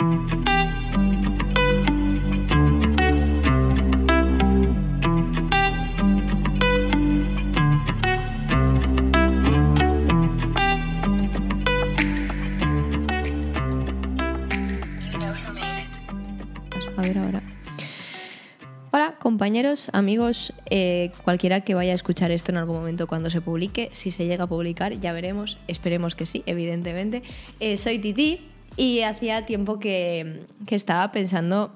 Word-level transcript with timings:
A 0.00 0.02
ver 17.02 17.18
ahora. 17.18 17.42
Hola, 18.92 19.16
compañeros, 19.18 19.90
amigos, 19.92 20.54
eh, 20.70 21.12
cualquiera 21.24 21.60
que 21.60 21.74
vaya 21.74 21.92
a 21.92 21.94
escuchar 21.94 22.30
esto 22.30 22.52
en 22.52 22.56
algún 22.56 22.76
momento 22.76 23.06
cuando 23.06 23.28
se 23.28 23.42
publique, 23.42 23.90
si 23.92 24.10
se 24.10 24.24
llega 24.24 24.44
a 24.44 24.46
publicar, 24.46 24.94
ya 24.98 25.12
veremos, 25.12 25.58
esperemos 25.68 26.14
que 26.14 26.24
sí, 26.24 26.42
evidentemente. 26.46 27.22
Eh, 27.60 27.76
soy 27.76 27.98
Titi 27.98 28.49
y 28.76 29.00
hacía 29.00 29.46
tiempo 29.46 29.78
que, 29.78 30.44
que 30.66 30.74
estaba 30.74 31.12
pensando 31.12 31.72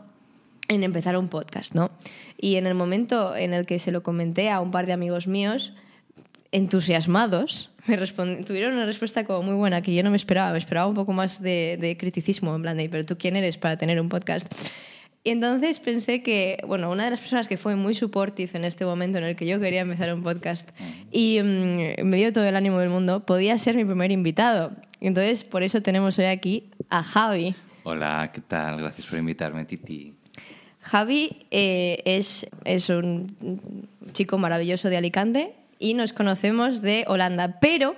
en 0.68 0.82
empezar 0.82 1.16
un 1.16 1.28
podcast, 1.28 1.74
¿no? 1.74 1.90
Y 2.38 2.56
en 2.56 2.66
el 2.66 2.74
momento 2.74 3.36
en 3.36 3.54
el 3.54 3.66
que 3.66 3.78
se 3.78 3.92
lo 3.92 4.02
comenté 4.02 4.50
a 4.50 4.60
un 4.60 4.70
par 4.70 4.86
de 4.86 4.92
amigos 4.92 5.26
míos, 5.26 5.72
entusiasmados, 6.52 7.70
me 7.86 7.96
tuvieron 7.98 8.74
una 8.74 8.86
respuesta 8.86 9.24
como 9.24 9.42
muy 9.42 9.54
buena 9.54 9.82
que 9.82 9.94
yo 9.94 10.02
no 10.02 10.10
me 10.10 10.16
esperaba, 10.16 10.52
me 10.52 10.58
esperaba 10.58 10.86
un 10.86 10.94
poco 10.94 11.12
más 11.12 11.42
de, 11.42 11.76
de 11.80 11.96
criticismo, 11.96 12.54
en 12.54 12.62
plan 12.62 12.76
de, 12.76 12.88
pero 12.88 13.04
tú 13.04 13.18
quién 13.18 13.36
eres 13.36 13.58
para 13.58 13.76
tener 13.76 14.00
un 14.00 14.08
podcast. 14.08 14.46
Y 15.26 15.30
entonces 15.30 15.80
pensé 15.80 16.22
que, 16.22 16.58
bueno, 16.66 16.90
una 16.90 17.04
de 17.04 17.10
las 17.10 17.20
personas 17.20 17.48
que 17.48 17.56
fue 17.56 17.76
muy 17.76 17.94
supportive 17.94 18.50
en 18.54 18.64
este 18.64 18.84
momento 18.84 19.16
en 19.16 19.24
el 19.24 19.36
que 19.36 19.46
yo 19.46 19.58
quería 19.58 19.80
empezar 19.80 20.12
un 20.12 20.22
podcast 20.22 20.68
y 21.10 21.40
mm, 21.42 22.04
me 22.04 22.16
dio 22.18 22.30
todo 22.30 22.44
el 22.44 22.54
ánimo 22.54 22.78
del 22.78 22.90
mundo, 22.90 23.24
podía 23.24 23.56
ser 23.58 23.74
mi 23.74 23.86
primer 23.86 24.12
invitado. 24.12 24.72
Entonces 25.00 25.42
por 25.42 25.62
eso 25.62 25.80
tenemos 25.80 26.18
hoy 26.18 26.26
aquí 26.26 26.70
a 26.94 27.02
Javi. 27.02 27.54
Hola, 27.82 28.30
¿qué 28.32 28.40
tal? 28.40 28.78
Gracias 28.78 29.08
por 29.08 29.18
invitarme, 29.18 29.64
Titi. 29.64 30.14
Javi 30.80 31.46
eh, 31.50 32.00
es, 32.04 32.46
es 32.64 32.88
un 32.88 33.88
chico 34.12 34.38
maravilloso 34.38 34.88
de 34.88 34.96
Alicante 34.96 35.54
y 35.80 35.94
nos 35.94 36.12
conocemos 36.12 36.82
de 36.82 37.04
Holanda, 37.08 37.58
pero 37.60 37.96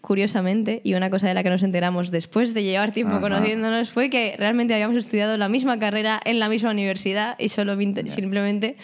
curiosamente, 0.00 0.80
y 0.82 0.94
una 0.94 1.10
cosa 1.10 1.28
de 1.28 1.34
la 1.34 1.42
que 1.42 1.50
nos 1.50 1.62
enteramos 1.62 2.10
después 2.10 2.54
de 2.54 2.62
llevar 2.62 2.92
tiempo 2.92 3.16
Ajá. 3.16 3.20
conociéndonos, 3.20 3.90
fue 3.90 4.08
que 4.08 4.34
realmente 4.38 4.72
habíamos 4.72 4.96
estudiado 4.96 5.36
la 5.36 5.48
misma 5.48 5.78
carrera 5.78 6.18
en 6.24 6.38
la 6.38 6.48
misma 6.48 6.70
universidad 6.70 7.36
y 7.38 7.50
solo 7.50 7.76
simplemente 8.06 8.76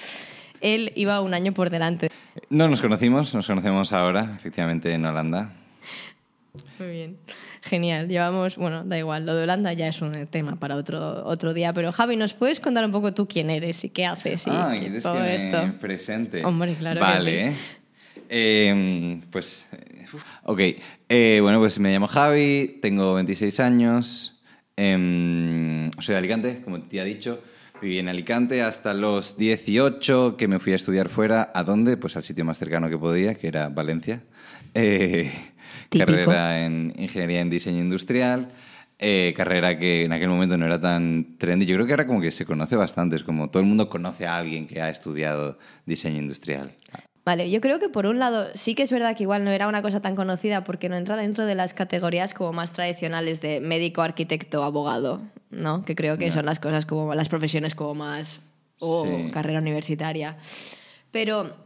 él 0.61 0.93
iba 0.95 1.23
un 1.23 1.33
año 1.33 1.53
por 1.53 1.71
delante. 1.71 2.11
No 2.51 2.69
nos 2.69 2.83
conocimos, 2.83 3.35
nos 3.35 3.47
conocemos 3.47 3.95
ahora, 3.95 4.35
efectivamente, 4.37 4.93
en 4.93 5.07
Holanda. 5.07 5.53
Muy 6.85 6.93
bien. 6.93 7.17
Genial. 7.63 8.09
Llevamos, 8.09 8.57
bueno, 8.57 8.85
da 8.85 8.99
igual, 8.99 9.25
lo 9.25 9.35
de 9.35 9.45
Holanda 9.45 9.73
ya 9.73 9.89
es 9.89 10.03
un 10.03 10.27
tema 10.27 10.57
para 10.57 10.77
otro, 10.77 11.25
otro 11.25 11.55
día, 11.55 11.73
pero 11.73 11.93
Javi, 11.93 12.17
¿nos 12.17 12.35
puedes 12.35 12.61
contar 12.61 12.85
un 12.85 12.93
poco 12.93 13.15
tú 13.15 13.27
quién 13.27 13.49
eres 13.49 13.83
y 13.85 13.89
qué 13.89 14.05
haces 14.05 14.47
y 14.47 14.51
ah, 14.53 14.75
¿quieres 14.79 15.03
todo 15.03 15.15
que 15.15 15.21
me 15.21 15.35
esto? 15.35 15.79
presente? 15.81 16.45
Hombre, 16.45 16.75
claro 16.75 17.01
que 17.01 17.07
Vale. 17.07 17.53
sí. 17.53 17.57
Eh, 18.29 19.21
pues, 19.31 19.67
eh, 19.73 20.05
uf. 20.13 20.23
ok. 20.43 20.61
Eh, 21.09 21.39
bueno, 21.41 21.59
pues 21.59 21.79
me 21.79 21.91
llamo 21.91 22.07
Javi, 22.07 22.79
tengo 22.83 23.15
26 23.15 23.61
años, 23.61 24.43
em, 24.77 25.91
soy 26.01 26.13
de 26.13 26.19
Alicante, 26.19 26.61
como 26.63 26.83
te 26.83 27.01
ha 27.01 27.05
dicho. 27.05 27.43
Viví 27.81 27.99
en 27.99 28.09
Alicante 28.09 28.63
hasta 28.63 28.95
los 28.95 29.37
18, 29.37 30.37
que 30.37 30.49
me 30.49 30.59
fui 30.59 30.73
a 30.73 30.77
estudiar 30.77 31.09
fuera. 31.09 31.51
¿A 31.55 31.65
dónde? 31.65 31.97
Pues 31.97 32.17
al 32.17 32.25
sitio 32.25 32.45
más 32.45 32.59
cercano 32.59 32.89
que 32.89 32.97
podía, 32.97 33.35
que 33.35 33.49
era 33.49 33.69
Valencia. 33.69 34.23
Eh, 34.75 35.31
Típico. 35.89 36.07
carrera 36.11 36.65
en 36.65 36.93
Ingeniería 36.97 37.41
en 37.41 37.51
Diseño 37.51 37.81
Industrial. 37.81 38.49
eh, 39.01 39.35
carrera 39.37 39.77
que 39.77 40.05
en 40.05 40.13
aquel 40.13 40.29
momento 40.29 40.57
no 40.57 40.65
era 40.67 40.81
tan 40.81 41.37
trendy. 41.37 41.67
Yo 41.67 41.75
creo 41.75 41.85
que 41.87 41.93
ahora 41.93 42.07
como 42.07 42.21
que 42.21 42.31
se 42.31 42.47
conoce 42.47 42.77
bastante. 42.77 43.17
Es 43.17 43.25
como 43.25 43.51
todo 43.51 43.61
el 43.61 43.69
mundo 43.69 43.89
conoce 43.89 44.25
a 44.27 44.37
alguien 44.37 44.67
que 44.69 44.81
ha 44.81 44.89
estudiado 44.89 45.59
diseño 45.85 46.19
industrial. 46.19 46.73
Vale, 47.25 47.51
yo 47.51 47.61
creo 47.61 47.81
que 47.81 47.89
por 47.89 48.07
un 48.07 48.19
lado 48.21 48.47
sí 48.55 48.75
que 48.75 48.83
es 48.85 48.93
verdad 48.93 49.17
que 49.17 49.25
igual 49.25 49.45
no 49.45 49.51
era 49.51 49.67
una 49.67 49.83
cosa 49.83 50.01
tan 50.01 50.15
conocida 50.15 50.63
porque 50.63 50.89
no 50.89 50.97
entra 50.97 51.17
dentro 51.17 51.45
de 51.45 51.55
las 51.57 51.75
categorías 51.75 52.35
como 52.35 52.53
más 52.53 52.73
tradicionales 52.73 53.41
de 53.41 53.61
médico, 53.61 54.01
arquitecto, 54.03 54.63
abogado, 54.63 55.23
¿no? 55.51 55.85
Que 55.85 55.97
creo 55.97 56.17
que 56.17 56.31
son 56.31 56.47
las 56.47 56.61
cosas 56.61 56.87
como 56.87 57.15
las 57.15 57.29
profesiones 57.29 57.75
como 57.75 57.95
más 57.95 58.43
o 58.79 59.05
Sí. 59.07 59.31
carrera 59.33 59.59
universitaria. 59.59 60.37
Pero 61.11 61.57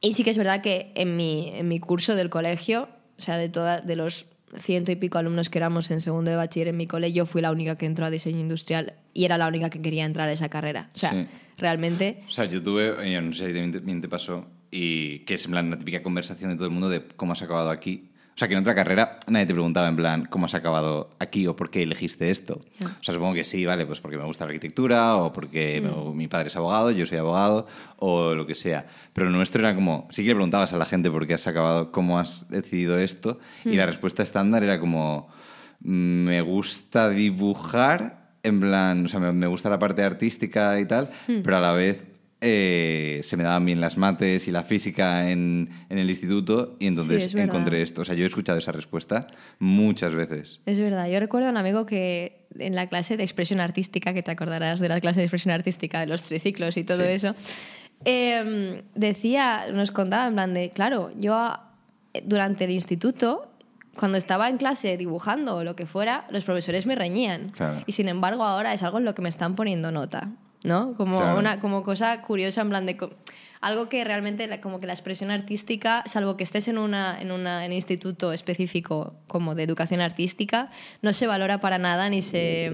y 0.00 0.12
sí 0.14 0.24
que 0.24 0.30
es 0.30 0.38
verdad 0.38 0.62
que 0.62 0.92
en 0.94 1.16
mi, 1.16 1.50
en 1.54 1.68
mi 1.68 1.80
curso 1.80 2.14
del 2.14 2.30
colegio, 2.30 2.88
o 3.18 3.20
sea, 3.20 3.38
de 3.38 3.48
toda, 3.48 3.80
de 3.80 3.96
los 3.96 4.26
ciento 4.58 4.92
y 4.92 4.96
pico 4.96 5.18
alumnos 5.18 5.50
que 5.50 5.58
éramos 5.58 5.90
en 5.90 6.00
segundo 6.00 6.30
de 6.30 6.36
bachiller 6.36 6.68
en 6.68 6.76
mi 6.76 6.86
cole, 6.86 7.12
yo 7.12 7.26
fui 7.26 7.42
la 7.42 7.50
única 7.50 7.76
que 7.76 7.86
entró 7.86 8.06
a 8.06 8.10
diseño 8.10 8.38
industrial 8.40 8.94
y 9.12 9.24
era 9.24 9.38
la 9.38 9.48
única 9.48 9.70
que 9.70 9.82
quería 9.82 10.04
entrar 10.04 10.28
a 10.28 10.32
esa 10.32 10.48
carrera. 10.48 10.90
O 10.94 10.98
sea, 10.98 11.10
Sí. 11.10 11.26
realmente 11.58 12.22
O 12.26 12.30
sea, 12.30 12.44
yo 12.44 12.62
tuve, 12.62 13.10
yo 13.12 13.20
no 13.22 13.32
sé 13.32 13.46
si 13.46 13.52
también 13.52 13.72
te, 13.72 13.78
también 13.78 14.00
te 14.00 14.08
pasó, 14.08 14.46
y 14.70 15.20
que 15.20 15.34
es 15.34 15.44
en 15.46 15.50
plan 15.52 15.70
la 15.70 15.78
típica 15.78 16.02
conversación 16.02 16.50
de 16.50 16.56
todo 16.56 16.66
el 16.66 16.72
mundo 16.72 16.88
de 16.88 17.02
cómo 17.16 17.32
has 17.32 17.42
acabado 17.42 17.70
aquí. 17.70 18.10
O 18.36 18.38
sea, 18.38 18.48
que 18.48 18.54
en 18.54 18.60
otra 18.60 18.74
carrera 18.74 19.18
nadie 19.28 19.46
te 19.46 19.54
preguntaba 19.54 19.88
en 19.88 19.96
plan 19.96 20.26
cómo 20.28 20.44
has 20.44 20.52
acabado 20.54 21.08
aquí 21.18 21.46
o 21.46 21.56
por 21.56 21.70
qué 21.70 21.82
elegiste 21.82 22.30
esto. 22.30 22.60
O 22.84 23.02
sea, 23.02 23.14
supongo 23.14 23.32
que 23.32 23.44
sí, 23.44 23.64
vale, 23.64 23.86
pues 23.86 24.00
porque 24.00 24.18
me 24.18 24.24
gusta 24.24 24.44
la 24.44 24.50
arquitectura 24.50 25.16
o 25.16 25.32
porque 25.32 25.80
me- 25.80 26.14
mi 26.14 26.28
padre 26.28 26.48
es 26.48 26.56
abogado, 26.56 26.90
yo 26.90 27.06
soy 27.06 27.16
abogado 27.16 27.66
o 27.96 28.34
lo 28.34 28.46
que 28.46 28.54
sea. 28.54 28.84
Pero 29.14 29.30
lo 29.30 29.36
nuestro 29.36 29.60
era 29.62 29.74
como, 29.74 30.06
sí 30.10 30.20
que 30.22 30.28
le 30.28 30.34
preguntabas 30.34 30.74
a 30.74 30.76
la 30.76 30.84
gente 30.84 31.10
por 31.10 31.26
qué 31.26 31.32
has 31.32 31.46
acabado, 31.46 31.90
cómo 31.92 32.18
has 32.18 32.46
decidido 32.50 32.98
esto 32.98 33.38
y 33.64 33.76
la 33.76 33.86
respuesta 33.86 34.22
estándar 34.22 34.62
era 34.62 34.78
como, 34.78 35.28
me 35.80 36.42
gusta 36.42 37.08
dibujar, 37.08 38.26
en 38.42 38.60
plan, 38.60 39.06
o 39.06 39.08
sea, 39.08 39.18
me, 39.18 39.32
me 39.32 39.46
gusta 39.46 39.70
la 39.70 39.78
parte 39.78 40.02
artística 40.02 40.78
y 40.78 40.84
tal, 40.86 41.10
pero 41.42 41.56
a 41.56 41.60
la 41.60 41.72
vez 41.72 42.04
eh, 42.40 43.20
se 43.24 43.36
me 43.36 43.42
daban 43.44 43.64
bien 43.64 43.80
las 43.80 43.96
mates 43.96 44.46
y 44.46 44.50
la 44.50 44.62
física 44.62 45.30
en, 45.30 45.70
en 45.88 45.98
el 45.98 46.08
instituto 46.10 46.76
y 46.78 46.86
entonces 46.86 47.34
encontré 47.34 47.82
esto. 47.82 48.02
O 48.02 48.04
sea, 48.04 48.14
yo 48.14 48.24
he 48.24 48.26
escuchado 48.26 48.58
esa 48.58 48.72
respuesta 48.72 49.26
muchas 49.58 50.14
veces. 50.14 50.60
Es 50.66 50.78
verdad, 50.78 51.08
yo 51.08 51.18
recuerdo 51.20 51.48
a 51.48 51.50
un 51.50 51.56
amigo 51.56 51.86
que 51.86 52.46
en 52.58 52.74
la 52.74 52.86
clase 52.88 53.16
de 53.16 53.22
expresión 53.24 53.60
artística, 53.60 54.12
que 54.14 54.22
te 54.22 54.30
acordarás 54.30 54.80
de 54.80 54.88
la 54.88 55.00
clase 55.00 55.20
de 55.20 55.24
expresión 55.26 55.52
artística, 55.54 56.00
de 56.00 56.06
los 56.06 56.22
triciclos 56.22 56.76
y 56.76 56.84
todo 56.84 56.98
Sí. 56.98 57.08
eso, 57.08 57.34
eh, 58.04 58.82
decía, 58.94 59.66
nos 59.72 59.90
contaba 59.90 60.26
en 60.26 60.34
plan 60.34 60.54
de, 60.54 60.70
claro, 60.70 61.12
yo 61.18 61.54
eh, 62.14 62.22
durante 62.24 62.64
el 62.64 62.70
instituto, 62.70 63.50
cuando 63.96 64.18
estaba 64.18 64.48
en 64.48 64.58
clase 64.58 64.96
dibujando 64.98 65.56
o 65.56 65.64
lo 65.64 65.74
que 65.74 65.86
fuera, 65.86 66.26
los 66.30 66.44
profesores 66.44 66.86
me 66.86 66.94
reñían. 66.94 67.48
Claro. 67.50 67.82
Y 67.86 67.92
sin 67.92 68.08
embargo 68.08 68.44
ahora 68.44 68.74
es 68.74 68.82
algo 68.82 68.98
en 68.98 69.04
lo 69.06 69.14
que 69.14 69.22
me 69.22 69.28
están 69.30 69.54
poniendo 69.54 69.90
nota, 69.90 70.28
¿no? 70.66 70.94
Como 70.94 71.18
Claro. 71.20 71.38
una 71.38 71.60
como 71.60 71.82
cosa 71.82 72.20
curiosa 72.22 72.60
en 72.62 72.68
plan 72.68 72.86
de... 72.86 72.96
Algo 73.62 73.88
que 73.88 74.04
realmente, 74.04 74.46
la- 74.46 74.60
como 74.60 74.80
que 74.80 74.86
la 74.86 74.92
expresión 74.92 75.30
artística, 75.30 76.02
salvo 76.06 76.36
que 76.36 76.44
estés 76.44 76.68
en, 76.68 76.76
una, 76.78 77.20
en, 77.20 77.32
una, 77.32 77.64
en 77.64 77.70
un 77.72 77.76
instituto 77.76 78.32
específico 78.32 79.14
como 79.26 79.54
de 79.54 79.62
educación 79.62 80.00
artística, 80.02 80.70
no 81.02 81.12
se 81.14 81.26
valora 81.26 81.58
para 81.58 81.78
nada 81.78 82.08
ni 82.10 82.20
se, 82.20 82.70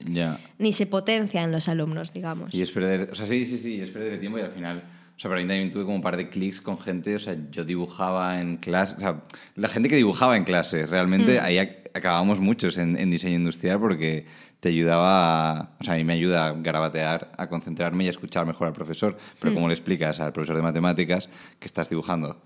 Ya. 0.00 0.38
ni 0.58 0.72
se 0.72 0.86
potencia 0.86 1.42
en 1.44 1.52
los 1.52 1.68
alumnos, 1.68 2.12
digamos. 2.12 2.52
Y 2.52 2.62
es 2.62 2.72
perder, 2.72 3.10
o 3.12 3.14
sea, 3.14 3.26
sí, 3.26 3.46
sí, 3.46 3.58
sí, 3.58 3.80
es 3.80 3.90
perder 3.90 4.14
el 4.14 4.20
tiempo 4.20 4.38
y 4.38 4.42
al 4.42 4.50
final, 4.50 4.82
o 5.16 5.20
sea, 5.20 5.30
para 5.30 5.40
mí 5.40 5.46
también 5.46 5.70
tuve 5.70 5.84
como 5.84 5.94
un 5.94 6.02
par 6.02 6.16
de 6.16 6.28
clics 6.28 6.60
con 6.60 6.76
gente, 6.78 7.14
o 7.14 7.20
sea, 7.20 7.36
yo 7.52 7.64
dibujaba 7.64 8.40
en 8.40 8.56
clase, 8.56 8.96
o 8.96 9.00
sea, 9.00 9.22
la 9.54 9.68
gente 9.68 9.88
que 9.88 9.96
dibujaba 9.96 10.36
en 10.36 10.42
clase, 10.44 10.84
realmente 10.86 11.38
ahí 11.38 11.56
ac- 11.56 11.90
acabábamos 11.94 12.40
muchos 12.40 12.76
en, 12.76 12.98
en 12.98 13.08
diseño 13.10 13.36
industrial 13.36 13.78
porque 13.78 14.26
te 14.62 14.68
ayudaba, 14.68 15.50
a- 15.58 15.68
o 15.80 15.84
sea, 15.84 15.94
a 15.94 15.96
mí 15.96 16.04
me 16.04 16.12
ayuda 16.12 16.46
a 16.46 16.52
garabatear, 16.52 17.32
a 17.36 17.48
concentrarme 17.48 18.04
y 18.04 18.06
a 18.06 18.10
escuchar 18.10 18.46
mejor 18.46 18.68
al 18.68 18.72
profesor, 18.72 19.18
pero 19.40 19.52
¿cómo 19.54 19.66
le 19.66 19.74
explicas 19.74 20.20
al 20.20 20.32
profesor 20.32 20.54
de 20.54 20.62
matemáticas 20.62 21.28
que 21.58 21.66
estás 21.66 21.90
dibujando 21.90 22.40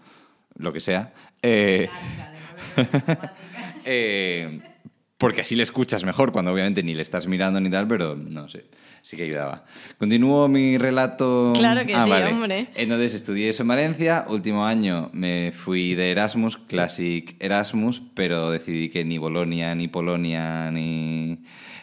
lo 0.56 0.72
que 0.72 0.80
sea? 0.80 1.12
Eh, 1.42 1.90
eh, 3.84 4.60
porque 5.18 5.40
así 5.40 5.56
le 5.56 5.62
escuchas 5.62 6.04
mejor, 6.04 6.30
cuando 6.32 6.52
obviamente 6.52 6.82
ni 6.82 6.92
le 6.94 7.00
estás 7.02 7.26
mirando 7.26 7.58
ni 7.60 7.70
tal, 7.70 7.88
pero 7.88 8.16
no 8.16 8.48
sé, 8.48 8.66
sí 9.02 9.16
que 9.16 9.22
ayudaba. 9.22 9.64
Continúo 9.98 10.46
mi 10.48 10.76
relato. 10.76 11.52
Claro 11.56 11.86
que 11.86 11.94
Ah, 11.94 12.04
sí, 12.04 12.10
vale. 12.10 12.26
hombre. 12.26 12.66
Entonces 12.74 13.14
estudié 13.14 13.48
eso 13.48 13.62
en 13.62 13.68
Valencia, 13.68 14.26
último 14.28 14.66
año 14.66 15.08
me 15.14 15.52
fui 15.56 15.94
de 15.94 16.10
Erasmus, 16.10 16.58
Classic 16.58 17.34
Erasmus, 17.40 18.02
pero 18.14 18.50
decidí 18.50 18.90
que 18.90 19.04
ni 19.04 19.16
Bolonia, 19.16 19.74
ni 19.74 19.88
Polonia, 19.88 20.70
ni, 20.70 21.38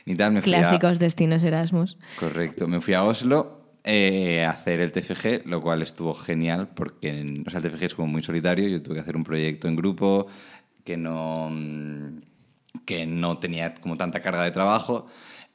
ni 0.06 0.16
tal, 0.16 0.34
me 0.34 0.42
fui 0.44 0.54
a- 0.54 0.60
Clásicos 0.60 1.00
destinos 1.00 1.44
Erasmus. 1.44 1.98
Correcto, 2.20 2.68
me 2.68 2.82
fui 2.82 2.94
a 2.94 3.04
Oslo 3.04 3.62
eh, 3.84 4.46
a 4.46 4.52
hacer 4.52 4.80
el 4.80 4.92
TFG, 4.92 5.46
lo 5.48 5.60
cual 5.62 5.82
estuvo 5.82 6.14
genial 6.14 6.70
porque 6.76 7.10
en- 7.10 7.44
o 7.48 7.50
sea, 7.50 7.60
el 7.62 7.66
TFG 7.70 7.84
es 7.88 7.96
como 7.96 8.08
muy 8.10 8.22
solitario, 8.22 8.68
yo 8.70 8.82
tuve 8.84 8.94
que 8.96 9.02
hacer 9.02 9.16
un 9.18 9.24
proyecto 9.24 9.68
en 9.68 9.76
grupo 9.76 10.28
que 10.86 10.98
no, 10.98 11.50
mm, 11.52 12.22
que 12.86 13.06
no 13.06 13.38
tenía 13.38 13.74
como 13.76 13.98
tanta 13.98 14.22
carga 14.22 14.44
de 14.44 14.52
trabajo 14.52 15.08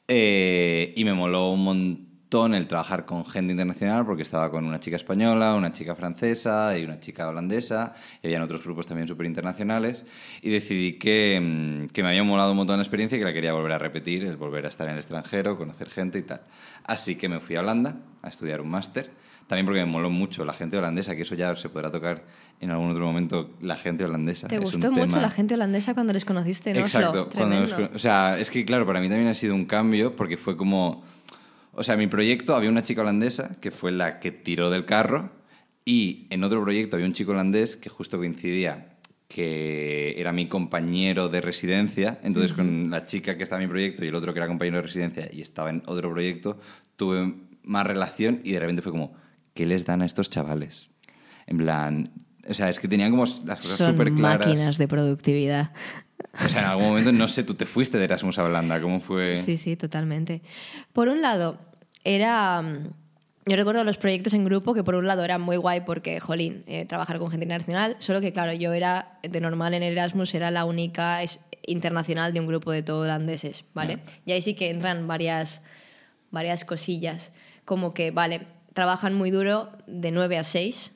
eh, 0.07 0.93
y 0.95 1.05
me 1.05 1.13
moló 1.13 1.51
un 1.51 1.63
montón 1.63 2.09
el 2.53 2.67
trabajar 2.67 3.05
con 3.05 3.25
gente 3.25 3.51
internacional 3.51 4.05
porque 4.05 4.21
estaba 4.21 4.51
con 4.51 4.65
una 4.65 4.79
chica 4.79 4.95
española, 4.95 5.55
una 5.55 5.71
chica 5.71 5.95
francesa 5.95 6.77
y 6.77 6.83
una 6.83 6.99
chica 6.99 7.27
holandesa 7.27 7.95
y 8.21 8.27
habían 8.27 8.43
otros 8.43 8.63
grupos 8.63 8.85
también 8.85 9.07
súper 9.07 9.25
internacionales 9.25 10.05
y 10.41 10.51
decidí 10.51 10.93
que, 10.93 11.39
mm, 11.41 11.87
que, 11.87 12.03
me 12.03 12.09
había 12.09 12.23
molado 12.23 12.51
un 12.51 12.57
montón 12.57 12.77
la 12.77 12.83
experiencia 12.83 13.15
y 13.15 13.19
que 13.19 13.25
la 13.25 13.33
quería 13.33 13.53
volver 13.53 13.71
a 13.71 13.79
repetir, 13.79 14.23
el 14.25 14.37
volver 14.37 14.65
a 14.65 14.69
estar 14.69 14.87
en 14.87 14.93
el 14.93 14.99
extranjero, 14.99 15.57
conocer 15.57 15.89
gente 15.89 16.19
y 16.19 16.23
tal. 16.23 16.41
Así 16.83 17.15
que 17.15 17.29
me 17.29 17.39
fui 17.39 17.55
a 17.55 17.61
Holanda 17.61 17.95
a 18.21 18.29
estudiar 18.29 18.61
un 18.61 18.69
máster, 18.69 19.11
también 19.47 19.65
porque 19.65 19.79
me 19.79 19.91
moló 19.91 20.11
mucho 20.11 20.45
la 20.45 20.53
gente 20.53 20.77
holandesa, 20.77 21.15
que 21.15 21.23
eso 21.23 21.33
ya 21.33 21.55
se 21.55 21.69
podrá 21.69 21.91
tocar 21.91 22.25
en 22.59 22.71
algún 22.71 22.91
otro 22.91 23.05
momento, 23.05 23.51
la 23.61 23.77
gente 23.77 24.03
holandesa. 24.03 24.47
¿Te 24.47 24.59
gustó 24.59 24.91
mucho 24.91 25.19
la 25.21 25.29
gente 25.29 25.53
holandesa 25.53 25.93
cuando 25.93 26.13
les 26.13 26.25
conociste 26.25 26.71
en 26.71 26.77
Exacto, 26.77 27.29
Oslo? 27.33 27.89
o 27.93 27.99
sea, 27.99 28.37
es 28.37 28.49
que 28.49 28.65
claro, 28.65 28.85
para 28.85 28.99
mí 28.99 29.07
también 29.07 29.29
ha 29.29 29.33
sido 29.33 29.55
un 29.55 29.65
cambio 29.65 30.15
porque 30.15 30.37
fue 30.37 30.57
como 30.57 31.03
o 31.73 31.83
sea, 31.83 31.93
en 31.93 31.99
mi 31.99 32.07
proyecto 32.07 32.55
había 32.55 32.69
una 32.69 32.81
chica 32.81 33.01
holandesa 33.01 33.55
que 33.61 33.71
fue 33.71 33.93
la 33.93 34.19
que 34.19 34.31
tiró 34.31 34.69
del 34.69 34.83
carro 34.83 35.31
y 35.85 36.27
en 36.29 36.43
otro 36.43 36.61
proyecto 36.61 36.97
había 36.97 37.07
un 37.07 37.13
chico 37.13 37.31
holandés 37.31 37.77
que 37.77 37.89
justo 37.89 38.17
coincidía 38.17 38.97
que 39.29 40.19
era 40.19 40.33
mi 40.33 40.47
compañero 40.47 41.29
de 41.29 41.39
residencia, 41.39 42.19
entonces 42.23 42.51
con 42.51 42.89
la 42.89 43.05
chica 43.05 43.37
que 43.37 43.43
estaba 43.43 43.61
en 43.61 43.69
mi 43.69 43.71
proyecto 43.71 44.03
y 44.03 44.07
el 44.07 44.15
otro 44.15 44.33
que 44.33 44.39
era 44.39 44.47
compañero 44.47 44.77
de 44.77 44.81
residencia 44.81 45.29
y 45.31 45.41
estaba 45.41 45.69
en 45.69 45.83
otro 45.85 46.11
proyecto, 46.11 46.59
tuve 46.95 47.35
más 47.63 47.87
relación 47.87 48.41
y 48.43 48.51
de 48.51 48.59
repente 48.59 48.81
fue 48.81 48.91
como, 48.91 49.13
¿qué 49.53 49.65
les 49.67 49.85
dan 49.85 50.01
a 50.01 50.05
estos 50.05 50.29
chavales? 50.29 50.89
En 51.45 51.59
plan, 51.59 52.11
o 52.47 52.53
sea, 52.53 52.69
es 52.69 52.79
que 52.79 52.87
tenían 52.87 53.11
como 53.11 53.25
las 53.45 53.59
cosas 53.59 53.87
súper 53.87 54.11
claras. 54.13 54.47
máquinas 54.47 54.77
de 54.77 54.87
productividad. 54.87 55.71
O 56.43 56.47
sea, 56.47 56.61
en 56.61 56.67
algún 56.67 56.87
momento, 56.87 57.11
no 57.11 57.27
sé, 57.27 57.43
tú 57.43 57.53
te 57.53 57.65
fuiste 57.65 57.97
de 57.97 58.05
Erasmus 58.05 58.37
a 58.39 58.43
Holanda, 58.43 58.79
¿cómo 58.81 59.01
fue? 59.01 59.35
Sí, 59.35 59.57
sí, 59.57 59.75
totalmente. 59.75 60.41
Por 60.93 61.07
un 61.07 61.21
lado, 61.21 61.57
era... 62.03 62.61
Mm, 62.61 62.93
yo 63.45 63.55
recuerdo 63.55 63.83
los 63.83 63.97
proyectos 63.97 64.33
en 64.33 64.45
grupo 64.45 64.75
que 64.75 64.83
por 64.83 64.93
un 64.93 65.07
lado 65.07 65.23
eran 65.23 65.41
muy 65.41 65.57
guay 65.57 65.81
porque, 65.81 66.19
jolín, 66.19 66.63
eh, 66.67 66.85
trabajar 66.85 67.17
con 67.17 67.31
gente 67.31 67.45
internacional, 67.45 67.95
solo 67.97 68.21
que 68.21 68.31
claro, 68.31 68.53
yo 68.53 68.73
era 68.73 69.17
de 69.23 69.41
normal 69.41 69.73
en 69.73 69.81
Erasmus, 69.81 70.35
era 70.35 70.51
la 70.51 70.65
única 70.65 71.19
internacional 71.65 72.31
de 72.31 72.41
un 72.41 72.47
grupo 72.47 72.71
de 72.71 72.83
todo 72.83 73.01
holandeses, 73.01 73.65
¿vale? 73.73 73.99
Y 74.25 74.33
ahí 74.33 74.41
sí 74.43 74.53
que 74.53 74.69
entran 74.69 75.07
varias, 75.07 75.63
varias 76.29 76.63
cosillas, 76.63 77.31
como 77.65 77.95
que, 77.95 78.11
vale, 78.11 78.45
trabajan 78.73 79.15
muy 79.15 79.31
duro 79.31 79.71
de 79.87 80.11
9 80.11 80.37
a 80.37 80.43
6, 80.43 80.93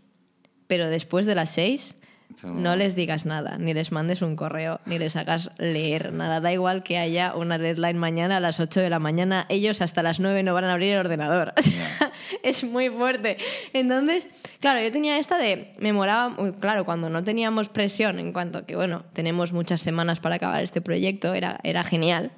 pero 0.73 0.89
después 0.89 1.27
de 1.27 1.35
las 1.35 1.51
6 1.51 1.95
no 2.41 2.75
les 2.75 2.95
digas 2.95 3.27
nada, 3.27 3.59
ni 3.59 3.75
les 3.75 3.91
mandes 3.91 4.23
un 4.23 4.35
correo, 4.35 4.79
ni 4.87 4.97
les 4.97 5.15
hagas 5.15 5.51
leer 5.59 6.11
nada. 6.13 6.41
Da 6.41 6.51
igual 6.51 6.81
que 6.81 6.97
haya 6.97 7.35
una 7.35 7.59
deadline 7.59 7.99
mañana 7.99 8.37
a 8.37 8.39
las 8.39 8.59
8 8.59 8.79
de 8.79 8.89
la 8.89 8.97
mañana, 8.97 9.45
ellos 9.49 9.81
hasta 9.81 10.01
las 10.01 10.19
9 10.19 10.41
no 10.41 10.55
van 10.55 10.63
a 10.63 10.73
abrir 10.73 10.93
el 10.93 11.01
ordenador. 11.01 11.53
es 12.43 12.63
muy 12.63 12.89
fuerte. 12.89 13.37
Entonces, 13.73 14.29
claro, 14.59 14.81
yo 14.81 14.91
tenía 14.91 15.19
esta 15.19 15.37
de, 15.37 15.75
me 15.77 15.93
moraba, 15.93 16.35
claro, 16.59 16.85
cuando 16.85 17.07
no 17.07 17.23
teníamos 17.23 17.69
presión 17.69 18.17
en 18.17 18.33
cuanto 18.33 18.65
que, 18.65 18.75
bueno, 18.75 19.03
tenemos 19.13 19.53
muchas 19.53 19.79
semanas 19.79 20.19
para 20.19 20.37
acabar 20.37 20.63
este 20.63 20.81
proyecto, 20.81 21.35
era, 21.35 21.59
era 21.61 21.83
genial. 21.83 22.31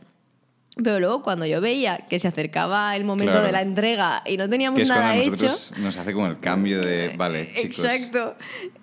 Pero 0.84 1.00
luego 1.00 1.24
cuando 1.24 1.46
yo 1.46 1.62
veía 1.62 2.06
que 2.10 2.20
se 2.20 2.28
acercaba 2.28 2.96
el 2.98 3.06
momento 3.06 3.42
de 3.42 3.52
la 3.54 3.62
entrega 3.62 4.24
y 4.26 4.36
no 4.36 4.50
teníamos 4.50 4.78
que 4.80 4.86
nada 4.86 5.16
hecho... 5.16 5.48
Nos 5.78 5.96
hace 5.96 6.12
como 6.12 6.28
el 6.28 6.40
cambio 6.40 6.82
de, 6.82 7.14
vale, 7.16 7.54
chicos. 7.54 7.80
Exacto. 7.80 8.36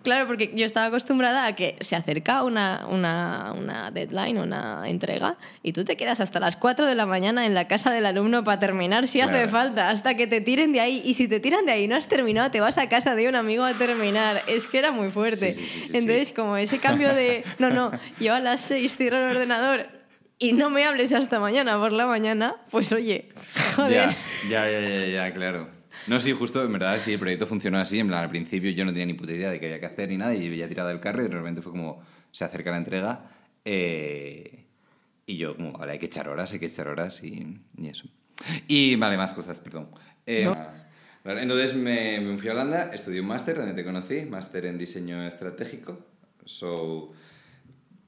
Claro, 0.03 0.27
porque 0.27 0.53
yo 0.55 0.65
estaba 0.65 0.87
acostumbrada 0.87 1.47
a 1.47 1.55
que 1.55 1.77
se 1.81 1.94
acerca 1.94 2.44
una, 2.44 2.87
una, 2.89 3.53
una 3.56 3.91
deadline, 3.91 4.39
una 4.39 4.89
entrega, 4.89 5.37
y 5.62 5.73
tú 5.75 5.85
te 5.85 5.97
quedas 5.99 6.21
hasta 6.21 6.41
las 6.41 6.56
4 6.56 6.87
de 6.87 6.94
la 6.94 7.05
mañana 7.05 7.44
en 7.44 7.53
la 7.53 7.69
casa 7.69 7.93
del 7.93 8.06
alumno 8.06 8.43
para 8.43 8.59
terminar 8.59 9.06
si 9.06 9.21
hace 9.21 9.47
falta, 9.49 9.91
hasta 9.91 10.17
que 10.17 10.27
te 10.27 10.41
tiren 10.41 10.73
de 10.73 10.81
ahí. 10.81 11.03
Y 11.05 11.12
si 11.15 11.29
te 11.29 11.41
tiran 11.41 11.67
de 11.67 11.73
ahí 11.73 11.85
y 11.85 11.89
no 11.89 11.97
has 11.97 12.09
terminado, 12.09 12.50
te 12.50 12.61
vas 12.61 12.79
a 12.79 12.89
casa 12.89 13.15
de 13.15 13.29
un 13.29 13.35
amigo 13.35 13.65
a 13.65 13.75
terminar. 13.75 14.43
Es 14.47 14.67
que 14.67 14.79
era 14.79 14.93
muy 14.93 15.11
fuerte. 15.11 15.55
Entonces, 15.93 16.33
como 16.33 16.56
ese 16.56 16.79
cambio 16.79 17.15
de, 17.15 17.44
no, 17.59 17.69
no, 17.69 17.93
yo 18.19 18.35
a 18.35 18.41
las 18.41 18.62
6 18.62 18.97
cierro 18.97 19.19
el 19.19 19.37
ordenador 19.37 20.02
y 20.43 20.53
no 20.53 20.71
me 20.71 20.85
hables 20.85 21.12
hasta 21.12 21.39
mañana 21.39 21.79
por 21.79 21.93
la 21.93 22.05
mañana, 22.06 22.56
pues 22.71 22.91
oye, 22.93 23.29
joder. 23.77 24.11
Ya, 24.49 24.69
ya, 24.69 24.81
ya, 24.81 25.06
ya, 25.06 25.33
claro. 25.33 25.69
No, 26.09 26.21
sí, 26.21 26.33
justo, 26.33 26.65
en 26.65 26.73
verdad, 26.73 26.99
sí, 26.99 27.12
el 27.12 27.21
proyecto 27.21 27.47
funcionó 27.47 27.79
así. 27.79 28.00
En 28.00 28.09
plan, 28.09 28.25
al 28.25 28.29
principio 28.29 28.71
yo 28.73 28.85
no 28.85 28.91
tenía 28.91 29.06
ni 29.06 29.15
puta 29.15 29.33
idea 29.33 29.50
de 29.50 29.61
qué 29.61 29.67
había 29.67 29.79
que 29.79 29.87
hacer 29.87 30.09
ni 30.09 30.17
nada 30.17 30.35
y 30.35 30.56
ya 30.56 30.67
tirado 30.67 30.91
el 30.91 30.99
carro 30.99 31.25
y 31.25 31.29
de 31.29 31.35
repente 31.35 31.62
fue 31.62 31.71
como, 31.71 32.03
se 32.33 32.44
acerca 32.44 32.73
la 32.73 32.79
entrega 32.79 33.31
eh, 33.65 34.65
y 35.27 35.37
yo 35.37 35.55
como, 35.55 35.73
vale, 35.73 35.93
hay 35.93 35.99
que 36.00 36.06
echar 36.06 36.29
horas, 36.29 36.53
hay 36.53 36.59
que 36.59 36.67
echar 36.67 36.89
horas 36.89 37.23
y, 37.23 37.61
y 37.79 37.87
eso. 37.87 38.09
Y 38.67 38.97
vale, 38.97 39.17
más 39.17 39.35
cosas, 39.35 39.61
perdón. 39.61 39.91
Eh, 40.27 40.53
entonces 41.25 41.77
me, 41.77 42.21
me, 42.21 42.37
fui 42.37 42.49
a 42.49 42.53
Holanda, 42.53 42.91
estudié 42.93 43.21
un 43.21 43.29
máster 43.29 43.56
donde 43.56 43.75
te 43.75 43.85
conocí, 43.85 44.23
máster 44.23 44.67
en 44.67 44.77
diseño 44.77 45.25
estratégico. 45.25 46.05
So, 46.44 47.12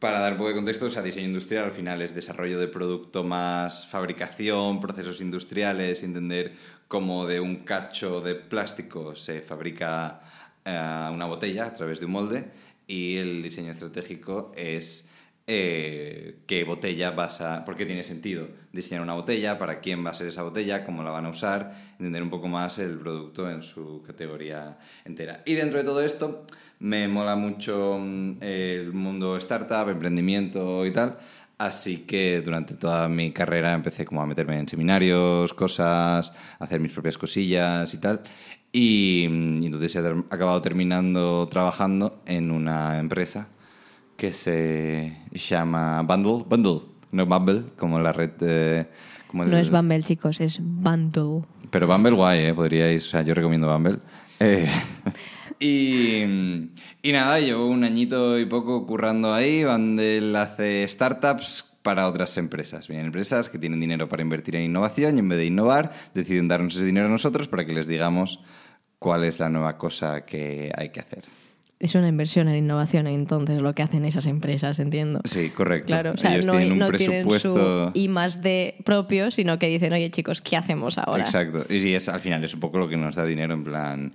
para 0.05 0.21
dar 0.21 0.33
un 0.33 0.37
poco 0.37 0.51
de 0.51 0.55
contexto, 0.57 0.91
sea, 0.91 1.01
diseño 1.01 1.29
industrial 1.29 1.65
al 1.65 1.73
final 1.73 2.03
es 2.03 2.15
desarrollo 2.15 2.61
de 2.61 2.69
producto 2.69 3.25
más 3.25 3.87
fabricación, 3.87 4.79
procesos 4.79 5.23
industriales, 5.23 6.03
entender 6.03 6.53
cómo 6.89 7.25
de 7.25 7.41
un 7.41 7.65
cacho 7.65 8.21
de 8.21 8.35
plástico 8.35 9.17
se 9.17 9.41
fabrica 9.41 10.21
eh, 10.63 11.09
una 11.11 11.25
botella 11.25 11.65
a 11.65 11.75
través 11.75 12.01
de 12.01 12.05
un 12.05 12.13
molde 12.13 12.51
y 12.87 13.17
el 13.17 13.43
diseño 13.43 13.71
estratégico 13.71 14.53
es 14.55 15.09
eh, 15.47 16.41
qué 16.47 16.65
botella 16.65 17.11
vas 17.11 17.41
a... 17.41 17.65
¿Por 17.65 17.75
qué 17.75 17.87
tiene 17.87 18.03
sentido 18.03 18.49
diseñar 18.73 19.01
una 19.01 19.15
botella? 19.15 19.59
¿Para 19.59 19.81
quién 19.81 20.05
va 20.05 20.11
a 20.11 20.15
ser 20.15 20.27
esa 20.27 20.43
botella? 20.43 20.85
¿Cómo 20.85 21.03
la 21.03 21.13
van 21.13 21.25
a 21.25 21.31
usar? 21.31 21.95
Entender 21.99 22.23
un 22.23 22.31
poco 22.31 22.49
más 22.49 22.79
el 22.79 22.99
producto 22.99 23.51
en 23.51 23.63
su 23.63 24.03
categoría 24.07 24.79
entera. 25.07 25.43
Y 25.47 25.55
dentro 25.55 25.79
de 25.79 25.85
todo 25.85 26.03
esto 26.03 26.47
me 26.81 27.09
mola 27.09 27.37
mucho 27.37 27.99
mm, 28.01 28.37
el 28.41 28.93
mundo 28.93 29.37
startup, 29.37 29.89
emprendimiento 29.89 30.85
y 30.87 30.93
tal. 30.93 31.19
Así 31.57 31.99
que 31.99 32.43
durante 32.43 32.75
toda 32.75 33.09
mi 33.09 33.31
carrera 33.31 33.75
empecé 33.75 34.05
como 34.05 34.21
a 34.23 34.27
meterme 34.27 34.59
en 34.59 34.69
seminarios, 34.69 35.55
cosas, 35.55 36.33
hacer 36.59 36.81
mis 36.81 36.93
propias 36.93 37.17
cosillas 37.17 37.95
y 37.95 37.99
tal. 37.99 38.23
Y, 38.73 39.27
mm, 39.31 39.65
entonces 39.65 39.95
he 39.95 40.35
acabado 40.35 40.61
terminando 40.61 41.49
trabajando 41.49 42.23
en 42.27 42.51
una 42.51 42.99
empresa 42.99 43.49
que 44.17 44.33
se 44.33 45.17
llama 45.33 46.03
Bundle, 46.03 46.45
Bundle, 46.49 46.81
no 47.15 47.27
Bumble, 47.27 47.65
como 47.79 47.99
la 48.01 48.13
red 48.13 48.31
de... 48.33 48.87
Como 49.29 49.45
No 49.45 49.57
es 49.57 49.71
Bumble, 49.71 50.03
chicos, 50.03 50.41
es 50.41 50.61
Bundle. 50.61 51.43
Pero 51.71 51.87
Bumble 51.87 52.13
guay, 52.13 52.47
¿eh? 52.47 52.55
podríais, 52.55 53.07
o 53.07 53.09
sea, 53.09 53.23
yo 53.23 53.35
recomiendo 53.35 53.73
Bumble. 53.73 53.99
Eh, 54.41 54.69
y, 55.59 56.23
y, 57.03 57.13
nada, 57.13 57.41
llevo 57.41 57.67
un 57.67 57.85
añito 57.85 58.39
y 58.39 58.47
poco 58.47 58.87
currando 58.87 59.33
ahí, 59.33 59.65
Bundle 59.65 60.37
hace 60.39 60.87
startups 60.89 61.65
para 61.83 62.09
otras 62.09 62.37
empresas. 62.39 62.89
Vienen 62.89 63.07
empresas 63.07 63.49
que 63.49 63.59
tienen 63.59 63.79
dinero 63.79 64.09
para 64.09 64.23
invertir 64.23 64.57
en 64.57 64.63
innovación 64.63 65.17
y 65.17 65.21
en 65.21 65.29
vez 65.29 65.39
de 65.39 65.47
innovar 65.47 65.93
deciden 66.15 66.49
darnos 66.49 66.75
ese 66.77 66.87
dinero 66.87 67.07
a 67.07 67.11
nosotros 67.11 67.47
para 67.47 67.67
que 67.67 67.75
les 67.75 67.87
digamos 67.87 68.41
cuál 68.99 69.23
es 69.25 69.39
la 69.39 69.51
nueva 69.51 69.77
cosa 69.77 70.25
que 70.25 70.73
hay 70.75 70.89
que 70.89 71.01
hacer. 71.01 71.25
Es 71.79 71.95
una 71.95 72.09
inversión 72.09 72.49
en 72.49 72.57
innovación, 72.57 73.07
entonces, 73.07 73.61
lo 73.61 73.75
que 73.75 73.83
hacen 73.83 74.07
esas 74.07 74.25
empresas, 74.25 74.79
entiendo. 74.79 75.21
Sí, 75.25 75.51
correcto. 75.51 75.89
Claro, 75.89 76.13
o 76.13 76.17
sea, 76.17 76.39
no, 76.39 76.53
tienen 76.53 76.81
un 76.81 76.89
presupuesto. 76.89 77.91
y 77.93 78.09
más 78.09 78.43
de 78.43 78.77
propio, 78.87 79.31
sino 79.31 79.59
que 79.59 79.69
dicen, 79.69 79.93
oye, 79.93 80.11
chicos, 80.11 80.41
¿qué 80.41 80.57
hacemos 80.57 80.97
ahora? 80.97 81.25
Exacto. 81.25 81.67
Y 81.69 81.93
es, 81.93 82.09
al 82.09 82.21
final 82.21 82.43
es 82.43 82.55
un 82.55 82.61
poco 82.61 82.79
lo 82.79 82.89
que 82.89 82.97
nos 82.97 83.17
da 83.17 83.27
dinero, 83.27 83.53
en 83.53 83.65
plan. 83.65 84.15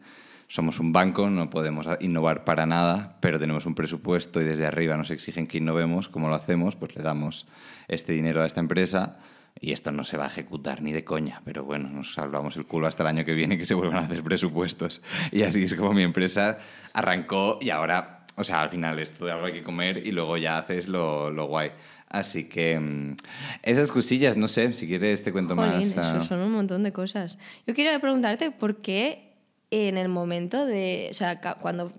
Somos 0.52 0.80
un 0.80 0.92
banco, 0.92 1.30
no 1.30 1.52
podemos 1.52 1.86
innovar 2.00 2.44
para 2.44 2.66
nada, 2.66 3.18
pero 3.20 3.40
tenemos 3.40 3.68
un 3.68 3.76
presupuesto 3.76 4.42
y 4.42 4.46
desde 4.46 4.66
arriba 4.66 4.98
nos 4.98 5.12
exigen 5.12 5.46
que 5.46 5.60
innovemos. 5.60 6.10
¿Cómo 6.10 6.28
lo 6.28 6.34
hacemos? 6.34 6.76
Pues 6.76 6.96
le 6.96 7.04
damos 7.04 7.46
este 7.88 8.14
dinero 8.14 8.42
a 8.42 8.48
esta 8.48 8.60
empresa 8.60 9.20
y 9.62 9.74
esto 9.74 9.92
no 9.92 10.04
se 10.04 10.18
va 10.18 10.26
a 10.26 10.28
ejecutar 10.30 10.82
ni 10.82 10.92
de 10.92 11.04
coña, 11.04 11.44
pero 11.46 11.66
bueno, 11.66 11.88
nos 11.90 12.16
salvamos 12.16 12.58
el 12.58 12.66
culo 12.66 12.88
hasta 12.88 13.04
el 13.04 13.10
año 13.10 13.26
que 13.26 13.34
viene 13.36 13.60
que 13.60 13.68
se 13.68 13.76
vuelvan 13.76 13.98
a 13.98 14.08
hacer 14.08 14.24
presupuestos. 14.24 15.04
Y 15.32 15.44
así 15.44 15.66
es 15.66 15.76
como 15.76 15.94
mi 15.94 16.02
empresa 16.02 16.58
arrancó 16.94 17.60
y 17.62 17.70
ahora, 17.70 18.26
o 18.36 18.44
sea, 18.44 18.62
al 18.62 18.72
final 18.72 18.98
esto 18.98 19.28
de 19.28 19.34
algo 19.34 19.46
hay 19.46 19.54
que 19.54 19.64
comer 19.64 20.04
y 20.04 20.12
luego 20.12 20.36
ya 20.38 20.58
haces 20.58 20.88
lo, 20.88 21.30
lo 21.30 21.46
guay. 21.46 21.74
Así 22.08 22.46
que 22.46 22.80
mm, 22.80 23.18
esas 23.62 23.92
cosillas, 23.92 24.36
no 24.36 24.48
sé, 24.48 24.74
si 24.74 24.88
quieres 24.88 25.24
te 25.24 25.32
cuento 25.32 25.56
más. 25.56 25.84
Eso 25.84 26.02
ah. 26.02 26.24
son 26.28 26.40
un 26.40 26.54
montón 26.54 26.82
de 26.82 26.92
cosas. 26.92 27.38
Yo 27.68 27.76
quiero 27.76 28.00
preguntarte 28.00 28.50
por 28.50 28.78
qué 28.78 29.29
en 29.72 29.98
el 29.98 30.10
momento 30.10 30.66
de, 30.66 31.08
o 31.12 31.14
sea, 31.14 31.40
cuando 31.40 31.92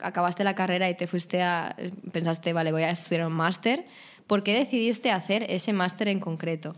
acabaste 0.00 0.44
la 0.44 0.54
carrera 0.54 0.88
y 0.88 0.96
te 0.96 1.06
fuiste 1.06 1.42
a, 1.42 1.76
pensaste, 2.12 2.52
vale, 2.52 2.72
voy 2.72 2.82
a 2.82 2.90
estudiar 2.90 3.26
un 3.26 3.32
máster, 3.32 3.84
¿por 4.26 4.42
qué 4.42 4.54
decidiste 4.54 5.10
hacer 5.10 5.44
ese 5.48 5.72
máster 5.72 6.08
en 6.08 6.20
concreto? 6.20 6.76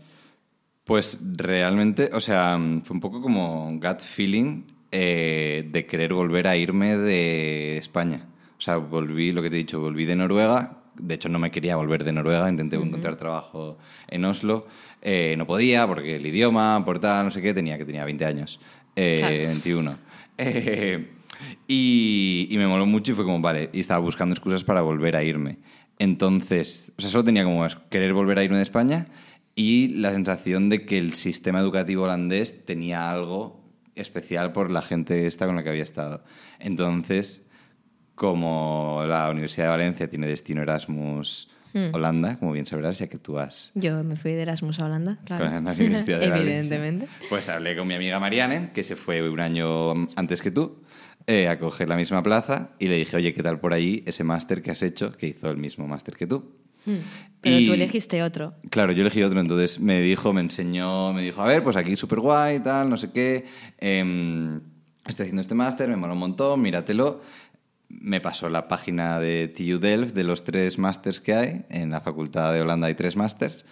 Pues 0.85 1.19
realmente, 1.35 2.09
o 2.13 2.19
sea, 2.19 2.57
fue 2.83 2.95
un 2.95 2.99
poco 2.99 3.21
como 3.21 3.71
gut 3.79 4.01
feeling 4.01 4.63
eh, 4.91 5.67
de 5.69 5.85
querer 5.85 6.13
volver 6.13 6.47
a 6.47 6.55
irme 6.55 6.97
de 6.97 7.77
España. 7.77 8.25
O 8.57 8.61
sea, 8.61 8.77
volví, 8.77 9.31
lo 9.31 9.43
que 9.43 9.49
te 9.49 9.55
he 9.55 9.59
dicho, 9.59 9.79
volví 9.79 10.05
de 10.05 10.15
Noruega 10.15 10.79
de 10.99 11.15
hecho 11.15 11.29
no 11.29 11.39
me 11.39 11.51
quería 11.51 11.75
volver 11.75 12.03
de 12.03 12.11
Noruega, 12.11 12.49
intenté 12.49 12.75
encontrar 12.75 13.15
trabajo 13.15 13.77
en 14.07 14.25
Oslo, 14.25 14.67
eh, 15.01 15.35
no 15.37 15.47
podía 15.47 15.87
porque 15.87 16.17
el 16.17 16.25
idioma, 16.25 16.83
por 16.85 16.99
tal, 16.99 17.25
no 17.25 17.31
sé 17.31 17.41
qué, 17.41 17.53
tenía 17.53 17.77
que 17.77 17.85
tenía 17.85 18.05
20 18.05 18.25
años, 18.25 18.59
eh, 18.95 19.17
Claro. 19.19 19.35
21. 19.35 20.08
Y, 21.67 22.47
y 22.51 22.57
me 22.57 22.67
moló 22.67 22.85
mucho 22.85 23.13
y 23.13 23.15
fue 23.15 23.23
como, 23.23 23.39
vale, 23.39 23.69
y 23.71 23.79
estaba 23.79 23.99
buscando 24.01 24.33
excusas 24.33 24.65
para 24.65 24.81
volver 24.81 25.15
a 25.15 25.23
irme. 25.23 25.59
Entonces, 25.97 26.91
o 26.97 27.01
sea, 27.01 27.09
solo 27.09 27.23
tenía 27.23 27.43
como 27.43 27.65
querer 27.89 28.13
volver 28.13 28.39
a 28.39 28.43
irme 28.43 28.57
de 28.57 28.63
España 28.63 29.07
y 29.55 29.89
la 29.89 30.11
sensación 30.11 30.69
de 30.69 30.85
que 30.85 30.97
el 30.97 31.13
sistema 31.13 31.59
educativo 31.59 32.03
holandés 32.03 32.65
tenía 32.65 33.09
algo 33.09 33.61
especial 33.95 34.51
por 34.51 34.71
la 34.71 34.81
gente 34.81 35.27
esta 35.27 35.45
con 35.45 35.55
la 35.55 35.63
que 35.63 35.69
había 35.69 35.83
estado. 35.83 36.23
Entonces, 36.59 37.45
como 38.15 39.03
la 39.05 39.29
Universidad 39.29 39.65
de 39.65 39.71
Valencia 39.71 40.09
tiene 40.09 40.27
destino 40.27 40.61
Erasmus 40.61 41.49
Holanda, 41.93 42.37
como 42.39 42.51
bien 42.51 42.65
sabrás, 42.65 42.99
ya 42.99 43.07
que 43.07 43.17
tú 43.17 43.37
has 43.39 43.71
Yo 43.75 44.03
me 44.03 44.15
fui 44.15 44.31
de 44.31 44.41
Erasmus 44.41 44.79
a 44.79 44.85
Holanda, 44.85 45.19
claro. 45.25 45.45
con 45.45 45.63
la 45.65 45.71
Universidad 45.73 46.19
de. 46.19 46.25
Evidentemente. 46.27 47.07
Pues 47.29 47.47
hablé 47.49 47.75
con 47.75 47.87
mi 47.87 47.93
amiga 47.93 48.19
Mariane, 48.19 48.71
que 48.73 48.83
se 48.83 48.95
fue 48.95 49.27
un 49.29 49.39
año 49.39 49.93
antes 50.15 50.41
que 50.41 50.51
tú, 50.51 50.81
eh, 51.27 51.47
a 51.47 51.59
coger 51.59 51.89
la 51.89 51.95
misma 51.95 52.23
plaza, 52.23 52.71
y 52.79 52.87
le 52.87 52.97
dije, 52.97 53.15
oye, 53.17 53.33
¿qué 53.33 53.43
tal 53.43 53.59
por 53.59 53.73
ahí 53.73 54.03
ese 54.07 54.23
máster 54.23 54.61
que 54.61 54.71
has 54.71 54.81
hecho, 54.81 55.11
que 55.15 55.27
hizo 55.27 55.49
el 55.49 55.57
mismo 55.57 55.87
máster 55.87 56.15
que 56.15 56.25
tú? 56.27 56.55
Pero 57.41 57.59
Y- 57.59 57.65
tú 57.67 57.73
elegiste 57.73 58.23
otro. 58.23 58.55
Claro, 58.71 58.91
yo 58.93 59.01
elegí 59.01 59.21
otro, 59.21 59.39
entonces 59.39 59.79
me 59.79 60.01
dijo, 60.01 60.33
me 60.33 60.41
enseñó, 60.41 61.13
me 61.13 61.21
dijo, 61.21 61.41
a 61.41 61.45
ver, 61.45 61.63
pues 61.63 61.75
aquí 61.75 61.95
súper 61.95 62.19
guay, 62.19 62.61
tal, 62.61 62.89
no 62.89 62.97
sé 62.97 63.11
qué. 63.11 63.45
em, 63.77 64.59
estoy 65.05 65.23
haciendo 65.25 65.41
este 65.41 65.53
máster, 65.55 65.87
me 65.89 65.95
mola 65.97 66.13
un 66.13 66.19
montón, 66.19 66.61
míratelo. 66.61 67.21
Me 67.89 68.21
pasó 68.21 68.49
la 68.49 68.67
página 68.67 69.19
de 69.19 69.47
TU 69.47 69.79
Delft 69.79 70.13
de 70.13 70.23
los 70.23 70.43
tres 70.43 70.77
másters 70.77 71.19
que 71.19 71.33
hay. 71.33 71.65
En 71.69 71.89
la 71.89 72.01
Facultad 72.01 72.53
de 72.53 72.61
Holanda 72.61 72.85
hay 72.87 72.93
tres 72.93 73.15
másters. 73.15 73.65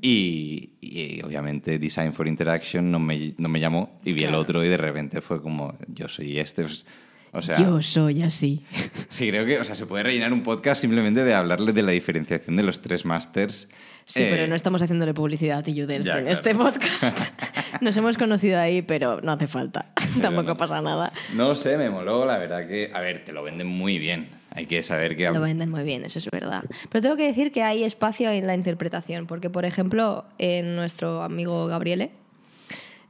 Y, 0.00 0.70
y, 0.80 1.20
obviamente 1.22 1.78
Design 1.78 2.14
for 2.14 2.26
Interaction 2.26 2.90
no 2.90 2.98
me, 2.98 3.34
no 3.36 3.48
me 3.50 3.60
llamó 3.60 4.00
y 4.04 4.12
vi 4.14 4.24
el 4.24 4.34
otro 4.34 4.64
y 4.64 4.68
de 4.68 4.78
repente 4.78 5.20
fue 5.20 5.42
como, 5.42 5.76
yo 5.88 6.08
soy 6.08 6.38
este. 6.38 6.62
pues, 6.62 6.86
o 7.32 7.42
sea, 7.42 7.58
Yo 7.58 7.82
soy 7.82 8.22
así. 8.22 8.62
Sí, 9.10 9.28
creo 9.28 9.44
que 9.44 9.58
o 9.60 9.64
sea, 9.64 9.74
se 9.74 9.84
puede 9.84 10.02
rellenar 10.02 10.32
un 10.32 10.42
podcast 10.42 10.80
simplemente 10.80 11.22
de 11.24 11.34
hablarle 11.34 11.72
de 11.74 11.82
la 11.82 11.92
diferenciación 11.92 12.56
de 12.56 12.62
los 12.62 12.80
tres 12.80 13.04
másters. 13.04 13.68
Sí, 14.06 14.22
Eh, 14.22 14.28
pero 14.30 14.46
no 14.46 14.54
estamos 14.54 14.80
haciéndole 14.80 15.12
publicidad 15.12 15.58
a 15.58 15.62
Tillu 15.62 15.86
Delft 15.86 16.06
ya, 16.06 16.18
en 16.18 16.24
claro. 16.24 16.32
este 16.32 16.54
podcast. 16.54 17.34
Nos 17.82 17.94
hemos 17.98 18.16
conocido 18.16 18.58
ahí, 18.58 18.80
pero 18.80 19.20
no 19.20 19.32
hace 19.32 19.46
falta. 19.46 19.92
Tampoco 20.22 20.48
no. 20.48 20.56
pasa 20.56 20.80
nada. 20.80 21.12
No 21.34 21.54
sé, 21.54 21.76
me 21.76 21.90
moló, 21.90 22.24
la 22.24 22.38
verdad 22.38 22.66
que, 22.66 22.90
a 22.92 23.00
ver, 23.00 23.24
te 23.24 23.32
lo 23.32 23.42
venden 23.42 23.66
muy 23.66 23.98
bien. 23.98 24.28
Hay 24.50 24.66
que 24.66 24.82
saber 24.82 25.16
que... 25.16 25.30
Lo 25.30 25.40
venden 25.40 25.70
muy 25.70 25.84
bien, 25.84 26.04
eso 26.04 26.18
es 26.18 26.28
verdad. 26.30 26.64
Pero 26.90 27.02
tengo 27.02 27.16
que 27.16 27.26
decir 27.26 27.52
que 27.52 27.62
hay 27.62 27.84
espacio 27.84 28.30
en 28.30 28.46
la 28.46 28.54
interpretación, 28.54 29.26
porque, 29.26 29.50
por 29.50 29.64
ejemplo, 29.64 30.24
en 30.38 30.74
nuestro 30.74 31.22
amigo 31.22 31.66
Gabriele, 31.66 32.10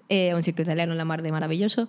eh, 0.08 0.34
un 0.34 0.42
chico 0.42 0.62
italiano 0.62 0.92
en 0.92 0.98
la 0.98 1.04
mar 1.04 1.22
de 1.22 1.30
maravilloso, 1.32 1.88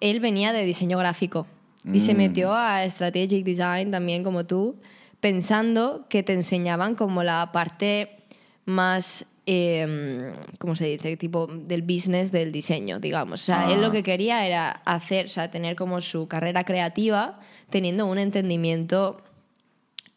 él 0.00 0.20
venía 0.20 0.52
de 0.52 0.64
diseño 0.64 0.98
gráfico 0.98 1.46
y 1.84 2.00
se 2.00 2.14
metió 2.14 2.52
a 2.52 2.88
Strategic 2.88 3.44
Design 3.44 3.90
también 3.90 4.22
como 4.22 4.44
tú, 4.44 4.76
pensando 5.20 6.04
que 6.08 6.22
te 6.22 6.34
enseñaban 6.34 6.94
como 6.94 7.22
la 7.22 7.50
parte 7.52 8.18
más, 8.64 9.26
eh, 9.46 10.32
¿cómo 10.58 10.74
se 10.76 10.86
dice? 10.86 11.16
Tipo 11.16 11.46
del 11.46 11.82
business 11.82 12.30
del 12.32 12.52
diseño, 12.52 13.00
digamos. 13.00 13.42
O 13.42 13.44
sea, 13.44 13.66
él 13.72 13.78
Ah. 13.78 13.82
lo 13.82 13.90
que 13.90 14.02
quería 14.02 14.46
era 14.46 14.70
hacer, 14.70 15.26
o 15.26 15.28
sea, 15.28 15.50
tener 15.50 15.76
como 15.76 16.00
su 16.00 16.28
carrera 16.28 16.64
creativa 16.64 17.40
teniendo 17.70 18.06
un 18.06 18.18
entendimiento 18.18 19.22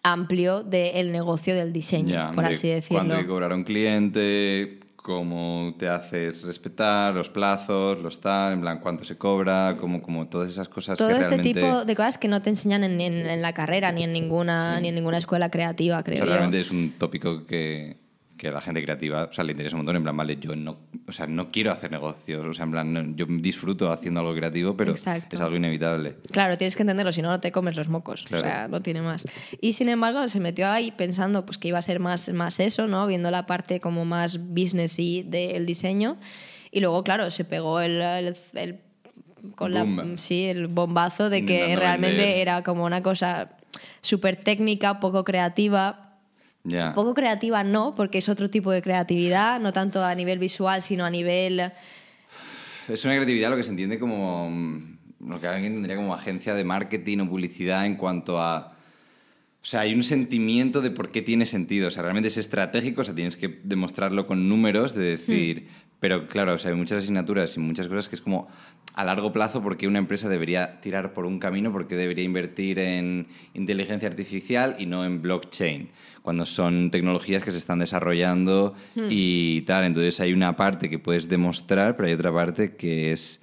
amplio 0.03 0.63
del 0.63 1.11
negocio 1.11 1.55
del 1.55 1.71
diseño, 1.71 2.31
por 2.35 2.45
de 2.45 2.51
así 2.51 2.67
decirlo. 2.67 2.97
Cuándo 2.99 3.15
hay 3.15 3.21
que 3.21 3.27
cobrar 3.27 3.51
a 3.53 3.55
un 3.55 3.63
cliente, 3.63 4.79
cómo 4.97 5.73
te 5.79 5.87
haces 5.87 6.41
respetar, 6.43 7.13
los 7.13 7.29
plazos, 7.29 7.99
los 7.99 8.19
tal, 8.19 8.53
en 8.53 8.61
plan, 8.61 8.79
cuánto 8.79 9.05
se 9.05 9.17
cobra, 9.17 9.77
como, 9.79 10.01
como 10.01 10.27
todas 10.27 10.51
esas 10.51 10.67
cosas 10.67 10.97
Todo 10.97 11.07
que 11.09 11.15
este 11.15 11.27
realmente... 11.29 11.53
tipo 11.61 11.85
de 11.85 11.95
cosas 11.95 12.17
que 12.17 12.27
no 12.27 12.41
te 12.41 12.49
enseñan 12.49 12.83
en, 12.83 12.99
en- 12.99 13.25
en 13.29 13.41
la 13.41 13.53
carrera 13.53 13.91
ni 13.93 14.03
en 14.03 14.11
ninguna 14.11 14.79
ni 14.81 14.89
en 14.89 14.95
ninguna 14.95 15.17
escuela 15.17 15.49
creativa, 15.49 15.99
O 15.99 16.03
creo 16.03 16.17
sea, 16.17 16.25
yo. 16.25 16.31
realmente 16.31 16.59
es 16.59 16.71
un 16.71 16.93
tópico 16.97 17.45
que, 17.45 17.97
que 18.37 18.47
a 18.47 18.51
la 18.51 18.61
gente 18.61 18.81
creativa 18.83 19.25
o 19.29 19.33
sea, 19.33 19.43
le 19.43 19.51
interesa 19.51 19.75
un 19.75 19.81
montón. 19.81 19.95
En 19.97 20.03
plan, 20.03 20.17
vale, 20.17 20.37
yo 20.39 20.55
no, 20.55 20.77
o 21.07 21.11
sea, 21.11 21.27
no 21.27 21.51
quiero 21.51 21.71
hacer 21.71 21.91
negocios. 21.91 22.45
O 22.45 22.53
sea, 22.53 22.65
en 22.65 22.71
plan, 22.71 22.91
no- 22.93 23.15
yo 23.15 23.25
disfruto 23.29 23.91
haciendo 23.91 24.19
algo 24.21 24.33
creativo, 24.35 24.75
pero 24.75 24.91
Exacto. 24.91 25.35
es 25.35 25.41
algo 25.41 25.55
inevitable. 25.55 26.17
Claro, 26.31 26.57
tienes 26.57 26.75
que 26.75 26.83
entenderlo, 26.83 27.11
si 27.13 27.21
no, 27.21 27.29
no 27.29 27.39
te 27.39 27.51
comes 27.51 27.75
los 27.75 27.89
mocos. 27.89 28.23
Claro. 28.23 28.43
O 28.43 28.49
sea, 28.49 28.67
no 28.67 28.81
tiene 28.81 29.01
más. 29.01 29.25
Y 29.61 29.73
sin 29.73 29.87
embargo, 29.89 30.27
se 30.27 30.39
metió 30.39 30.67
ahí 30.69 30.91
pensando 30.91 31.45
pues, 31.45 31.57
que 31.57 31.67
iba 31.69 31.77
a 31.77 31.81
ser 31.83 31.99
más, 31.99 32.27
más 32.33 32.59
eso, 32.59 32.87
¿no? 32.87 33.05
Viendo 33.07 33.29
la 33.31 33.45
parte 33.45 33.79
como 33.79 34.03
más 34.05 34.39
businessy 34.39 35.23
del 35.23 35.65
diseño. 35.65 36.17
Y 36.71 36.79
luego, 36.79 37.03
claro, 37.03 37.29
se 37.29 37.45
pegó 37.45 37.79
el, 37.81 38.01
el- 38.01 38.37
el- 38.55 38.79
con 39.55 39.73
la, 39.73 39.85
sí, 40.17 40.45
el 40.45 40.67
bombazo 40.67 41.29
de 41.29 41.45
que 41.45 41.53
Intentando 41.55 41.81
realmente 41.81 42.15
vender. 42.17 42.37
era 42.37 42.63
como 42.63 42.85
una 42.85 43.03
cosa 43.03 43.49
súper 44.01 44.37
técnica, 44.37 44.99
poco 45.01 45.23
creativa. 45.23 46.02
Ya. 46.63 46.93
Poco 46.93 47.13
creativa 47.13 47.63
no, 47.63 47.93
porque 47.95 48.19
es 48.19 48.29
otro 48.29 48.49
tipo 48.49 48.71
de 48.71 48.81
creatividad, 48.81 49.59
no 49.59 49.73
tanto 49.73 50.03
a 50.03 50.15
nivel 50.15 50.39
visual, 50.39 50.81
sino 50.81 51.05
a 51.05 51.09
nivel... 51.09 51.71
Es 52.87 53.03
una 53.05 53.15
creatividad 53.15 53.49
lo 53.49 53.57
que 53.57 53.63
se 53.63 53.71
entiende 53.71 53.99
como 53.99 54.49
mm, 54.49 55.29
lo 55.29 55.39
que 55.41 55.47
alguien 55.47 55.73
tendría 55.73 55.95
como 55.95 56.13
agencia 56.13 56.53
de 56.53 56.63
marketing 56.63 57.19
o 57.19 57.29
publicidad 57.29 57.85
en 57.85 57.95
cuanto 57.95 58.39
a... 58.39 58.77
O 59.61 59.65
sea, 59.65 59.81
hay 59.81 59.93
un 59.93 60.03
sentimiento 60.03 60.81
de 60.81 60.91
por 60.91 61.11
qué 61.11 61.21
tiene 61.21 61.45
sentido. 61.45 61.87
O 61.87 61.91
sea, 61.91 62.03
realmente 62.03 62.27
es 62.27 62.37
estratégico, 62.37 63.01
o 63.01 63.03
sea, 63.05 63.15
tienes 63.15 63.37
que 63.37 63.59
demostrarlo 63.63 64.27
con 64.27 64.49
números, 64.49 64.93
de 64.95 65.03
decir... 65.03 65.67
Pero 66.03 66.27
claro, 66.27 66.55
o 66.55 66.57
sea, 66.57 66.71
hay 66.71 66.75
muchas 66.75 67.01
asignaturas 67.01 67.55
y 67.55 67.61
muchas 67.61 67.87
cosas 67.87 68.09
que 68.09 68.15
es 68.15 68.21
como 68.21 68.49
a 68.93 69.05
largo 69.05 69.31
plazo 69.31 69.63
porque 69.63 69.87
una 69.87 69.99
empresa 69.99 70.27
debería 70.27 70.81
tirar 70.81 71.13
por 71.13 71.25
un 71.25 71.39
camino, 71.39 71.71
porque 71.71 71.95
debería 71.95 72.25
invertir 72.25 72.77
en 72.77 73.27
inteligencia 73.53 74.09
artificial 74.09 74.75
y 74.77 74.85
no 74.85 75.05
en 75.05 75.21
blockchain, 75.21 75.91
cuando 76.21 76.45
son 76.45 76.91
tecnologías 76.91 77.41
que 77.41 77.51
se 77.51 77.57
están 77.57 77.79
desarrollando 77.79 78.75
y 79.09 79.61
tal. 79.61 79.85
Entonces 79.85 80.19
hay 80.19 80.33
una 80.33 80.57
parte 80.57 80.89
que 80.89 80.99
puedes 80.99 81.29
demostrar, 81.29 81.95
pero 81.95 82.09
hay 82.09 82.15
otra 82.15 82.33
parte 82.33 82.75
que 82.75 83.13
es 83.13 83.41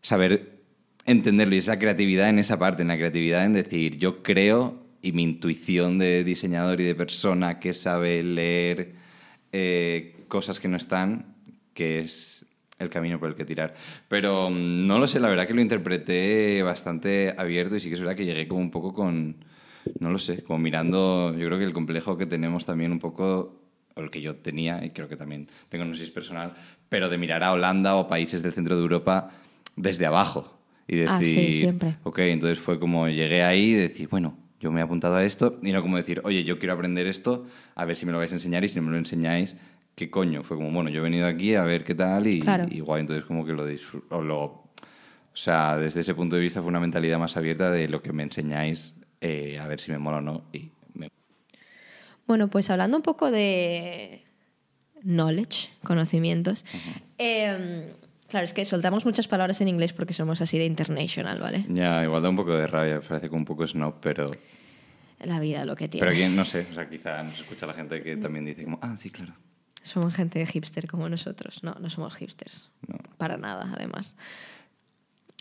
saber 0.00 0.58
entenderlo 1.04 1.54
y 1.54 1.58
esa 1.58 1.78
creatividad 1.78 2.30
en 2.30 2.40
esa 2.40 2.58
parte, 2.58 2.82
en 2.82 2.88
la 2.88 2.96
creatividad 2.96 3.44
en 3.44 3.52
decir, 3.52 3.96
yo 3.96 4.24
creo 4.24 4.82
y 5.02 5.12
mi 5.12 5.22
intuición 5.22 5.98
de 5.98 6.24
diseñador 6.24 6.80
y 6.80 6.84
de 6.84 6.96
persona 6.96 7.60
que 7.60 7.74
sabe 7.74 8.24
leer 8.24 8.96
eh, 9.52 10.24
cosas 10.26 10.58
que 10.58 10.66
no 10.66 10.76
están, 10.76 11.35
que 11.76 12.00
es 12.00 12.44
el 12.80 12.88
camino 12.90 13.20
por 13.20 13.28
el 13.28 13.34
que 13.36 13.44
tirar. 13.44 13.74
Pero 14.08 14.50
mm, 14.50 14.86
no 14.86 14.98
lo 14.98 15.06
sé, 15.06 15.20
la 15.20 15.28
verdad 15.28 15.46
que 15.46 15.54
lo 15.54 15.60
interpreté 15.60 16.62
bastante 16.62 17.34
abierto 17.38 17.76
y 17.76 17.80
sí 17.80 17.88
que 17.88 17.94
es 17.94 18.00
verdad 18.00 18.16
que 18.16 18.24
llegué 18.24 18.48
como 18.48 18.60
un 18.60 18.70
poco 18.70 18.92
con, 18.92 19.36
no 20.00 20.10
lo 20.10 20.18
sé, 20.18 20.42
como 20.42 20.58
mirando, 20.58 21.32
yo 21.38 21.46
creo 21.46 21.58
que 21.58 21.64
el 21.64 21.72
complejo 21.72 22.18
que 22.18 22.26
tenemos 22.26 22.66
también 22.66 22.90
un 22.92 22.98
poco, 22.98 23.60
o 23.94 24.00
el 24.00 24.10
que 24.10 24.20
yo 24.20 24.36
tenía, 24.36 24.84
y 24.84 24.90
creo 24.90 25.08
que 25.08 25.16
también 25.16 25.46
tengo, 25.68 25.84
no 25.84 25.94
sé 25.94 25.98
si 26.00 26.04
es 26.06 26.10
personal, 26.10 26.54
pero 26.88 27.08
de 27.08 27.18
mirar 27.18 27.42
a 27.44 27.52
Holanda 27.52 27.94
o 27.96 28.08
países 28.08 28.42
del 28.42 28.52
centro 28.52 28.74
de 28.76 28.82
Europa 28.82 29.30
desde 29.76 30.06
abajo 30.06 30.58
y 30.88 30.96
decir, 30.96 31.10
Ah, 31.10 31.20
sí, 31.20 31.52
siempre. 31.52 31.96
ok, 32.04 32.18
entonces 32.20 32.58
fue 32.58 32.78
como 32.78 33.08
llegué 33.08 33.42
ahí 33.42 33.70
y 33.70 33.74
decir, 33.74 34.08
bueno, 34.08 34.36
yo 34.60 34.70
me 34.70 34.80
he 34.80 34.82
apuntado 34.82 35.16
a 35.16 35.24
esto 35.24 35.58
y 35.62 35.72
no 35.72 35.82
como 35.82 35.96
decir, 35.96 36.20
oye, 36.24 36.44
yo 36.44 36.58
quiero 36.58 36.74
aprender 36.74 37.06
esto, 37.06 37.46
a 37.74 37.84
ver 37.84 37.96
si 37.96 38.06
me 38.06 38.12
lo 38.12 38.18
vais 38.18 38.32
a 38.32 38.36
enseñar 38.36 38.64
y 38.64 38.68
si 38.68 38.76
no 38.76 38.82
me 38.86 38.90
lo 38.92 38.98
enseñáis, 38.98 39.56
¿qué 39.96 40.10
coño? 40.10 40.44
Fue 40.44 40.56
como, 40.56 40.70
bueno, 40.70 40.90
yo 40.90 41.00
he 41.00 41.02
venido 41.02 41.26
aquí 41.26 41.54
a 41.56 41.64
ver 41.64 41.82
qué 41.82 41.94
tal 41.94 42.26
y, 42.28 42.40
Claro. 42.40 42.66
y 42.70 42.80
guay, 42.80 43.00
entonces 43.00 43.24
como 43.24 43.44
que 43.44 43.52
lo 43.54 43.64
lo, 44.22 44.42
o 44.44 44.68
sea, 45.32 45.76
desde 45.78 46.00
ese 46.00 46.14
punto 46.14 46.36
de 46.36 46.42
vista 46.42 46.60
fue 46.60 46.68
una 46.68 46.80
mentalidad 46.80 47.18
más 47.18 47.36
abierta 47.36 47.70
de 47.72 47.88
lo 47.88 48.02
que 48.02 48.12
me 48.12 48.22
enseñáis, 48.22 48.94
eh, 49.20 49.58
a 49.58 49.66
ver 49.66 49.80
si 49.80 49.90
me 49.90 49.98
mola 49.98 50.18
o 50.18 50.20
no 50.20 50.44
y 50.52 50.70
me- 50.94 51.08
Bueno, 52.26 52.48
pues 52.48 52.68
hablando 52.70 52.96
un 52.98 53.02
poco 53.02 53.30
de 53.30 54.22
knowledge, 55.02 55.70
conocimientos. 55.82 56.64
eh, 57.18 57.92
claro, 58.28 58.44
es 58.44 58.52
que 58.52 58.64
soltamos 58.66 59.06
muchas 59.06 59.28
palabras 59.28 59.60
en 59.62 59.68
inglés 59.68 59.94
porque 59.94 60.12
somos 60.12 60.42
así 60.42 60.58
de 60.58 60.66
international, 60.66 61.40
¿vale? 61.40 61.64
Ya, 61.70 62.04
igual 62.04 62.22
da 62.22 62.28
un 62.28 62.36
poco 62.36 62.54
de 62.54 62.66
rabia, 62.66 63.00
parece 63.00 63.28
como 63.30 63.40
un 63.40 63.44
poco 63.46 63.66
snob, 63.66 63.94
pero... 64.02 64.30
La 65.20 65.40
vida 65.40 65.64
lo 65.64 65.74
que 65.74 65.88
tiene. 65.88 66.06
Pero 66.06 66.14
quién, 66.14 66.36
no 66.36 66.44
sé, 66.44 66.66
o 66.70 66.74
sea, 66.74 66.86
quizá 66.90 67.22
nos 67.22 67.38
escucha 67.40 67.66
la 67.66 67.72
gente 67.72 68.02
que 68.02 68.18
también 68.18 68.44
dice 68.44 68.64
como, 68.64 68.78
ah, 68.82 68.94
sí, 68.98 69.08
claro. 69.08 69.32
Somos 69.86 70.14
gente 70.14 70.44
hipster 70.46 70.86
como 70.88 71.08
nosotros. 71.08 71.62
No, 71.62 71.74
no 71.80 71.88
somos 71.90 72.14
hipsters. 72.16 72.70
No. 72.88 72.98
Para 73.18 73.36
nada, 73.36 73.72
además. 73.76 74.16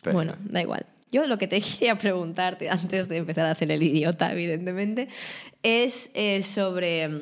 Pero- 0.04 0.14
Bueno, 0.14 0.36
da 0.42 0.62
igual. 0.62 0.86
Yo 1.12 1.26
lo 1.28 1.38
que 1.38 1.48
te 1.48 1.62
quería 1.62 1.98
preguntarte 1.98 2.70
antes 2.70 3.08
de 3.08 3.18
empezar 3.18 3.46
a 3.46 3.52
hacer 3.52 3.72
el 3.72 3.82
idiota, 3.82 4.32
evidentemente, 4.32 5.08
es 5.64 6.10
eh, 6.14 6.44
sobre 6.44 7.08
mm, 7.08 7.22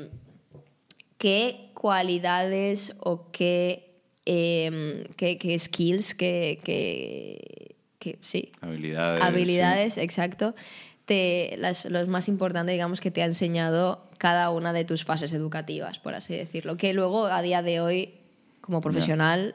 qué 1.18 1.70
cualidades 1.74 2.94
o 3.00 3.32
qué, 3.32 4.00
em, 4.26 5.04
qué, 5.18 5.38
qué 5.38 5.58
skills, 5.60 6.14
qué, 6.16 6.60
qué- 6.64 7.76
qué- 8.00 8.18
sí, 8.22 8.52
Habilidades. 8.62 9.22
habilidades, 9.24 9.98
exacto, 9.98 10.56
te, 11.06 11.56
las, 11.58 11.86
los 11.86 12.08
más 12.08 12.28
importantes, 12.30 12.74
digamos, 12.74 13.00
que 13.02 13.12
te 13.12 13.22
ha 13.22 13.26
enseñado 13.26 14.10
cada 14.24 14.52
una 14.52 14.72
de 14.72 14.86
tus 14.86 15.04
fases 15.04 15.34
educativas, 15.34 16.00
por 16.00 16.16
así 16.16 16.34
decirlo. 16.34 16.78
Que 16.78 16.94
luego, 16.94 17.26
a 17.26 17.42
día 17.42 17.62
de 17.62 17.82
hoy, 17.82 18.14
como 18.62 18.80
profesional, 18.80 19.54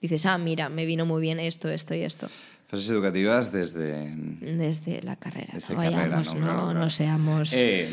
dices, 0.00 0.26
ah, 0.26 0.38
mira, 0.38 0.68
me 0.68 0.86
vino 0.86 1.04
muy 1.04 1.20
bien 1.20 1.40
esto, 1.40 1.68
esto 1.68 1.92
y 1.92 2.02
esto. 2.02 2.28
Fases 2.68 2.88
educativas 2.88 3.50
desde... 3.50 4.14
Desde 4.14 5.02
la 5.02 5.16
carrera. 5.16 5.54
Desde 5.54 5.74
no, 5.74 5.80
carrera, 5.80 6.02
vayamos, 6.02 6.34
no, 6.36 6.72
no, 6.72 6.88
seamos... 6.88 7.52
Eh, 7.52 7.88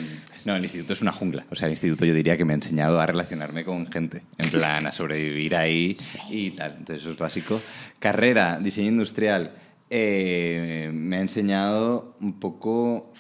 no, 0.46 0.56
el 0.56 0.62
instituto 0.62 0.94
es 0.94 1.02
una 1.02 1.12
jungla. 1.12 1.48
O 1.50 1.56
sea, 1.56 1.66
el 1.66 1.72
instituto 1.72 2.06
yo 2.06 2.14
diría 2.14 2.38
que 2.38 2.46
me 2.46 2.54
ha 2.54 2.58
enseñado 2.58 3.02
a 3.02 3.08
relacionarme 3.08 3.66
con 3.66 3.92
gente. 3.92 4.22
En 4.38 4.52
plan, 4.52 4.86
a 4.86 4.92
sobrevivir 4.92 5.56
ahí 5.56 5.98
y 6.30 6.52
tal. 6.52 6.76
Entonces, 6.78 7.02
eso 7.02 7.10
es 7.10 7.18
básico. 7.18 7.60
Carrera, 7.98 8.60
diseño 8.60 8.90
industrial. 8.90 9.52
eh, 9.90 10.92
me 10.94 11.18
ha 11.18 11.22
enseñado 11.22 12.16
un 12.22 12.40
poco 12.40 13.12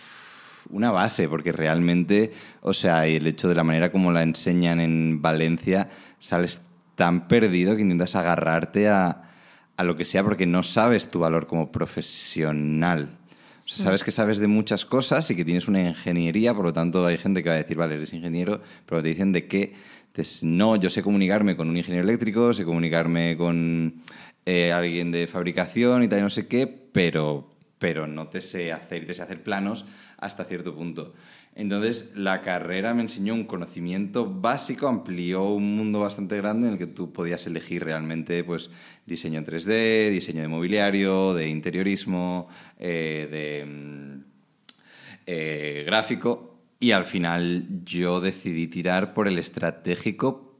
una 0.69 0.91
base, 0.91 1.27
porque 1.27 1.51
realmente, 1.51 2.31
o 2.61 2.73
sea, 2.73 3.05
el 3.07 3.27
hecho 3.27 3.49
de 3.49 3.55
la 3.55 3.63
manera 3.63 3.91
como 3.91 4.11
la 4.11 4.23
enseñan 4.23 4.79
en 4.79 5.21
Valencia, 5.21 5.89
sales 6.19 6.61
tan 6.95 7.27
perdido 7.27 7.75
que 7.75 7.81
intentas 7.81 8.15
agarrarte 8.15 8.89
a, 8.89 9.23
a 9.77 9.83
lo 9.83 9.95
que 9.95 10.05
sea 10.05 10.23
porque 10.23 10.45
no 10.45 10.63
sabes 10.63 11.09
tu 11.09 11.19
valor 11.19 11.47
como 11.47 11.71
profesional. 11.71 13.17
O 13.65 13.69
sea, 13.69 13.85
sabes 13.85 14.03
que 14.03 14.11
sabes 14.11 14.39
de 14.39 14.47
muchas 14.47 14.83
cosas 14.83 15.29
y 15.31 15.35
que 15.35 15.45
tienes 15.45 15.69
una 15.69 15.81
ingeniería, 15.81 16.53
por 16.53 16.65
lo 16.65 16.73
tanto 16.73 17.05
hay 17.05 17.17
gente 17.17 17.41
que 17.41 17.49
va 17.49 17.55
a 17.55 17.59
decir, 17.59 17.77
vale, 17.77 17.95
eres 17.95 18.13
ingeniero, 18.13 18.61
pero 18.85 19.01
te 19.01 19.07
dicen 19.07 19.31
de 19.31 19.47
qué. 19.47 19.73
Entonces, 20.07 20.43
no, 20.43 20.75
yo 20.75 20.89
sé 20.89 21.01
comunicarme 21.01 21.55
con 21.55 21.69
un 21.69 21.77
ingeniero 21.77 22.03
eléctrico, 22.03 22.53
sé 22.53 22.65
comunicarme 22.65 23.37
con 23.37 24.03
eh, 24.45 24.73
alguien 24.73 25.11
de 25.11 25.27
fabricación 25.27 26.03
y 26.03 26.09
tal, 26.09 26.19
y 26.19 26.21
no 26.23 26.29
sé 26.29 26.47
qué, 26.47 26.67
pero, 26.67 27.49
pero 27.79 28.05
no 28.05 28.27
te 28.27 28.41
sé 28.41 28.73
hacer, 28.73 29.07
te 29.07 29.13
sé 29.13 29.21
hacer 29.21 29.41
planos 29.41 29.85
hasta 30.23 30.45
cierto 30.45 30.73
punto. 30.73 31.13
Entonces, 31.55 32.13
la 32.15 32.41
carrera 32.41 32.93
me 32.93 33.03
enseñó 33.03 33.33
un 33.33 33.43
conocimiento 33.43 34.25
básico, 34.25 34.87
amplió 34.87 35.43
un 35.43 35.75
mundo 35.75 35.99
bastante 35.99 36.37
grande 36.37 36.67
en 36.67 36.73
el 36.73 36.79
que 36.79 36.87
tú 36.87 37.13
podías 37.13 37.45
elegir 37.45 37.83
realmente 37.83 38.43
pues, 38.43 38.71
diseño 39.05 39.39
en 39.39 39.45
3D, 39.45 40.09
diseño 40.09 40.41
de 40.41 40.47
mobiliario, 40.47 41.33
de 41.33 41.49
interiorismo, 41.49 42.47
eh, 42.79 43.27
de 43.29 43.65
mm, 43.65 44.23
eh, 45.27 45.83
gráfico. 45.85 46.57
Y 46.79 46.91
al 46.91 47.05
final 47.05 47.67
yo 47.85 48.19
decidí 48.19 48.67
tirar 48.67 49.13
por 49.13 49.27
el 49.27 49.37
estratégico, 49.37 50.52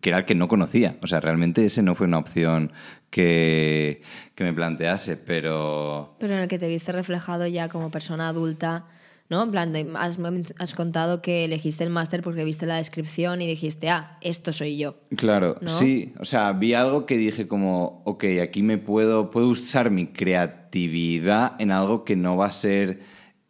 que 0.00 0.10
era 0.10 0.18
el 0.18 0.24
que 0.24 0.34
no 0.34 0.48
conocía. 0.48 0.96
O 1.02 1.06
sea, 1.06 1.20
realmente 1.20 1.64
ese 1.64 1.82
no 1.82 1.94
fue 1.94 2.06
una 2.06 2.18
opción 2.18 2.72
que, 3.10 4.02
que 4.34 4.44
me 4.44 4.52
plantease, 4.52 5.16
pero... 5.16 6.16
Pero 6.20 6.34
en 6.34 6.40
el 6.40 6.48
que 6.48 6.58
te 6.58 6.68
viste 6.68 6.92
reflejado 6.92 7.46
ya 7.46 7.68
como 7.68 7.90
persona 7.90 8.28
adulta, 8.28 8.86
¿no? 9.30 9.44
En 9.44 9.50
plan, 9.52 9.72
has, 9.96 10.18
has 10.58 10.74
contado 10.74 11.22
que 11.22 11.44
elegiste 11.44 11.84
el 11.84 11.90
máster 11.90 12.22
porque 12.22 12.44
viste 12.44 12.66
la 12.66 12.76
descripción 12.76 13.40
y 13.40 13.46
dijiste, 13.46 13.88
ah, 13.88 14.18
esto 14.20 14.52
soy 14.52 14.76
yo. 14.76 14.96
Claro, 15.16 15.56
¿no? 15.60 15.70
sí. 15.70 16.12
O 16.18 16.24
sea, 16.24 16.52
vi 16.52 16.74
algo 16.74 17.06
que 17.06 17.16
dije 17.16 17.46
como, 17.46 18.02
ok, 18.04 18.24
aquí 18.42 18.62
me 18.62 18.76
puedo, 18.76 19.30
puedo 19.30 19.48
usar 19.48 19.90
mi 19.90 20.08
creatividad 20.08 21.60
en 21.60 21.70
algo 21.70 22.04
que 22.04 22.16
no 22.16 22.36
va 22.36 22.46
a 22.46 22.52
ser, 22.52 23.00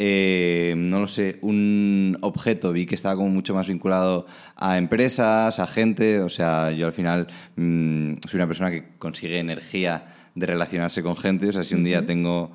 eh, 0.02 0.72
no 0.78 0.98
lo 0.98 1.08
sé, 1.08 1.38
un 1.42 2.16
objeto. 2.22 2.72
Vi 2.72 2.86
que 2.86 2.94
estaba 2.94 3.16
como 3.16 3.28
mucho 3.28 3.54
más 3.54 3.68
vinculado 3.68 4.26
a 4.56 4.78
empresas, 4.78 5.58
a 5.58 5.66
gente. 5.66 6.20
O 6.20 6.30
sea, 6.30 6.70
yo 6.70 6.86
al 6.86 6.94
final 6.94 7.26
mm, 7.56 8.14
soy 8.26 8.38
una 8.38 8.46
persona 8.46 8.70
que 8.70 8.96
consigue 8.96 9.38
energía 9.38 10.30
de 10.34 10.46
relacionarse 10.46 11.02
con 11.02 11.18
gente. 11.18 11.50
O 11.50 11.52
sea, 11.52 11.64
si 11.64 11.74
un 11.74 11.84
día 11.84 12.06
tengo 12.06 12.50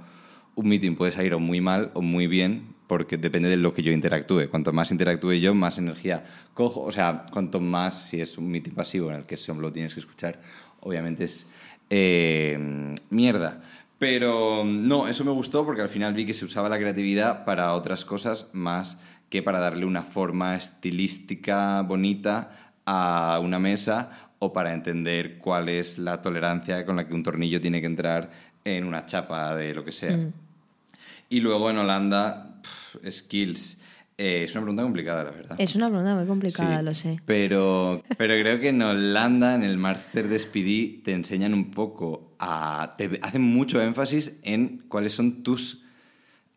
un 0.56 0.68
meeting 0.68 0.96
puede 0.96 1.12
salir 1.12 1.36
o 1.36 1.40
muy 1.40 1.62
mal 1.62 1.92
o 1.94 2.02
muy 2.02 2.26
bien, 2.26 2.74
porque 2.88 3.16
depende 3.16 3.48
de 3.48 3.58
lo 3.58 3.76
que 3.76 3.84
yo 3.84 3.92
interactúe. 3.92 4.50
Cuanto 4.50 4.74
más 4.74 4.90
interactúe 4.90 5.34
yo, 5.34 5.54
más 5.54 5.78
energía 5.78 6.26
cojo. 6.56 6.82
O 6.82 6.92
sea, 6.92 7.28
cuanto 7.32 7.60
más, 7.60 8.08
si 8.08 8.22
es 8.22 8.40
un 8.40 8.50
meeting 8.50 8.74
pasivo 8.74 9.12
en 9.12 9.18
el 9.18 9.26
que 9.28 9.38
solo 9.38 9.62
lo 9.62 9.72
tienes 9.72 9.94
que 9.94 10.00
escuchar, 10.00 10.42
obviamente 10.80 11.26
es 11.26 11.46
eh, 11.92 12.58
mierda. 13.12 13.62
Pero 13.98 14.64
no, 14.66 15.08
eso 15.08 15.24
me 15.24 15.32
gustó 15.32 15.66
porque 15.66 15.82
al 15.82 15.90
final 15.90 16.14
vi 16.14 16.26
que 16.26 16.34
se 16.34 16.46
usaba 16.46 16.70
la 16.70 16.78
creatividad 16.78 17.46
para 17.46 17.74
otras 17.74 18.04
cosas 18.04 18.50
más 18.52 19.00
que 19.30 19.42
para 19.42 19.60
darle 19.60 19.86
una 19.86 20.04
forma 20.04 20.56
estilística 20.56 21.82
bonita 21.82 22.74
a 22.86 23.40
una 23.42 23.58
mesa 23.58 24.32
o 24.40 24.54
para 24.54 24.74
entender 24.74 25.38
cuál 25.38 25.70
es 25.70 25.98
la 25.98 26.22
tolerancia 26.22 26.86
con 26.86 26.98
la 26.98 27.08
que 27.08 27.14
un 27.14 27.24
tornillo 27.24 27.62
tiene 27.62 27.80
que 27.80 27.88
entrar 27.88 28.30
en 28.64 28.84
una 28.84 29.06
chapa 29.06 29.56
de 29.56 29.74
lo 29.74 29.86
que 29.86 29.92
sea. 29.92 30.20
Y 31.30 31.40
luego 31.40 31.70
en 31.70 31.78
Holanda, 31.78 32.62
pf, 32.62 33.12
skills. 33.12 33.80
Eh, 34.18 34.46
es 34.46 34.52
una 34.54 34.62
pregunta 34.62 34.84
complicada, 34.84 35.24
la 35.26 35.32
verdad. 35.32 35.56
Es 35.60 35.76
una 35.76 35.88
pregunta 35.88 36.16
muy 36.16 36.26
complicada, 36.26 36.80
Sí, 36.80 36.86
lo 36.86 36.94
sé. 36.94 37.20
Pero, 37.26 38.02
pero 38.18 38.34
creo 38.36 38.60
que 38.60 38.70
en 38.70 38.82
Holanda, 38.82 39.56
en 39.56 39.64
el 39.64 39.78
máster 39.78 40.30
de 40.30 40.40
SPD, 40.40 41.04
te 41.04 41.14
enseñan 41.14 41.54
un 41.54 41.72
poco 41.72 42.36
a. 42.40 42.96
Te 42.98 43.20
hacen 43.22 43.42
mucho 43.42 43.82
énfasis 43.82 44.40
en 44.44 44.84
cuáles 44.88 45.14
son 45.14 45.44
tus 45.44 45.84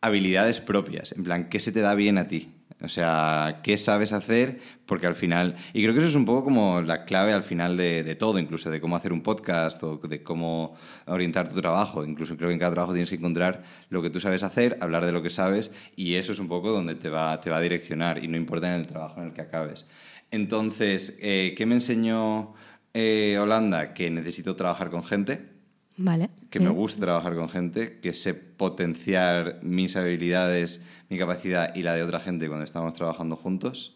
habilidades 0.00 0.60
propias. 0.60 1.12
En 1.12 1.24
plan, 1.24 1.48
qué 1.48 1.58
se 1.58 1.72
te 1.72 1.80
da 1.80 1.94
bien 1.94 2.18
a 2.18 2.28
ti. 2.28 2.52
O 2.80 2.88
sea, 2.88 3.60
qué 3.62 3.76
sabes 3.76 4.12
hacer, 4.12 4.60
porque 4.86 5.06
al 5.06 5.16
final. 5.16 5.56
Y 5.72 5.82
creo 5.82 5.94
que 5.94 6.00
eso 6.00 6.08
es 6.08 6.14
un 6.14 6.24
poco 6.24 6.44
como 6.44 6.80
la 6.80 7.04
clave 7.04 7.32
al 7.32 7.42
final 7.42 7.76
de, 7.76 8.14
todo, 8.14 8.38
incluso 8.38 8.70
de 8.70 8.80
cómo 8.80 8.96
hacer 8.96 9.12
un 9.12 9.22
podcast 9.22 9.82
o 9.82 9.96
de 9.96 10.22
cómo 10.22 10.76
orientar 11.06 11.48
tu 11.48 11.60
trabajo. 11.60 12.04
Incluso 12.04 12.36
creo 12.36 12.48
que 12.48 12.54
en 12.54 12.60
cada 12.60 12.72
trabajo 12.72 12.92
tienes 12.92 13.10
que 13.10 13.16
encontrar 13.16 13.62
lo 13.90 14.00
que 14.00 14.10
tú 14.10 14.20
sabes 14.20 14.42
hacer, 14.42 14.78
hablar 14.80 15.04
de 15.04 15.12
lo 15.12 15.22
que 15.22 15.30
sabes, 15.30 15.72
y 15.96 16.14
eso 16.14 16.32
es 16.32 16.38
un 16.38 16.48
poco 16.48 16.70
donde 16.70 16.94
te 16.94 17.08
va, 17.08 17.40
te 17.40 17.50
va 17.50 17.56
a 17.56 17.60
direccionar, 17.60 18.22
y 18.22 18.28
no 18.28 18.36
importa 18.36 18.72
en 18.74 18.80
el 18.80 18.86
trabajo 18.86 19.20
en 19.20 19.28
el 19.28 19.32
que 19.32 19.40
acabes. 19.40 19.86
Entonces, 20.30 21.18
eh, 21.20 21.54
¿qué 21.56 21.66
me 21.66 21.74
enseñó 21.74 22.54
eh, 22.94 23.38
Holanda? 23.40 23.92
Que 23.94 24.10
necesito 24.10 24.54
trabajar 24.54 24.90
con 24.90 25.02
gente 25.02 25.58
Vale. 25.98 26.30
Que 26.50 26.60
me 26.60 26.66
bien. 26.66 26.76
gusta 26.76 27.00
trabajar 27.00 27.34
con 27.34 27.48
gente, 27.48 27.98
que 28.00 28.12
sé 28.12 28.34
potenciar 28.34 29.58
mis 29.62 29.96
habilidades, 29.96 30.80
mi 31.08 31.18
capacidad 31.18 31.74
y 31.74 31.82
la 31.82 31.94
de 31.94 32.02
otra 32.02 32.20
gente 32.20 32.48
cuando 32.48 32.64
estamos 32.64 32.94
trabajando 32.94 33.36
juntos. 33.36 33.94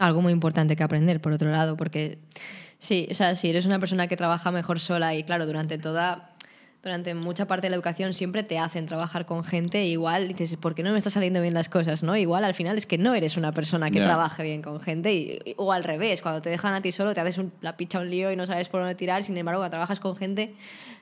Algo 0.00 0.22
muy 0.22 0.32
importante 0.32 0.76
que 0.76 0.82
aprender, 0.82 1.20
por 1.20 1.32
otro 1.32 1.50
lado, 1.50 1.76
porque 1.76 2.18
sí, 2.78 3.08
o 3.10 3.14
sea, 3.14 3.34
si 3.34 3.48
eres 3.48 3.64
una 3.64 3.78
persona 3.78 4.08
que 4.08 4.16
trabaja 4.16 4.50
mejor 4.50 4.80
sola 4.80 5.14
y 5.14 5.24
claro, 5.24 5.46
durante 5.46 5.78
toda, 5.78 6.35
durante 6.86 7.14
mucha 7.14 7.46
parte 7.46 7.66
de 7.66 7.70
la 7.70 7.76
educación 7.76 8.14
siempre 8.14 8.44
te 8.44 8.58
hacen 8.60 8.86
trabajar 8.86 9.26
con 9.26 9.42
gente, 9.42 9.78
e 9.80 9.86
igual 9.88 10.28
dices, 10.28 10.56
¿por 10.56 10.76
qué 10.76 10.84
no 10.84 10.92
me 10.92 10.98
están 10.98 11.12
saliendo 11.12 11.42
bien 11.42 11.52
las 11.52 11.68
cosas? 11.68 12.04
¿no? 12.04 12.16
Igual 12.16 12.44
al 12.44 12.54
final 12.54 12.76
es 12.78 12.86
que 12.86 12.96
no 12.96 13.12
eres 13.14 13.36
una 13.36 13.50
persona 13.52 13.90
que 13.90 13.98
Ya. 13.98 14.04
trabaje 14.04 14.44
bien 14.44 14.62
con 14.62 14.80
gente, 14.80 15.12
y, 15.12 15.54
o 15.56 15.72
al 15.72 15.82
revés, 15.82 16.22
cuando 16.22 16.40
te 16.42 16.48
dejan 16.48 16.74
a 16.74 16.82
ti 16.82 16.92
solo 16.92 17.12
te 17.12 17.20
haces 17.20 17.38
un- 17.38 17.52
la 17.60 17.76
picha 17.76 17.98
un 17.98 18.08
lío 18.08 18.30
y 18.30 18.36
no 18.36 18.46
sabes 18.46 18.68
por 18.68 18.80
dónde 18.80 18.94
tirar, 18.94 19.24
sin 19.24 19.36
embargo, 19.36 19.60
cuando 19.60 19.72
trabajas 19.72 19.98
con 19.98 20.14
gente, 20.14 20.54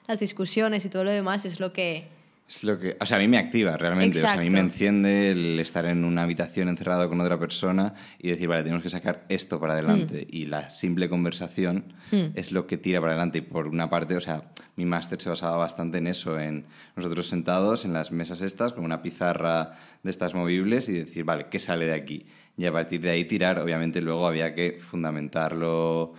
las 0.08 0.18
discusiones 0.20 0.84
y 0.86 0.88
todo 0.88 1.04
lo 1.04 1.10
demás 1.10 1.44
es 1.44 1.60
lo 1.60 1.72
que... 1.74 2.08
Es 2.46 2.62
lo 2.62 2.78
que, 2.78 2.94
o 3.00 3.06
sea, 3.06 3.16
a 3.16 3.20
mí 3.20 3.26
me 3.26 3.38
activa 3.38 3.76
realmente. 3.78 4.18
O 4.18 4.20
sea, 4.20 4.34
a 4.34 4.36
mí 4.36 4.50
me 4.50 4.60
enciende 4.60 5.30
el 5.30 5.58
estar 5.58 5.86
en 5.86 6.04
una 6.04 6.24
habitación 6.24 6.68
encerrado 6.68 7.08
con 7.08 7.18
otra 7.22 7.38
persona 7.38 7.94
y 8.18 8.28
decir, 8.28 8.48
vale, 8.48 8.62
tenemos 8.62 8.82
que 8.82 8.90
sacar 8.90 9.24
esto 9.30 9.58
para 9.58 9.72
adelante. 9.72 10.26
Y 10.30 10.44
la 10.46 10.68
simple 10.68 11.08
conversación 11.08 11.94
es 12.34 12.52
lo 12.52 12.66
que 12.66 12.76
tira 12.76 13.00
para 13.00 13.12
adelante. 13.12 13.38
Y 13.38 13.40
por 13.40 13.66
una 13.66 13.88
parte, 13.88 14.14
o 14.16 14.20
sea, 14.20 14.50
mi 14.76 14.84
máster 14.84 15.22
se 15.22 15.30
basaba 15.30 15.56
bastante 15.56 15.98
en 15.98 16.06
eso, 16.06 16.38
en 16.38 16.66
nosotros 16.96 17.28
sentados 17.28 17.86
en 17.86 17.94
las 17.94 18.12
mesas 18.12 18.42
estas 18.42 18.74
con 18.74 18.84
una 18.84 19.00
pizarra 19.00 19.72
de 20.02 20.10
estas 20.10 20.34
movibles 20.34 20.90
y 20.90 20.92
decir, 20.92 21.24
vale, 21.24 21.46
¿qué 21.50 21.58
sale 21.58 21.86
de 21.86 21.94
aquí? 21.94 22.26
Y 22.58 22.66
a 22.66 22.72
partir 22.72 23.00
de 23.00 23.10
ahí 23.10 23.24
tirar, 23.24 23.58
obviamente 23.58 24.02
luego 24.02 24.26
había 24.26 24.54
que 24.54 24.80
fundamentarlo 24.80 26.12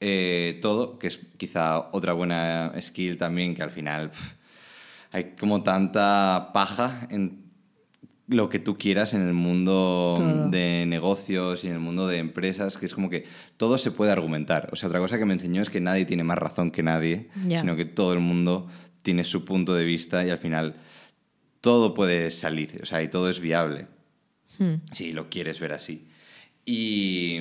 eh, 0.00 0.58
todo, 0.60 0.98
que 0.98 1.06
es 1.06 1.20
quizá 1.36 1.78
otra 1.92 2.14
buena 2.14 2.72
skill 2.80 3.16
también, 3.16 3.54
que 3.54 3.62
al 3.62 3.70
final... 3.70 4.10
pff, 4.10 4.37
hay 5.18 5.34
como 5.38 5.62
tanta 5.62 6.50
paja 6.52 7.06
en 7.10 7.46
lo 8.26 8.48
que 8.48 8.58
tú 8.58 8.76
quieras 8.76 9.14
en 9.14 9.26
el 9.26 9.32
mundo 9.32 10.14
Todo. 10.16 10.50
de 10.50 10.84
negocios 10.86 11.64
y 11.64 11.68
en 11.68 11.74
el 11.74 11.80
mundo 11.80 12.06
de 12.06 12.18
empresas, 12.18 12.76
que 12.76 12.86
es 12.86 12.94
como 12.94 13.08
que 13.08 13.24
todo 13.56 13.78
se 13.78 13.90
puede 13.90 14.12
argumentar. 14.12 14.68
O 14.72 14.76
sea, 14.76 14.88
otra 14.88 15.00
cosa 15.00 15.18
que 15.18 15.24
me 15.24 15.32
enseñó 15.32 15.62
es 15.62 15.70
que 15.70 15.80
nadie 15.80 16.04
tiene 16.04 16.24
más 16.24 16.38
razón 16.38 16.70
que 16.70 16.82
nadie, 16.82 17.28
sino 17.48 17.76
que 17.76 17.84
todo 17.84 18.12
el 18.12 18.20
mundo 18.20 18.68
tiene 19.02 19.24
su 19.24 19.44
punto 19.44 19.74
de 19.74 19.84
vista 19.84 20.26
y 20.26 20.30
al 20.30 20.38
final 20.38 20.76
todo 21.60 21.94
puede 21.94 22.30
salir, 22.30 22.80
o 22.82 22.86
sea, 22.86 23.02
y 23.02 23.08
todo 23.08 23.30
es 23.30 23.40
viable, 23.40 23.86
Hmm. 24.58 24.74
si 24.92 25.12
lo 25.12 25.30
quieres 25.30 25.60
ver 25.60 25.72
así. 25.72 26.08
Y, 26.64 27.38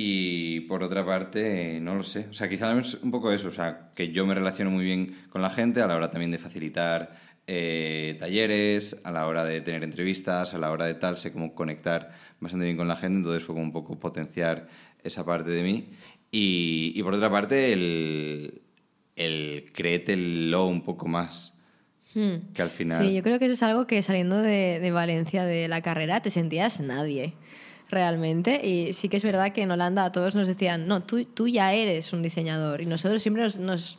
y 0.00 0.60
por 0.60 0.84
otra 0.84 1.04
parte, 1.04 1.80
no 1.80 1.96
lo 1.96 2.04
sé. 2.04 2.28
O 2.30 2.32
sea, 2.32 2.48
quizá 2.48 2.78
es 2.78 2.94
un 3.02 3.10
poco 3.10 3.32
eso. 3.32 3.48
O 3.48 3.50
sea, 3.50 3.90
que 3.96 4.12
yo 4.12 4.24
me 4.26 4.34
relaciono 4.34 4.70
muy 4.70 4.84
bien 4.84 5.26
con 5.28 5.42
la 5.42 5.50
gente 5.50 5.82
a 5.82 5.88
la 5.88 5.96
hora 5.96 6.08
también 6.08 6.30
de 6.30 6.38
facilitar 6.38 7.16
eh, 7.48 8.16
talleres, 8.20 9.00
a 9.02 9.10
la 9.10 9.26
hora 9.26 9.42
de 9.42 9.60
tener 9.60 9.82
entrevistas, 9.82 10.54
a 10.54 10.58
la 10.58 10.70
hora 10.70 10.84
de 10.84 10.94
tal, 10.94 11.18
sé 11.18 11.32
cómo 11.32 11.52
conectar 11.52 12.12
bastante 12.38 12.66
bien 12.66 12.76
con 12.76 12.86
la 12.86 12.94
gente. 12.94 13.16
Entonces 13.16 13.42
fue 13.42 13.56
como 13.56 13.64
un 13.64 13.72
poco 13.72 13.98
potenciar 13.98 14.68
esa 15.02 15.24
parte 15.26 15.50
de 15.50 15.64
mí. 15.64 15.90
Y, 16.30 16.92
y 16.94 17.02
por 17.02 17.14
otra 17.14 17.28
parte, 17.28 17.72
el, 17.72 18.62
el 19.16 19.72
créetelo 19.74 20.66
un 20.66 20.84
poco 20.84 21.08
más. 21.08 21.54
Hmm. 22.14 22.52
Que 22.54 22.62
al 22.62 22.70
final... 22.70 23.04
Sí, 23.04 23.14
yo 23.14 23.24
creo 23.24 23.40
que 23.40 23.46
eso 23.46 23.54
es 23.54 23.62
algo 23.64 23.88
que 23.88 24.00
saliendo 24.02 24.36
de, 24.36 24.78
de 24.78 24.90
Valencia 24.92 25.44
de 25.44 25.66
la 25.66 25.82
carrera 25.82 26.22
te 26.22 26.30
sentías 26.30 26.78
nadie 26.78 27.34
realmente. 27.90 28.66
Y 28.66 28.92
sí 28.92 29.08
que 29.08 29.16
es 29.16 29.24
verdad 29.24 29.52
que 29.52 29.62
en 29.62 29.70
Holanda 29.70 30.04
a 30.04 30.12
todos 30.12 30.34
nos 30.34 30.46
decían, 30.46 30.86
no, 30.86 31.02
tú, 31.02 31.24
tú 31.24 31.48
ya 31.48 31.72
eres 31.72 32.12
un 32.12 32.22
diseñador. 32.22 32.80
Y 32.80 32.86
nosotros 32.86 33.22
siempre 33.22 33.42
nos, 33.42 33.58
nos, 33.58 33.98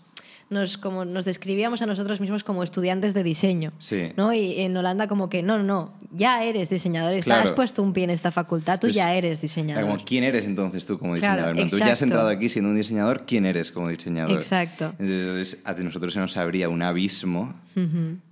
nos, 0.49 0.77
como, 0.77 1.05
nos 1.05 1.25
describíamos 1.25 1.81
a 1.81 1.85
nosotros 1.85 2.19
mismos 2.21 2.43
como 2.43 2.63
estudiantes 2.63 3.13
de 3.13 3.23
diseño. 3.23 3.71
Sí. 3.79 4.11
¿no? 4.17 4.33
Y 4.33 4.61
en 4.61 4.75
Holanda 4.75 5.07
como 5.07 5.29
que, 5.29 5.43
no, 5.43 5.61
no, 5.61 5.93
ya 6.11 6.43
eres 6.43 6.69
diseñador. 6.69 7.13
Estás 7.13 7.41
Claro. 7.41 7.55
puesto 7.55 7.83
un 7.83 7.93
pie 7.93 8.03
en 8.05 8.09
esta 8.11 8.31
facultad, 8.31 8.79
tú 8.79 8.87
Pues, 8.87 8.95
ya 8.95 9.13
eres 9.13 9.41
diseñador. 9.41 9.83
como, 9.89 10.03
¿quién 10.03 10.23
eres 10.23 10.45
entonces 10.45 10.85
tú 10.85 10.97
como 10.97 11.15
Claro, 11.15 11.35
diseñador? 11.53 11.55
No, 11.65 11.69
tú 11.69 11.77
ya 11.77 11.91
has 11.93 12.01
entrado 12.01 12.27
aquí 12.29 12.49
siendo 12.49 12.69
un 12.71 12.75
diseñador, 12.77 13.25
¿quién 13.27 13.45
eres 13.45 13.71
como 13.71 13.89
diseñador? 13.89 14.37
Exacto. 14.37 14.93
Entonces, 14.99 15.61
a 15.65 15.73
nosotros 15.73 16.13
se 16.13 16.19
nos 16.19 16.35
abría 16.37 16.67
un 16.69 16.81
abismo. 16.81 17.53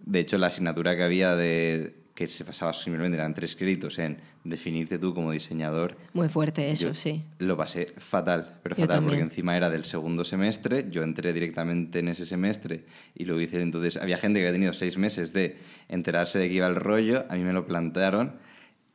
De 0.05 0.19
hecho, 0.19 0.37
la 0.37 0.47
asignatura 0.47 0.95
que 0.95 1.03
había 1.03 1.35
de 1.35 1.93
que 2.17 2.27
se 2.29 2.43
pasaba 2.43 2.73
simplemente 2.73 3.15
eran 3.15 3.35
tres 3.35 3.55
créditos 3.55 3.99
en 3.99 4.17
definirte 4.43 4.97
tú 4.97 5.13
como 5.13 5.31
diseñador. 5.31 5.95
Muy 6.13 6.29
fuerte 6.29 6.71
eso, 6.71 6.87
Yo 6.87 6.93
sí. 6.95 7.21
Lo 7.37 7.55
pasé 7.55 7.93
fatal, 7.97 8.57
pero 8.63 8.75
Yo 8.75 8.85
fatal, 8.85 8.97
también. 8.97 9.19
porque 9.19 9.31
encima 9.35 9.55
era 9.55 9.69
del 9.69 9.85
segundo 9.85 10.23
semestre, 10.25 10.87
yo 10.89 11.03
entré 11.03 11.31
directamente 11.31 11.99
en 11.99 12.07
ese 12.07 12.25
semestre 12.25 12.85
y 13.13 13.25
lo 13.25 13.39
hice. 13.39 13.61
Entonces, 13.61 13.97
había 13.97 14.17
gente 14.17 14.39
que 14.39 14.47
había 14.47 14.53
tenido 14.53 14.73
seis 14.73 14.97
meses 14.97 15.31
de 15.31 15.57
enterarse 15.89 16.39
de 16.39 16.47
que 16.49 16.55
iba 16.55 16.65
el 16.65 16.75
rollo, 16.75 17.23
a 17.29 17.35
mí 17.35 17.43
me 17.43 17.53
lo 17.53 17.67
plantearon 17.67 18.33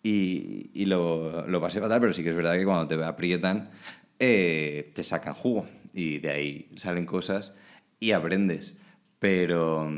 y, 0.03 0.71
y 0.75 0.87
lo, 0.87 1.47
lo 1.47 1.61
pasé 1.61 1.81
fatal, 1.81 2.01
pero 2.01 2.13
sí 2.13 2.25
que 2.25 2.31
es 2.31 2.35
verdad 2.37 2.57
que 2.59 2.65
cuando 2.65 2.89
te 2.89 3.05
aprietan, 3.05 3.71
eh, 4.19 4.91
te 4.97 5.05
sacan 5.05 5.35
jugo 5.35 5.69
y 5.95 6.19
de 6.19 6.29
ahí 6.31 6.71
salen 6.75 7.07
cosas 7.07 7.55
y 8.01 8.11
aprendes. 8.11 8.77
Pero. 9.21 9.89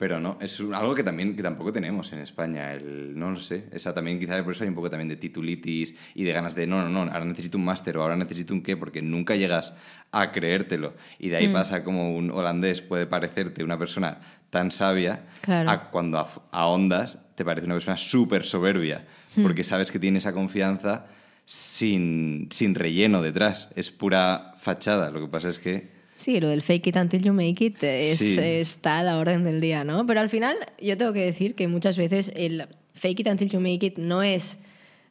Mm, 0.00 0.02
Pero 0.02 0.18
no, 0.18 0.38
es 0.40 0.58
algo 0.60 0.94
que 0.94 1.02
también 1.04 1.36
que 1.36 1.42
tampoco 1.42 1.72
tenemos 1.72 2.10
en 2.12 2.20
España. 2.20 2.72
El, 2.72 3.18
no 3.18 3.30
lo 3.30 3.36
sé. 3.38 3.66
Esa 3.70 3.92
también, 3.94 4.18
quizá 4.18 4.42
por 4.42 4.52
eso 4.54 4.64
hay 4.64 4.68
un 4.70 4.74
poco 4.74 4.88
también 4.88 5.08
de 5.08 5.16
titulitis 5.16 5.94
y 6.14 6.24
de 6.24 6.32
ganas 6.32 6.54
de 6.54 6.66
no, 6.66 6.82
no, 6.82 6.88
no, 6.88 7.12
ahora 7.12 7.24
necesito 7.26 7.58
un 7.58 7.64
máster 7.64 7.96
o 7.98 8.02
ahora 8.02 8.16
necesito 8.16 8.54
un 8.54 8.62
qué, 8.62 8.76
porque 8.76 9.02
nunca 9.02 9.36
llegas 9.36 9.74
a 10.10 10.32
creértelo. 10.32 10.94
Y 11.18 11.28
de 11.28 11.36
ahí 11.36 11.48
Mm. 11.48 11.52
pasa 11.52 11.84
como 11.84 12.16
un 12.16 12.30
holandés 12.30 12.80
puede 12.80 13.06
parecerte 13.06 13.62
una 13.62 13.78
persona 13.78 14.18
tan 14.48 14.70
sabia 14.70 15.26
Claro. 15.42 15.70
a 15.70 15.90
cuando 15.90 16.26
ahondas 16.50 17.18
te 17.36 17.44
parece 17.44 17.66
una 17.66 17.74
persona 17.76 17.96
súper 17.96 18.44
soberbia, 18.44 19.06
Hmm. 19.36 19.42
porque 19.42 19.62
sabes 19.64 19.90
que 19.92 19.98
tiene 20.00 20.18
esa 20.18 20.32
confianza 20.32 21.06
sin, 21.44 22.48
sin 22.50 22.74
relleno 22.74 23.22
detrás. 23.22 23.70
Es 23.76 23.90
pura 23.90 24.54
fachada. 24.60 25.10
Lo 25.10 25.20
que 25.20 25.28
pasa 25.28 25.48
es 25.48 25.58
que. 25.58 25.99
Sí, 26.20 26.38
lo 26.38 26.48
del 26.48 26.60
fake 26.60 26.88
it 26.88 26.96
until 26.96 27.22
you 27.22 27.32
make 27.32 27.64
it 27.64 27.82
es, 27.82 28.18
Sí. 28.18 28.38
está 28.38 28.98
a 28.98 29.02
la 29.02 29.16
orden 29.16 29.42
del 29.42 29.58
día, 29.62 29.84
¿no? 29.84 30.06
Pero 30.06 30.20
al 30.20 30.28
final 30.28 30.54
yo 30.78 30.94
tengo 30.98 31.14
que 31.14 31.24
decir 31.24 31.54
que 31.54 31.66
muchas 31.66 31.96
veces 31.96 32.30
el 32.36 32.66
fake 32.92 33.20
it 33.20 33.28
until 33.28 33.48
you 33.48 33.58
make 33.58 33.86
it 33.86 33.96
no 33.96 34.22
es 34.22 34.58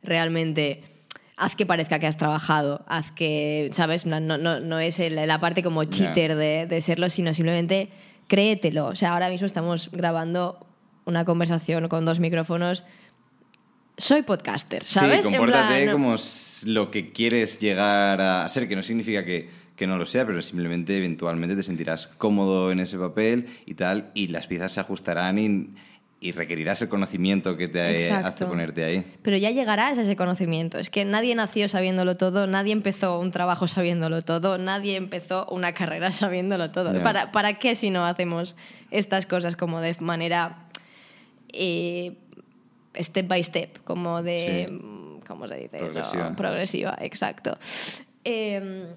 realmente 0.03 0.83
haz 1.35 1.55
que 1.55 1.65
parezca 1.65 1.97
que 1.97 2.05
has 2.05 2.17
trabajado, 2.17 2.85
haz 2.87 3.11
que, 3.11 3.71
¿sabes? 3.73 4.05
No, 4.05 4.19
no, 4.19 4.37
no, 4.37 4.79
es 4.79 4.99
la 4.99 5.39
parte 5.39 5.63
como 5.63 5.83
cheater 5.85 6.35
de, 6.35 6.67
de 6.67 6.81
serlo, 6.81 7.09
sino 7.09 7.33
simplemente 7.33 7.89
créetelo. 8.27 8.85
O 8.85 8.95
sea, 8.95 9.13
ahora 9.13 9.29
mismo 9.29 9.47
estamos 9.47 9.89
grabando 9.91 10.63
una 11.05 11.25
conversación 11.25 11.87
con 11.87 12.05
dos 12.05 12.19
micrófonos. 12.19 12.83
Soy 13.97 14.21
podcaster, 14.21 14.83
¿sabes? 14.85 15.25
Sí, 15.25 15.31
compórtate 15.31 15.85
plan, 15.85 15.91
como 15.91 16.15
lo 16.65 16.91
que 16.91 17.11
quieres 17.11 17.59
llegar 17.59 18.21
a 18.21 18.47
ser, 18.47 18.67
que 18.67 18.75
no 18.75 18.83
significa 18.83 19.25
que, 19.25 19.49
que 19.79 19.87
no 19.87 19.97
lo 19.97 20.05
sea, 20.05 20.25
pero 20.25 20.41
simplemente 20.41 20.97
eventualmente 20.97 21.55
te 21.55 21.63
sentirás 21.63 22.07
cómodo 22.07 22.69
en 22.69 22.81
ese 22.81 22.97
papel 22.97 23.47
y 23.65 23.75
tal, 23.75 24.11
y 24.13 24.27
las 24.27 24.45
piezas 24.45 24.73
se 24.73 24.81
ajustarán 24.81 25.39
y, 25.39 25.69
y 26.19 26.33
requerirás 26.33 26.81
el 26.81 26.89
conocimiento 26.89 27.55
que 27.55 27.69
te 27.69 27.95
Exacto. 27.95 28.27
hace 28.27 28.45
ponerte 28.45 28.83
ahí. 28.83 29.05
Pero 29.21 29.37
ya 29.37 29.51
llegarás 29.51 29.97
a 29.97 30.01
ese 30.01 30.17
conocimiento. 30.17 30.79
Es 30.79 30.89
que 30.89 31.05
nadie 31.05 31.33
nació 31.33 31.69
sabiéndolo 31.69 32.17
todo, 32.17 32.45
nadie 32.45 32.73
empezó 32.73 33.21
un 33.21 33.31
trabajo 33.31 33.69
sabiéndolo 33.69 34.21
todo, 34.21 34.57
nadie 34.57 34.97
empezó 34.97 35.45
una 35.45 35.73
carrera 35.73 36.11
sabiéndolo 36.11 36.71
todo. 36.71 37.01
¿Para, 37.01 37.31
¿Para 37.31 37.53
qué 37.53 37.73
si 37.75 37.89
no 37.89 38.03
hacemos 38.05 38.57
estas 38.91 39.27
cosas 39.27 39.55
como 39.55 39.79
de 39.79 39.95
manera 40.01 40.67
eh, 41.53 42.17
step 42.97 43.29
by 43.29 43.41
step, 43.43 43.77
como 43.85 44.21
de... 44.21 44.67
Sí. 44.67 45.19
¿Cómo 45.25 45.47
se 45.47 45.55
dice 45.55 45.77
Progresiva. 45.77 46.25
eso? 46.25 46.35
Progresiva, 46.35 46.97
exacto. 46.99 47.57
Eh, 48.25 48.87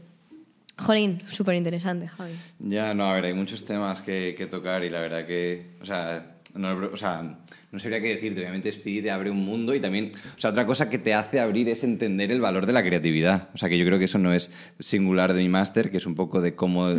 jolín, 0.83 1.23
súper 1.29 1.55
interesante, 1.55 2.09
Javi. 2.09 2.33
Ya, 2.59 2.95
no, 2.95 3.05
a 3.05 3.14
ver, 3.14 3.27
hay 3.27 3.35
muchos 3.35 3.64
temas 3.64 4.03
que, 4.03 4.35
que 4.37 4.47
tocar 4.47 4.85
y 4.85 4.90
la 4.90 5.01
verdad 5.01 5.27
que, 5.27 5.77
o 5.81 5.85
sea, 5.85 6.37
no, 6.55 6.90
o 6.92 6.97
sea, 6.97 7.38
no 7.71 7.79
sabría 7.79 8.01
qué 8.01 8.14
decirte. 8.14 8.40
Obviamente 8.40 8.71
Speedy 8.71 9.03
te 9.03 9.11
abre 9.11 9.31
un 9.31 9.45
mundo 9.45 9.75
y 9.75 9.81
también, 9.81 10.12
o 10.37 10.40
sea, 10.40 10.51
otra 10.51 10.66
cosa 10.66 10.90
que 10.90 10.99
te 10.99 11.14
hace 11.14 11.40
abrir 11.40 11.68
es 11.68 11.85
entender 11.85 12.31
el 12.31 12.40
valor 12.40 12.66
de 12.66 12.73
la 12.73 12.83
creatividad. 12.83 13.49
O 13.55 13.59
sea, 13.59 13.68
que 13.68 13.79
yo 13.79 13.87
creo 13.87 13.99
que 13.99 14.05
eso 14.05 14.18
no 14.18 14.33
es 14.33 14.51
singular 14.79 15.33
de 15.33 15.40
mi 15.42 15.49
máster, 15.49 15.90
que 15.90 15.97
es 15.97 16.07
un 16.07 16.14
poco 16.14 16.40
de 16.40 16.55
cómo 16.55 16.90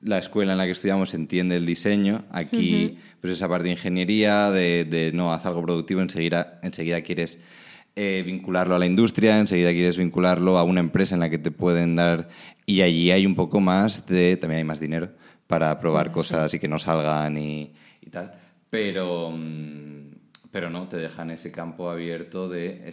la 0.00 0.18
escuela 0.18 0.52
en 0.52 0.58
la 0.58 0.64
que 0.66 0.72
estudiamos 0.72 1.14
entiende 1.14 1.56
el 1.56 1.66
diseño. 1.66 2.24
Aquí, 2.30 2.98
pues 3.20 3.32
esa 3.32 3.48
parte 3.48 3.64
de 3.64 3.70
ingeniería, 3.70 4.50
de, 4.50 4.84
de 4.84 5.12
no, 5.12 5.32
haz 5.32 5.46
algo 5.46 5.62
productivo, 5.62 6.00
enseguida, 6.02 6.58
enseguida 6.62 7.00
quieres 7.02 7.38
eh, 7.96 8.24
vincularlo 8.26 8.74
a 8.74 8.78
la 8.80 8.86
industria, 8.86 9.38
enseguida 9.38 9.70
quieres 9.70 9.96
vincularlo 9.96 10.58
a 10.58 10.64
una 10.64 10.80
empresa 10.80 11.14
en 11.14 11.20
la 11.20 11.30
que 11.30 11.38
te 11.38 11.52
pueden 11.52 11.94
dar... 11.94 12.28
Y 12.66 12.82
allí 12.82 13.10
hay 13.10 13.26
un 13.26 13.34
poco 13.34 13.60
más 13.60 14.06
de... 14.06 14.36
También 14.36 14.58
hay 14.58 14.64
más 14.64 14.80
dinero 14.80 15.10
para 15.46 15.78
probar 15.78 16.10
cosas 16.10 16.52
y 16.54 16.58
que 16.58 16.68
no 16.68 16.78
salgan 16.78 17.36
y, 17.36 17.74
y 18.00 18.10
tal. 18.10 18.32
Pero, 18.70 19.30
mm, 19.30 20.14
pero 20.50 20.70
no, 20.70 20.88
te 20.88 20.96
dejan 20.96 21.30
ese 21.30 21.52
campo 21.52 21.90
abierto 21.90 22.48
de, 22.48 22.92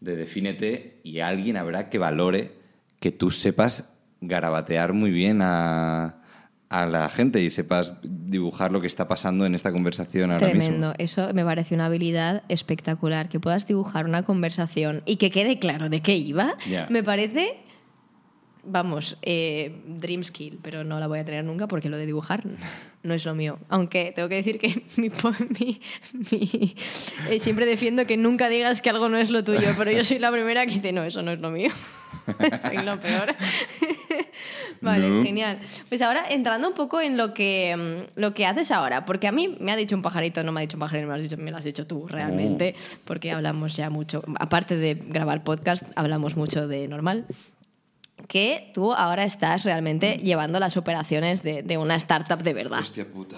de 0.00 0.16
defínete 0.16 1.00
y 1.04 1.20
alguien 1.20 1.56
habrá 1.56 1.90
que 1.90 1.98
valore 1.98 2.52
que 3.00 3.12
tú 3.12 3.30
sepas 3.30 3.94
garabatear 4.20 4.94
muy 4.94 5.10
bien 5.10 5.40
a, 5.42 6.22
a 6.68 6.86
la 6.86 7.08
gente 7.08 7.40
y 7.40 7.50
sepas 7.50 7.94
dibujar 8.02 8.72
lo 8.72 8.80
que 8.80 8.86
está 8.86 9.08
pasando 9.08 9.46
en 9.46 9.54
esta 9.54 9.72
conversación 9.72 10.30
ahora 10.30 10.48
Tremendo. 10.48 10.88
mismo. 10.88 10.94
Eso 10.98 11.32
me 11.32 11.44
parece 11.44 11.74
una 11.74 11.86
habilidad 11.86 12.42
espectacular. 12.48 13.28
Que 13.28 13.40
puedas 13.40 13.66
dibujar 13.66 14.06
una 14.06 14.22
conversación 14.24 15.02
y 15.06 15.16
que 15.16 15.30
quede 15.30 15.58
claro 15.58 15.88
de 15.88 16.00
qué 16.00 16.16
iba, 16.16 16.56
me 16.90 17.02
parece, 17.02 17.56
vamos, 18.68 19.16
eh, 19.22 19.80
dream 19.86 20.22
skill, 20.24 20.58
pero 20.62 20.84
no 20.84 20.98
la 21.00 21.06
voy 21.06 21.18
a 21.18 21.24
tener 21.24 21.44
nunca 21.44 21.66
porque 21.68 21.88
lo 21.88 21.96
de 21.96 22.06
dibujar 22.06 22.44
no 23.02 23.14
es 23.14 23.24
lo 23.24 23.34
mío. 23.34 23.58
Aunque 23.68 24.12
tengo 24.14 24.28
que 24.28 24.34
decir 24.36 24.58
que 24.58 24.82
mi, 24.96 25.10
mi- 25.58 25.80
mi- 26.30 26.74
eh, 27.30 27.40
siempre 27.40 27.66
defiendo 27.66 28.06
que 28.06 28.16
nunca 28.16 28.48
digas 28.48 28.80
que 28.82 28.90
algo 28.90 29.08
no 29.08 29.18
es 29.18 29.30
lo 29.30 29.42
tuyo, 29.44 29.68
pero 29.76 29.90
yo 29.90 30.04
soy 30.04 30.18
la 30.18 30.30
primera 30.30 30.66
que 30.66 30.72
dice, 30.72 30.92
no, 30.92 31.02
eso 31.04 31.22
no 31.22 31.32
es 31.32 31.40
lo 31.40 31.50
mío. 31.50 31.70
soy 32.62 32.78
lo 32.78 33.00
peor. 33.00 33.34
Vale, 34.80 35.08
No. 35.08 35.22
genial. 35.24 35.58
Pues 35.88 36.02
ahora 36.02 36.24
entrando 36.30 36.68
un 36.68 36.74
poco 36.74 37.00
en 37.00 37.16
lo 37.16 37.34
que, 37.34 37.76
mm, 37.76 38.20
lo 38.20 38.34
que 38.34 38.46
haces 38.46 38.70
ahora, 38.70 39.04
porque 39.04 39.26
a 39.26 39.32
mí 39.32 39.56
me 39.60 39.72
ha 39.72 39.76
dicho 39.76 39.96
un 39.96 40.02
pajarito, 40.02 40.42
no 40.44 40.52
me 40.52 40.60
ha 40.60 40.62
dicho 40.62 40.76
un 40.76 40.80
pajarito, 40.80 41.06
me 41.06 41.12
lo 41.12 41.16
has 41.16 41.22
dicho, 41.22 41.36
me 41.36 41.50
lo 41.50 41.56
has 41.56 41.64
dicho 41.64 41.86
tú 41.86 42.06
realmente, 42.06 42.74
porque 43.04 43.32
hablamos 43.32 43.76
ya 43.76 43.90
mucho, 43.90 44.22
aparte 44.38 44.76
de 44.76 44.94
grabar 44.94 45.42
podcast, 45.42 45.84
hablamos 45.96 46.36
mucho 46.36 46.68
de 46.68 46.86
normal, 46.88 47.26
que 48.28 48.70
tú 48.74 48.92
ahora 48.92 49.24
estás 49.24 49.64
realmente 49.64 50.18
llevando 50.22 50.60
las 50.60 50.76
operaciones 50.76 51.42
de, 51.42 51.62
de 51.62 51.78
una 51.78 51.96
startup 51.96 52.42
de 52.42 52.52
verdad. 52.52 52.80
Hostia 52.80 53.06
puta. 53.06 53.36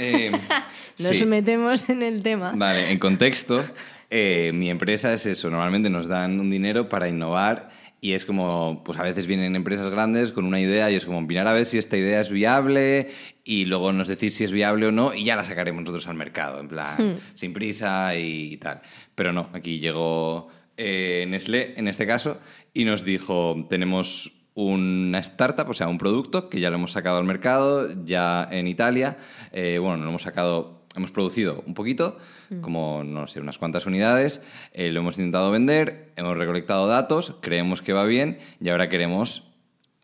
Eh, 0.00 0.32
Nos 0.98 1.16
sí. 1.16 1.26
metemos 1.26 1.88
en 1.90 2.02
el 2.02 2.22
tema. 2.22 2.52
Vale, 2.56 2.90
en 2.90 2.98
contexto, 2.98 3.62
eh, 4.10 4.50
mi 4.54 4.70
empresa 4.70 5.12
es 5.12 5.26
eso. 5.26 5.50
Normalmente 5.50 5.90
nos 5.90 6.08
dan 6.08 6.40
un 6.40 6.50
dinero 6.50 6.88
para 6.88 7.08
innovar 7.08 7.68
y 8.00 8.12
es 8.12 8.24
como, 8.24 8.82
pues 8.84 8.98
a 8.98 9.02
veces 9.04 9.26
vienen 9.26 9.54
empresas 9.54 9.88
grandes 9.90 10.32
con 10.32 10.44
una 10.44 10.60
idea 10.60 10.90
y 10.90 10.96
es 10.96 11.06
como 11.06 11.20
mirar 11.20 11.46
a 11.46 11.52
ver 11.52 11.66
si 11.66 11.78
esta 11.78 11.96
idea 11.96 12.20
es 12.20 12.30
viable 12.30 13.10
y 13.44 13.66
luego 13.66 13.92
nos 13.92 14.08
decís 14.08 14.34
si 14.34 14.44
es 14.44 14.52
viable 14.52 14.86
o 14.86 14.92
no 14.92 15.14
y 15.14 15.24
ya 15.24 15.36
la 15.36 15.44
sacaremos 15.44 15.82
nosotros 15.82 16.08
al 16.08 16.14
mercado, 16.14 16.58
en 16.58 16.68
plan, 16.68 17.20
sin 17.34 17.52
prisa 17.52 18.16
y, 18.16 18.56
tal. 18.56 18.80
Pero 19.14 19.32
no, 19.32 19.50
aquí 19.52 19.78
llegó 19.78 20.48
eh, 20.76 21.26
Nestlé 21.28 21.74
en 21.76 21.86
este 21.86 22.06
caso 22.06 22.38
y 22.74 22.84
nos 22.84 23.04
dijo, 23.04 23.66
tenemos 23.68 24.32
una 24.54 25.18
startup, 25.20 25.68
o 25.68 25.74
sea, 25.74 25.88
un 25.88 25.98
producto 25.98 26.48
que 26.48 26.60
ya 26.60 26.70
lo 26.70 26.76
hemos 26.76 26.92
sacado 26.92 27.18
al 27.18 27.24
mercado, 27.24 27.88
ya 28.04 28.48
en 28.50 28.66
Italia. 28.66 29.18
Eh, 29.52 29.78
bueno, 29.78 30.02
lo 30.02 30.10
hemos 30.10 30.22
sacado, 30.22 30.84
hemos 30.94 31.10
producido 31.10 31.62
un 31.66 31.74
poquito, 31.74 32.18
como, 32.60 33.02
no 33.02 33.26
sé, 33.28 33.40
unas 33.40 33.56
cuantas 33.56 33.86
unidades, 33.86 34.42
eh, 34.74 34.90
lo 34.90 35.00
hemos 35.00 35.16
intentado 35.16 35.50
vender, 35.50 36.12
hemos 36.16 36.36
recolectado 36.36 36.86
datos, 36.86 37.36
creemos 37.40 37.80
que 37.80 37.94
va 37.94 38.04
bien 38.04 38.38
y 38.60 38.68
ahora 38.68 38.90
queremos 38.90 39.44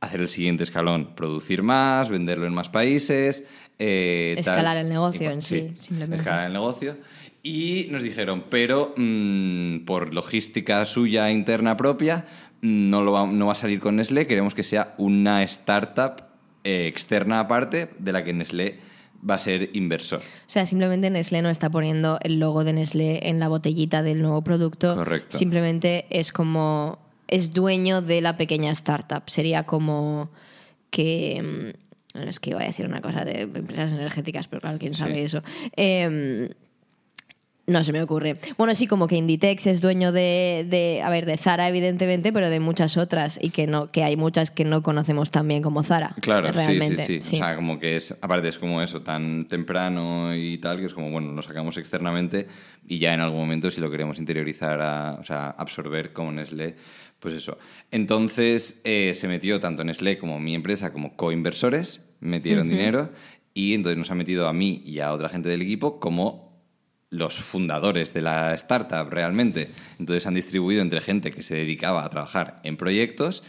hacer 0.01 0.21
el 0.21 0.29
siguiente 0.29 0.65
escalón, 0.65 1.15
producir 1.15 1.63
más, 1.63 2.09
venderlo 2.09 2.47
en 2.47 2.55
más 2.55 2.71
países. 2.71 3.45
eh, 3.79 4.33
tal. 4.37 4.55
Escalar 4.55 4.77
el 4.79 4.89
negocio 4.89 5.31
en 5.31 5.43
sí, 5.43 5.75
simplemente. 5.77 6.23
Escalar 6.23 6.47
el 6.47 6.53
negocio. 6.53 6.97
Y 7.43 7.87
nos 7.91 8.03
dijeron, 8.03 8.45
pero 8.51 8.95
mm, 8.97 9.85
por 9.85 10.13
logística 10.13 10.85
suya 10.85 11.31
interna 11.31 11.77
propia, 11.77 12.25
mm, 12.25 12.48
no, 12.63 13.03
lo 13.03 13.13
va, 13.13 13.27
no 13.27 13.47
va 13.47 13.53
a 13.53 13.57
salir 13.57 13.81
con 13.81 13.97
Nestlé, 13.97 14.27
queremos 14.27 14.55
que 14.55 14.65
sea 14.65 14.95
una 14.99 15.43
startup 15.45 16.25
eh, 16.65 16.87
externa 16.87 17.41
aparte 17.41 17.91
de 17.99 18.13
la 18.13 18.25
que 18.25 18.33
Nestlé 18.33 18.79
va 19.29 19.35
a 19.35 19.39
ser 19.39 19.71
inversor. 19.73 20.21
O 20.21 20.23
sea, 20.51 20.67
simplemente 20.67 21.11
Nestlé 21.11 21.43
no 21.43 21.51
está 21.51 21.71
poniendo 21.71 22.19
el 22.23 22.39
logo 22.39 22.65
de 22.65 22.73
Nestlé 22.73 23.29
en 23.29 23.41
la 23.41 23.49
botellita 23.49 24.03
del 24.03 24.21
nuevo 24.23 24.43
producto. 24.43 24.95
Correcto. 24.95 25.37
Simplemente 25.37 26.07
es 26.11 26.33
como. 26.33 26.99
Es 27.27 27.53
dueño 27.53 28.01
de 28.01 28.21
la 28.23 28.37
pequeña 28.39 28.71
startup. 28.73 29.23
Sería 29.29 29.65
como 29.65 30.31
que. 30.91 31.73
mm, 32.15 32.19
no, 32.19 32.23
es 32.31 32.41
que 32.41 32.51
iba 32.51 32.61
a 32.61 32.65
decir 32.65 32.87
una 32.87 33.01
cosa 33.01 33.25
de 33.25 33.43
empresas 33.43 33.93
energéticas, 33.93 34.49
pero 34.49 34.61
claro, 34.61 34.79
quién 34.79 34.95
sabe 34.95 35.15
Sí. 35.17 35.21
eso. 35.21 35.43
Em, 35.77 36.49
no 37.69 37.85
se 37.85 37.93
me 37.93 38.03
ocurre. 38.03 38.35
Bueno, 38.57 38.75
sí, 38.75 38.87
como 38.87 39.07
que 39.07 39.17
Inditex 39.17 39.67
es 39.67 39.81
dueño 39.81 40.11
de, 40.11 40.67
de, 40.69 41.03
a 41.03 41.11
ver, 41.11 41.27
de 41.27 41.37
Zara, 41.37 41.69
evidentemente, 41.69 42.33
pero 42.33 42.51
de 42.51 42.61
muchas 42.61 42.97
otras 42.97 43.39
y 43.41 43.51
que 43.51 43.67
no, 43.67 43.89
que 43.91 44.03
hay 44.03 44.17
muchas 44.17 44.51
que 44.51 44.65
no 44.65 44.83
conocemos 44.83 45.31
tan 45.31 45.47
bien 45.47 45.63
como 45.63 45.83
Zara. 45.83 46.17
Claro, 46.21 46.51
realmente. 46.51 47.03
sí, 47.03 47.21
sí, 47.21 47.23
sí, 47.23 47.37
O 47.37 47.39
sea, 47.39 47.55
como 47.57 47.79
que 47.79 47.97
es, 47.97 48.17
aparte 48.21 48.49
es 48.49 48.59
como 48.59 48.83
eso, 48.83 49.03
tan 49.03 49.47
temprano 49.49 50.35
y 50.35 50.59
tal, 50.59 50.81
que 50.81 50.87
es 50.87 50.95
como, 50.95 51.11
bueno, 51.11 51.33
lo 51.33 51.43
sacamos 51.43 51.77
externamente 51.77 52.49
y 52.87 52.99
ya 52.99 53.13
en 53.13 53.21
algún 53.21 53.41
momento 53.41 53.71
si 53.71 53.81
lo 53.81 53.91
queremos 53.91 54.19
interiorizar, 54.19 54.81
a, 54.81 55.19
o 55.21 55.25
sea, 55.25 55.51
absorber 55.51 56.13
como 56.13 56.33
Nestlé, 56.33 56.77
pues 57.21 57.35
eso. 57.35 57.59
Entonces 57.91 58.81
eh, 58.85 59.13
se 59.15 59.29
metió 59.29 59.61
tanto 59.61 59.85
Nestlé 59.85 60.19
como 60.19 60.41
mi 60.41 60.55
empresa 60.55 60.93
como 60.93 61.17
coinversores, 61.17 62.15
metieron 62.21 62.71
dinero 62.71 63.11
y 63.53 63.75
entonces 63.75 63.99
nos 63.99 64.11
ha 64.11 64.15
metido 64.15 64.49
a 64.49 64.53
mí 64.53 64.83
y 64.87 65.01
a 65.01 65.13
otra 65.13 65.29
gente 65.29 65.49
del 65.49 65.63
equipo 65.63 66.01
como 66.01 66.48
los 67.11 67.39
fundadores 67.39 68.13
de 68.13 68.23
la 68.23 68.55
startup 68.55 69.09
realmente. 69.11 69.71
Entonces 69.99 70.27
han 70.27 70.35
distribuido 70.35 70.83
entre 70.83 71.01
gente 71.01 71.31
que 71.31 71.43
se 71.43 71.55
dedicaba 71.55 72.05
a 72.05 72.11
trabajar 72.11 72.61
en 72.65 72.77
proyectos 72.77 73.43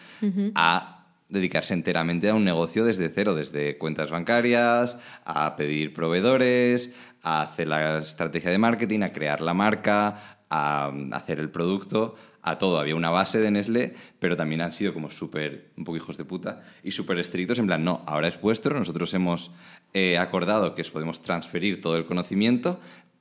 a 0.56 1.00
dedicarse 1.28 1.76
enteramente 1.76 2.30
a 2.30 2.36
un 2.36 2.44
negocio 2.44 2.84
desde 2.84 3.10
cero, 3.10 3.36
desde 3.36 3.78
cuentas 3.78 4.10
bancarias, 4.10 4.98
a 5.26 5.56
pedir 5.56 5.94
proveedores, 5.94 6.92
a 7.22 7.42
hacer 7.42 7.68
la 7.68 8.00
estrategia 8.00 8.50
de 8.50 8.58
marketing, 8.58 9.02
a 9.02 9.14
crear 9.14 9.42
la 9.42 9.54
marca, 9.54 10.40
a 10.50 10.92
hacer 11.12 11.40
el 11.40 11.52
producto, 11.52 12.16
a 12.42 12.58
todo. 12.58 12.80
Había 12.80 12.96
una 12.96 13.12
base 13.12 13.40
de 13.40 13.52
Nestlé, 13.52 13.94
pero 14.20 14.36
también 14.36 14.62
han 14.62 14.74
sido 14.74 14.94
como 14.94 15.12
súper, 15.12 15.72
un 15.78 15.84
poco 15.84 15.98
hijos 15.98 16.18
de 16.18 16.26
puta, 16.26 16.64
y 16.84 16.92
súper 16.92 17.20
estrictos, 17.20 17.60
en 17.60 17.68
plan, 17.68 17.84
no, 17.84 18.04
ahora 18.08 18.28
es 18.28 18.42
vuestro, 18.42 18.78
nosotros 18.78 19.14
hemos 19.14 19.52
eh, 19.94 20.18
acordado 20.18 20.74
que 20.74 20.82
os 20.82 20.90
podemos 20.90 21.22
transferir 21.22 21.82
todo 21.82 21.98
el 21.98 22.06
conocimiento, 22.06 22.80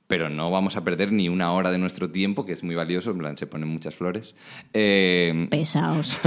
pero 0.09 0.27
no 0.27 0.49
vamos 0.49 0.75
a 0.75 0.83
perder 0.83 1.11
ni 1.11 1.29
una 1.29 1.53
hora 1.53 1.69
de 1.69 1.77
nuestro 1.77 2.09
tiempo, 2.09 2.43
que 2.43 2.53
es 2.53 2.63
muy 2.63 2.73
valioso, 2.73 3.11
en 3.11 3.19
plan, 3.19 3.37
se 3.37 3.45
ponen 3.45 3.69
muchas 3.69 3.93
flores, 3.93 4.35
eh, 4.73 5.47
Pesaos. 5.51 6.17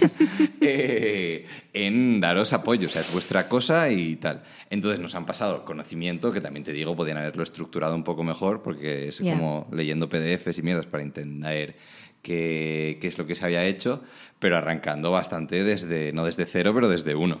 eh, 0.60 1.46
en 1.72 2.20
daros 2.20 2.52
apoyo, 2.52 2.86
o 2.86 2.90
sea, 2.90 3.00
es 3.00 3.10
vuestra 3.10 3.48
cosa 3.48 3.88
y 3.88 4.16
tal. 4.16 4.42
Entonces 4.68 5.00
nos 5.00 5.14
han 5.14 5.24
pasado 5.24 5.64
conocimiento, 5.64 6.32
que 6.32 6.42
también 6.42 6.64
te 6.64 6.74
digo, 6.74 6.94
podían 6.94 7.16
haberlo 7.16 7.42
estructurado 7.42 7.94
un 7.94 8.04
poco 8.04 8.22
mejor, 8.24 8.62
porque 8.62 9.08
es 9.08 9.20
como 9.20 9.66
leyendo 9.72 10.10
PDFs 10.10 10.58
y 10.58 10.62
mierdas 10.62 10.84
para 10.84 11.02
entender 11.02 11.76
qué, 12.20 12.98
qué 13.00 13.08
es 13.08 13.16
lo 13.16 13.26
que 13.26 13.36
se 13.36 13.46
había 13.46 13.64
hecho, 13.64 14.04
pero 14.38 14.58
arrancando 14.58 15.10
bastante 15.10 15.64
desde, 15.64 16.12
no 16.12 16.26
desde 16.26 16.44
cero, 16.44 16.72
pero 16.74 16.90
desde 16.90 17.14
uno. 17.14 17.40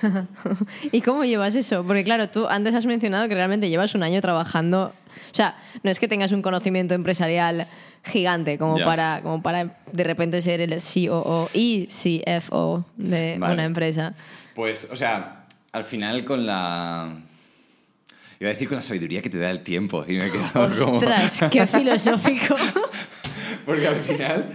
¿Y 0.92 1.00
cómo 1.00 1.24
llevas 1.24 1.54
eso? 1.54 1.84
Porque 1.84 2.04
claro, 2.04 2.28
tú 2.28 2.46
antes 2.46 2.74
has 2.74 2.86
mencionado 2.86 3.28
que 3.28 3.34
realmente 3.34 3.68
llevas 3.68 3.94
un 3.94 4.02
año 4.02 4.20
trabajando. 4.20 4.92
O 5.30 5.34
sea, 5.34 5.56
no 5.82 5.90
es 5.90 5.98
que 5.98 6.08
tengas 6.08 6.32
un 6.32 6.42
conocimiento 6.42 6.94
empresarial 6.94 7.66
gigante 8.04 8.58
como, 8.58 8.78
para, 8.78 9.20
como 9.22 9.42
para 9.42 9.76
de 9.92 10.04
repente 10.04 10.42
ser 10.42 10.60
el 10.60 10.74
COO 10.80 11.48
y 11.54 11.86
CFO 11.86 12.84
de 12.96 13.36
Vale. 13.38 13.54
una 13.54 13.64
empresa. 13.64 14.14
Pues, 14.54 14.88
o 14.90 14.96
sea, 14.96 15.46
al 15.72 15.84
final 15.84 16.24
con 16.24 16.46
la... 16.46 17.08
Iba 18.40 18.50
a 18.50 18.52
decir 18.54 18.68
con 18.68 18.76
la 18.76 18.82
sabiduría 18.82 19.22
que 19.22 19.30
te 19.30 19.38
da 19.38 19.50
el 19.50 19.62
tiempo, 19.62 20.04
y 20.06 20.14
me 20.14 20.26
he 20.26 20.30
quedado 20.32 20.76
como... 20.76 20.96
¡Ostras! 20.98 21.44
¡Qué 21.50 21.66
filosófico! 21.68 22.56
Porque 23.64 23.86
al 23.86 23.96
final 23.96 24.52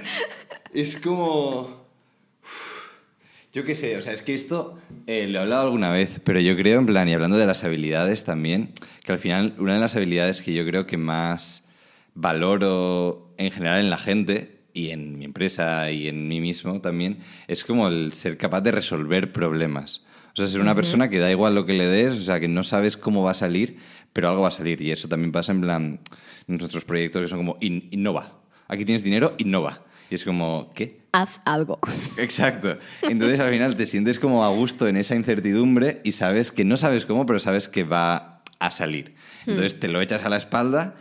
es 0.73 0.97
como... 0.97 1.76
Yo 3.57 3.65
qué 3.65 3.73
sé, 3.73 3.97
o 3.97 4.01
sea, 4.01 4.13
es 4.13 4.21
que 4.21 4.35
esto 4.35 4.77
eh, 5.07 5.25
lo 5.27 5.39
he 5.39 5.41
hablado 5.41 5.63
alguna 5.63 5.89
vez, 5.91 6.21
pero 6.23 6.39
yo 6.39 6.55
creo, 6.55 6.77
en 6.77 6.85
plan, 6.85 7.09
y 7.09 7.13
hablando 7.15 7.37
de 7.37 7.47
las 7.47 7.63
habilidades 7.63 8.23
también, 8.23 8.69
que 9.03 9.11
al 9.13 9.17
final 9.17 9.55
una 9.57 9.73
de 9.73 9.79
las 9.79 9.95
habilidades 9.95 10.43
que 10.43 10.53
yo 10.53 10.63
creo 10.63 10.85
que 10.85 10.97
más 10.97 11.67
valoro 12.13 13.33
en 13.39 13.49
general 13.49 13.79
en 13.79 13.89
la 13.89 13.97
gente 13.97 14.59
y 14.75 14.89
en 14.91 15.17
mi 15.17 15.25
empresa 15.25 15.89
y 15.89 16.07
en 16.07 16.27
mí 16.27 16.39
mismo 16.39 16.81
también, 16.81 17.17
es 17.47 17.65
como 17.65 17.87
el 17.87 18.13
ser 18.13 18.37
capaz 18.37 18.61
de 18.61 18.71
resolver 18.73 19.31
problemas. 19.31 20.05
O 20.33 20.35
sea, 20.35 20.45
ser 20.45 20.61
una 20.61 20.75
persona 20.75 21.09
que 21.09 21.17
da 21.17 21.31
igual 21.31 21.55
lo 21.55 21.65
que 21.65 21.73
le 21.73 21.87
des, 21.87 22.13
o 22.13 22.21
sea, 22.21 22.39
que 22.39 22.47
no 22.47 22.63
sabes 22.63 22.95
cómo 22.95 23.23
va 23.23 23.31
a 23.31 23.33
salir, 23.33 23.77
pero 24.13 24.29
algo 24.29 24.43
va 24.43 24.49
a 24.49 24.51
salir. 24.51 24.79
Y 24.83 24.91
eso 24.91 25.07
también 25.07 25.31
pasa 25.31 25.51
en 25.51 25.61
plan, 25.61 25.99
en 26.47 26.57
nuestros 26.57 26.85
proyectos 26.85 27.23
que 27.23 27.27
son 27.27 27.39
como, 27.39 27.57
"In- 27.59 27.87
innova. 27.89 28.37
Aquí 28.67 28.85
tienes 28.85 29.01
dinero, 29.03 29.33
innova. 29.39 29.81
Y 30.09 30.15
es 30.15 30.23
como, 30.23 30.71
¿qué? 30.73 31.01
Haz 31.11 31.41
algo. 31.45 31.79
Exacto. 32.17 32.77
Entonces 33.01 33.39
al 33.39 33.51
final 33.51 33.75
te 33.75 33.87
sientes 33.87 34.19
como 34.19 34.45
a 34.45 34.49
gusto 34.49 34.87
en 34.87 34.97
esa 34.97 35.15
incertidumbre 35.15 36.01
y 36.03 36.13
sabes 36.13 36.51
que 36.51 36.63
no 36.65 36.77
sabes 36.77 37.05
cómo, 37.05 37.25
pero 37.25 37.39
sabes 37.39 37.67
que 37.67 37.83
va 37.83 38.43
a 38.59 38.71
salir. 38.71 39.13
Entonces 39.45 39.79
te 39.79 39.87
lo 39.87 40.01
echas 40.01 40.25
a 40.25 40.29
la 40.29 40.37
espalda 40.37 40.95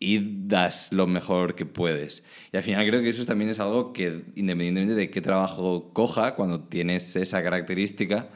y 0.00 0.46
das 0.48 0.92
lo 0.92 1.06
mejor 1.06 1.54
que 1.54 1.66
puedes. 1.66 2.24
Y 2.52 2.56
al 2.56 2.62
final 2.62 2.86
creo 2.86 3.02
que 3.02 3.10
eso 3.10 3.24
también 3.24 3.50
es 3.50 3.58
algo 3.60 3.92
que 3.92 4.24
independientemente 4.34 4.94
de 4.94 5.10
qué 5.10 5.20
trabajo 5.20 5.90
coja, 5.92 6.34
cuando 6.34 6.60
tienes 6.60 7.14
esa 7.16 7.42
característica, 7.42 8.28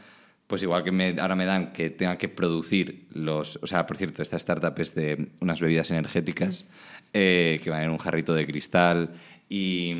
pues 0.46 0.62
igual 0.62 0.82
que 0.84 0.92
me- 0.92 1.16
ahora 1.20 1.36
me 1.36 1.44
dan 1.44 1.72
que 1.72 1.90
tenga 1.90 2.16
que 2.16 2.28
producir 2.28 3.06
los... 3.12 3.58
O 3.62 3.66
sea, 3.66 3.86
por 3.86 3.96
cierto, 3.98 4.22
esta 4.22 4.36
startup 4.38 4.74
es 4.78 4.94
de 4.94 5.28
unas 5.40 5.60
bebidas 5.60 5.90
energéticas 5.90 6.68
eh, 7.12 7.60
que 7.62 7.68
van 7.70 7.82
en 7.82 7.90
un 7.90 7.98
jarrito 7.98 8.32
de 8.34 8.46
cristal 8.46 9.20
y... 9.48 9.94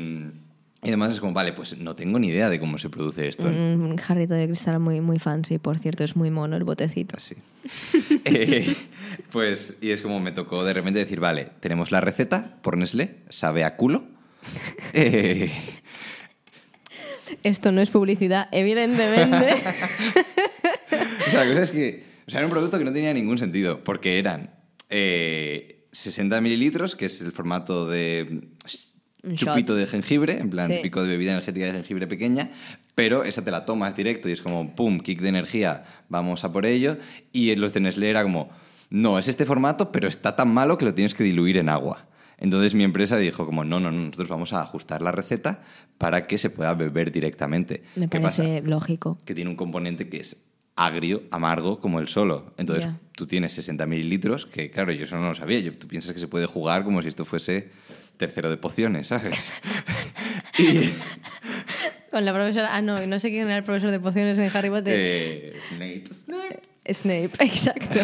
Y 0.81 0.87
además 0.87 1.11
es 1.11 1.19
como, 1.19 1.33
vale, 1.33 1.51
pues 1.51 1.77
no 1.77 1.93
tengo 1.93 2.19
ni 2.19 2.29
idea 2.29 2.47
de 2.47 2.57
cómo 2.57 2.79
se 2.79 2.89
produce 2.89 3.27
esto. 3.27 3.49
Un 3.49 3.97
jarrito 3.97 4.33
de 4.33 4.45
cristal 4.45 4.79
muy, 4.79 5.01
muy 5.01 5.19
fancy, 5.19 5.57
por 5.57 5.77
cierto, 5.77 6.05
es 6.05 6.15
muy 6.15 6.31
mono 6.31 6.55
el 6.55 6.63
botecito. 6.63 7.17
Así. 7.17 7.35
Eh, 8.25 8.75
pues, 9.31 9.77
y 9.81 9.91
es 9.91 10.01
como 10.01 10.19
me 10.19 10.31
tocó 10.31 10.63
de 10.63 10.73
repente 10.73 10.99
decir, 10.99 11.19
vale, 11.19 11.49
tenemos 11.59 11.91
la 11.91 11.99
receta 11.99 12.57
por 12.61 12.77
Nestlé, 12.77 13.17
sabe 13.29 13.63
a 13.63 13.75
culo. 13.75 14.03
Eh, 14.93 15.51
Esto 17.43 17.71
no 17.71 17.81
es 17.81 17.89
publicidad, 17.89 18.47
evidentemente. 18.51 19.55
o 21.27 21.29
sea, 21.29 21.43
la 21.43 21.49
cosa 21.49 21.63
es 21.63 21.71
que, 21.71 22.03
o 22.27 22.31
sea, 22.31 22.39
era 22.39 22.47
un 22.47 22.51
producto 22.51 22.77
que 22.77 22.85
no 22.85 22.93
tenía 22.93 23.13
ningún 23.13 23.37
sentido, 23.37 23.83
porque 23.83 24.19
eran 24.19 24.51
eh, 24.89 25.85
60 25.91 26.39
mililitros, 26.41 26.95
que 26.95 27.05
es 27.05 27.21
el 27.21 27.31
formato 27.31 27.87
de 27.87 28.49
Un 29.23 29.35
chupito 29.35 29.73
shot. 29.73 29.79
de 29.79 29.87
jengibre, 29.87 30.37
en 30.39 30.49
plan 30.49 30.67
Sí. 30.69 30.77
típico 30.77 31.01
de 31.03 31.09
bebida 31.09 31.31
energética 31.31 31.65
de 31.65 31.71
jengibre 31.73 32.07
pequeña, 32.07 32.51
pero 32.95 33.23
esa 33.23 33.43
te 33.43 33.51
la 33.51 33.65
tomas 33.65 33.95
directo 33.95 34.29
y 34.29 34.31
es 34.31 34.41
como, 34.41 34.75
pum, 34.75 34.99
kick 34.99 35.19
de 35.21 35.29
energía, 35.29 35.83
vamos 36.09 36.43
a 36.43 36.51
por 36.51 36.65
ello. 36.65 36.97
Y 37.33 37.51
en 37.51 37.61
los 37.61 37.73
de 37.73 37.79
Nestlé 37.81 38.09
era 38.09 38.23
como, 38.23 38.49
no, 38.89 39.19
es 39.19 39.27
este 39.27 39.45
formato, 39.45 39.91
pero 39.91 40.07
está 40.07 40.35
tan 40.35 40.53
malo 40.53 40.77
que 40.77 40.85
lo 40.85 40.93
tienes 40.93 41.13
que 41.13 41.23
diluir 41.23 41.57
en 41.57 41.69
agua. 41.69 42.07
Entonces 42.37 42.73
mi 42.73 42.85
empresa 42.85 43.17
dijo 43.17 43.45
como, 43.45 43.65
no, 43.65 43.79
no, 43.81 43.91
no, 43.91 43.97
nosotros 43.99 44.29
vamos 44.29 44.53
a 44.53 44.61
ajustar 44.61 45.01
la 45.01 45.11
receta 45.11 45.61
para 45.97 46.23
que 46.23 46.37
se 46.37 46.49
pueda 46.49 46.73
beber 46.73 47.11
directamente. 47.11 47.83
Me 47.97 48.07
¿Qué 48.07 48.19
pasa? 48.21 48.43
parece 48.43 48.65
lógico. 48.67 49.17
que 49.25 49.35
tiene 49.35 49.49
un 49.49 49.57
componente 49.57 50.07
que 50.07 50.17
es 50.21 50.45
agrio, 50.77 51.23
amargo, 51.31 51.81
como 51.81 51.99
el 51.99 52.07
solo. 52.07 52.53
Entonces, 52.57 52.87
tú 53.11 53.27
tienes 53.27 53.51
60 53.51 53.85
mililitros, 53.85 54.45
que 54.45 54.71
claro, 54.71 54.93
yo 54.93 55.03
eso 55.03 55.17
no 55.17 55.27
lo 55.27 55.35
sabía. 55.35 55.59
Yo, 55.59 55.73
tú 55.73 55.87
piensas 55.89 56.13
que 56.13 56.19
se 56.19 56.29
puede 56.29 56.45
jugar 56.45 56.85
como 56.85 57.01
si 57.01 57.09
esto 57.09 57.25
fuese 57.25 57.69
tercero 58.19 58.49
de 58.51 58.57
pociones, 58.57 59.07
¿sabes? 59.07 59.51
y, 60.59 60.91
Con 62.11 62.25
la 62.25 62.33
profesora. 62.33 62.69
Ah, 62.75 62.81
no, 62.83 63.03
no 63.07 63.19
sé 63.19 63.29
quién 63.29 63.47
era 63.47 63.57
el 63.57 63.63
profesor 63.63 63.89
de 63.89 63.99
pociones 63.99 64.37
en 64.37 64.55
Harry 64.55 64.69
Potter. 64.69 64.93
eh, 64.95 65.59
Snape, 65.69 66.03
Snape. 66.25 66.59
Snape, 66.93 67.31
exacto. 67.45 67.99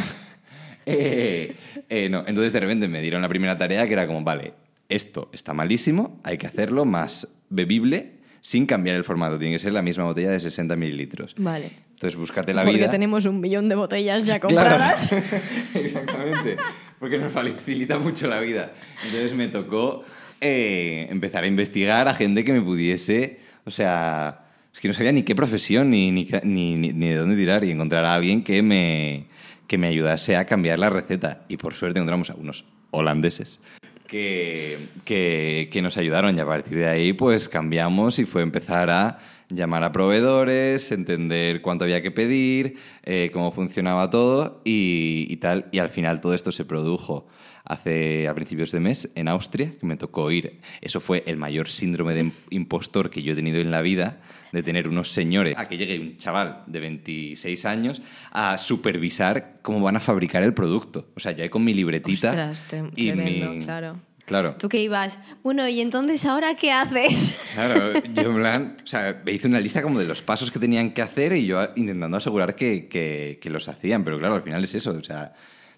Eh, 0.87 1.55
eh, 1.89 2.09
no, 2.09 2.23
entonces 2.27 2.53
de 2.53 2.59
repente 2.59 2.87
me 2.87 3.01
dieron 3.01 3.21
la 3.21 3.27
primera 3.29 3.57
tarea 3.57 3.85
que 3.87 3.93
era 3.93 4.07
como, 4.07 4.21
vale, 4.23 4.53
esto 4.87 5.29
está 5.33 5.53
malísimo, 5.53 6.19
hay 6.23 6.37
que 6.37 6.47
hacerlo 6.47 6.85
más 6.85 7.27
bebible 7.49 8.13
sin 8.41 8.65
cambiar 8.67 8.95
el 8.95 9.03
formato. 9.03 9.37
Tiene 9.39 9.55
que 9.55 9.59
ser 9.59 9.73
la 9.73 9.81
misma 9.81 10.03
botella 10.05 10.29
de 10.31 10.39
60 10.39 10.75
mililitros. 10.75 11.33
Vale. 11.37 11.71
Entonces 11.95 12.15
búscate 12.15 12.53
la 12.53 12.63
Porque 12.63 12.77
vida. 12.77 12.91
tenemos 12.91 13.25
un 13.25 13.39
millón 13.41 13.67
de 13.69 13.75
botellas 13.75 14.23
ya 14.25 14.39
Claro. 14.39 14.69
compradas. 14.69 15.11
Exactamente. 15.73 16.57
Porque 16.99 17.17
nos 17.17 17.31
facilita 17.31 17.99
mucho 17.99 18.27
la 18.27 18.39
vida. 18.39 18.73
Entonces 19.05 19.33
me 19.33 19.47
tocó 19.47 20.03
eh, 20.41 21.07
empezar 21.09 21.43
a 21.43 21.47
investigar 21.47 22.07
a 22.07 22.13
gente 22.13 22.43
que 22.43 22.53
me 22.53 22.61
pudiese. 22.61 23.39
O 23.65 23.71
sea, 23.71 24.45
es 24.73 24.79
que 24.79 24.87
no 24.87 24.93
sabía 24.93 25.11
ni 25.11 25.23
qué 25.23 25.35
profesión 25.35 25.91
ni, 25.91 26.11
ni, 26.11 26.27
ni, 26.43 26.75
ni- 26.75 27.09
de 27.09 27.15
dónde 27.15 27.35
tirar 27.35 27.63
y 27.63 27.71
encontrar 27.71 28.05
a 28.05 28.13
alguien 28.15 28.43
que 28.43 28.61
me, 28.61 29.25
que 29.67 29.77
me 29.77 29.87
ayudase 29.87 30.35
a 30.35 30.45
cambiar 30.45 30.79
la 30.79 30.89
receta. 30.89 31.43
Y 31.49 31.57
por 31.57 31.73
suerte 31.73 31.99
encontramos 31.99 32.29
a 32.29 32.35
unos 32.35 32.65
holandeses 32.91 33.59
que, 34.07 34.77
que, 35.03 35.69
que 35.71 35.81
nos 35.81 35.97
ayudaron 35.97 36.37
y 36.37 36.39
a 36.39 36.45
partir 36.45 36.77
de 36.77 36.87
ahí 36.87 37.11
pues 37.13 37.49
cambiamos 37.49 38.19
y 38.19 38.25
fue 38.25 38.41
empezar 38.41 38.89
a 38.89 39.19
llamar 39.49 39.83
a 39.83 39.91
proveedores, 39.91 40.91
entender 40.91 41.61
cuánto 41.61 41.83
había 41.83 42.01
que 42.01 42.11
pedir, 42.11 42.77
eh, 43.03 43.29
cómo 43.31 43.51
funcionaba 43.51 44.09
todo 44.09 44.61
y, 44.63 45.25
y 45.29 45.37
tal. 45.37 45.67
Y 45.71 45.79
al 45.79 45.89
final 45.89 46.21
todo 46.21 46.33
esto 46.33 46.51
se 46.51 46.65
produjo 46.65 47.27
hace 47.65 48.27
a 48.27 48.33
principios 48.33 48.71
de 48.71 48.79
mes 48.79 49.09
en 49.15 49.27
Austria, 49.27 49.73
que 49.79 49.85
me 49.85 49.97
tocó 49.97 50.31
ir. 50.31 50.59
Eso 50.81 50.99
fue 50.99 51.23
el 51.25 51.37
mayor 51.37 51.67
síndrome 51.67 52.13
de 52.13 52.31
impostor 52.51 53.09
que 53.09 53.23
yo 53.23 53.33
he 53.33 53.35
tenido 53.35 53.59
en 53.59 53.71
la 53.71 53.81
vida, 53.81 54.21
de 54.51 54.63
tener 54.63 54.87
unos 54.87 55.11
señores, 55.11 55.55
a 55.57 55.67
que 55.67 55.77
llegue 55.77 55.99
un 55.99 56.17
chaval 56.17 56.63
de 56.67 56.79
26 56.79 57.65
años 57.65 58.01
a 58.31 58.57
supervisar 58.57 59.59
cómo 59.61 59.81
van 59.81 59.95
a 59.95 59.99
fabricar 59.99 60.43
el 60.43 60.53
producto. 60.53 61.09
O 61.15 61.19
sea, 61.19 61.31
ya 61.31 61.49
con 61.49 61.63
mi 61.63 61.73
libretita 61.73 62.29
Ostras, 62.29 62.65
y 62.95 63.07
tremendo, 63.07 63.51
mi... 63.51 63.65
claro. 63.65 63.99
Claro. 64.25 64.55
Tú 64.57 64.69
que 64.69 64.79
ibas, 64.81 65.19
bueno, 65.43 65.67
y 65.67 65.81
entonces 65.81 66.25
ahora 66.25 66.55
qué 66.55 66.71
haces? 66.71 67.39
Claro, 67.53 67.93
yo 68.13 68.21
en 68.31 68.35
plan, 68.35 68.77
o 68.83 68.87
sea, 68.87 69.21
me 69.23 69.31
hice 69.31 69.47
una 69.47 69.59
lista 69.59 69.81
como 69.81 69.99
de 69.99 70.05
los 70.05 70.21
pasos 70.21 70.49
que 70.51 70.59
tenían 70.59 70.91
que 70.91 71.01
hacer 71.01 71.31
y 71.33 71.45
yo 71.45 71.61
intentando 71.75 72.17
asegurar 72.17 72.55
que, 72.55 72.87
que- 72.87 73.37
que 73.41 73.49
los 73.49 73.69
hacían, 73.69 74.03
pero 74.03 74.17
claro, 74.19 74.35
al 74.35 74.41
final 74.43 74.63
es 74.63 74.73
eso, 74.75 74.91
o 74.91 75.03
sea, 75.03 75.33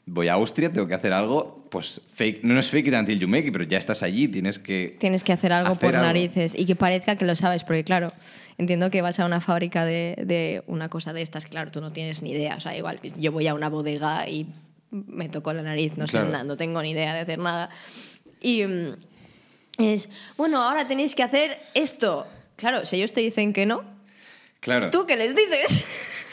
voy 0.06 0.30
a 0.30 0.34
Austria, 0.34 0.72
tengo 0.72 0.88
que 0.88 0.94
hacer 0.94 1.12
algo, 1.14 1.68
pues 1.70 2.00
fake, 2.14 2.42
no 2.44 2.58
es 2.60 2.70
fake 2.72 2.88
it 2.88 2.94
until 2.94 3.20
you 3.20 3.28
make 3.28 3.46
it, 3.48 3.52
pero 3.54 3.66
ya 3.66 3.78
estás 3.78 4.02
allí, 4.04 4.28
tienes 4.30 4.58
que... 4.58 4.96
Tienes 5.00 5.24
que 5.26 5.34
hacer 5.34 5.52
algo 5.52 5.74
Hacer 5.74 5.90
por 5.90 5.96
algo. 5.98 6.08
narices 6.08 6.56
y 6.56 6.66
que 6.66 6.76
parezca 6.78 7.18
que 7.18 7.26
lo 7.26 7.36
sabes, 7.36 7.64
porque 7.66 7.84
claro, 7.84 8.14
entiendo 8.58 8.90
que 8.90 9.02
vas 9.02 9.20
a 9.20 9.26
una 9.26 9.42
fábrica 9.42 9.84
de, 9.84 10.16
de 10.26 10.64
una 10.68 10.88
cosa 10.90 11.12
de 11.12 11.22
estas, 11.22 11.46
claro, 11.46 11.70
tú 11.72 11.82
no 11.82 11.92
tienes 11.92 12.22
ni 12.24 12.32
idea, 12.32 12.56
o 12.56 12.62
sea, 12.62 12.76
igual 12.78 13.00
yo 13.20 13.32
voy 13.34 13.48
a 13.48 13.54
una 13.54 13.68
bodega 13.70 14.28
y 14.30 14.48
me 14.90 15.28
tocó 15.28 15.52
la 15.52 15.62
nariz, 15.62 15.98
no 15.98 16.08
sé 16.08 16.12
Claro. 16.14 16.30
nada, 16.30 16.44
no 16.46 16.56
tengo 16.56 16.82
ni 16.82 16.92
idea 16.92 17.14
de 17.14 17.20
hacer 17.20 17.40
nada. 17.40 17.70
Y 18.41 18.63
mm, 18.63 18.95
es, 19.80 20.10
bueno, 20.38 20.62
ahora 20.62 20.88
tenéis 20.88 21.15
que 21.15 21.23
hacer 21.23 21.58
esto. 21.73 22.28
Claro, 22.56 22.86
si 22.86 22.95
ellos 22.97 23.13
te 23.13 23.21
dicen 23.21 23.54
que 23.54 23.65
no, 23.65 23.84
Claro, 24.60 24.89
¿tú 24.89 25.06
qué 25.06 25.15
les 25.15 25.36
dices? 25.36 25.86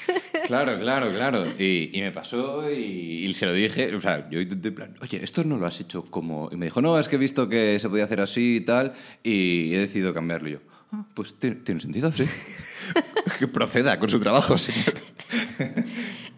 claro, 0.46 0.78
claro, 0.80 1.10
claro. 1.12 1.46
Y, 1.58 1.90
y 1.92 2.00
me 2.00 2.10
pasó 2.10 2.70
y, 2.70 3.26
y 3.26 3.34
se 3.34 3.44
lo 3.46 3.52
dije, 3.52 3.94
o 3.94 4.00
sea, 4.00 4.28
yo 4.30 4.40
intenté 4.40 4.68
en 4.68 4.74
plan, 4.74 4.96
oye, 5.02 5.22
esto 5.22 5.44
no 5.44 5.58
lo 5.58 5.66
has 5.66 5.78
hecho 5.80 6.04
como... 6.06 6.48
Y 6.50 6.56
me 6.56 6.66
dijo, 6.66 6.80
no, 6.80 6.98
es 6.98 7.08
que 7.08 7.16
he 7.16 7.18
visto 7.18 7.48
que 7.48 7.78
se 7.78 7.88
podía 7.88 8.04
hacer 8.04 8.20
así 8.20 8.56
y 8.56 8.60
tal, 8.62 8.94
y 9.22 9.74
he 9.74 9.78
decidido 9.78 10.14
cambiarlo. 10.14 10.48
Y 10.48 10.52
yo, 10.52 10.58
"Ah, 10.92 11.04
pues 11.14 11.34
tiene, 11.38 11.56
tiene 11.56 11.80
sentido, 11.80 12.10
sí. 12.12 12.24
que 13.38 13.46
proceda 13.48 13.98
con 13.98 14.08
su 14.08 14.20
trabajo, 14.20 14.56
señor. 14.58 14.94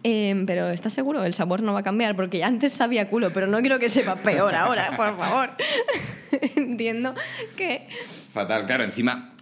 Em, 0.03 0.45
pero 0.45 0.69
¿estás 0.69 0.93
seguro? 0.93 1.23
El 1.23 1.33
sabor 1.33 1.61
no 1.61 1.73
va 1.73 1.79
a 1.79 1.83
cambiar 1.83 2.15
porque 2.15 2.39
ya 2.39 2.47
antes 2.47 2.73
sabía 2.73 3.09
culo, 3.09 3.31
pero 3.33 3.47
no 3.47 3.59
quiero 3.59 3.79
que 3.79 3.89
sepa 3.89 4.15
peor 4.15 4.55
ahora, 4.55 4.95
por 4.95 5.17
favor. 5.17 5.49
Entiendo 6.55 7.13
que... 7.55 7.87
Fatal, 8.33 8.65
claro, 8.65 8.83
encima. 8.83 9.33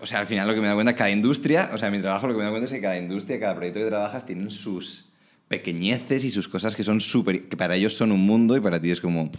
O 0.00 0.06
sea, 0.06 0.20
al 0.20 0.26
final 0.26 0.46
lo 0.46 0.54
que 0.54 0.60
me 0.60 0.66
da 0.66 0.74
cuenta, 0.74 0.94
cada 0.94 1.10
industria, 1.10 1.70
o 1.72 1.78
sea, 1.78 1.90
mi 1.90 2.00
trabajo 2.00 2.26
lo 2.26 2.34
que 2.34 2.38
me 2.38 2.44
da 2.44 2.50
cuenta 2.50 2.66
es 2.66 2.72
que 2.72 2.80
cada 2.80 2.98
industria, 2.98 3.38
cada 3.40 3.54
proyecto 3.54 3.80
que 3.80 3.86
trabajas 3.86 4.24
tienen 4.24 4.50
sus 4.50 5.06
pequeñeces 5.48 6.24
y 6.24 6.30
sus 6.30 6.48
cosas 6.48 6.76
que 6.76 6.84
son 6.84 7.00
súper. 7.00 7.48
que 7.48 7.56
para 7.56 7.74
ellos 7.76 7.94
son 7.94 8.12
un 8.12 8.20
mundo 8.20 8.56
y 8.56 8.60
para 8.60 8.80
ti 8.80 8.90
es 8.90 9.00
como. 9.00 9.30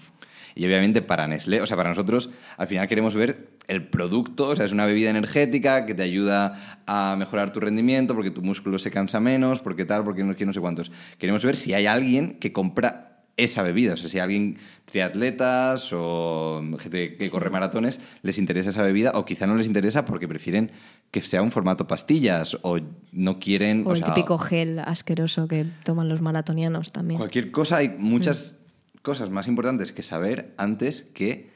Y 0.56 0.66
obviamente 0.66 1.02
para 1.02 1.28
Nestlé, 1.28 1.62
o 1.62 1.68
sea, 1.68 1.78
para 1.78 1.90
nosotros, 1.90 2.30
al 2.58 2.68
final 2.68 2.88
queremos 2.88 3.14
ver 3.14 3.59
el 3.70 3.88
producto, 3.88 4.50
o 4.50 4.56
sea, 4.56 4.66
es 4.66 4.72
una 4.72 4.86
bebida 4.86 5.10
energética 5.12 5.86
que 5.86 5.94
te 5.94 6.02
ayuda 6.02 6.82
a 6.88 7.16
mejorar 7.18 7.54
tu 7.54 7.60
rendimiento 7.60 8.16
porque 8.16 8.32
tu 8.32 8.42
músculo 8.42 8.80
se 8.80 8.92
cansa 8.92 9.20
menos, 9.20 9.60
porque 9.60 9.86
tal, 9.86 10.04
porque 10.04 10.24
no, 10.24 10.36
no 10.38 10.54
sé 10.54 10.60
cuántos. 10.60 10.92
Queremos 11.18 11.46
ver 11.46 11.56
si 11.56 11.74
hay 11.74 11.86
alguien 11.86 12.40
que 12.40 12.52
compra 12.52 13.24
esa 13.38 13.62
bebida. 13.62 13.94
O 13.94 13.98
sea, 13.98 14.10
si 14.10 14.20
a 14.20 14.24
alguien 14.24 14.58
triatletas 14.86 15.92
o 15.94 16.62
gente 16.80 17.16
que 17.16 17.30
corre 17.30 17.50
maratones 17.50 18.00
les 18.22 18.38
interesa 18.38 18.72
esa 18.72 18.82
bebida 18.82 19.12
o 19.16 19.24
quizá 19.24 19.48
no 19.48 19.56
les 19.56 19.68
interesa 19.68 20.04
porque 20.06 20.28
prefieren 20.28 20.72
que 21.12 21.22
sea 21.22 21.42
un 21.42 21.52
formato 21.52 21.88
pastillas 21.88 22.58
o 22.64 22.80
no 23.12 23.40
quieren... 23.40 23.84
O 23.86 23.94
el 23.94 24.00
sea, 24.00 24.14
típico 24.14 24.40
gel 24.40 24.80
asqueroso 24.80 25.48
que 25.48 25.68
toman 25.84 26.10
los 26.10 26.22
maratonianos 26.22 26.92
también. 26.92 27.20
Cualquier 27.20 27.52
cosa, 27.52 27.78
hay 27.78 27.96
muchas 27.98 28.56
cosas 29.04 29.30
más 29.30 29.48
importantes 29.48 29.92
que 29.92 30.04
saber 30.04 30.54
antes 30.58 31.04
que 31.14 31.50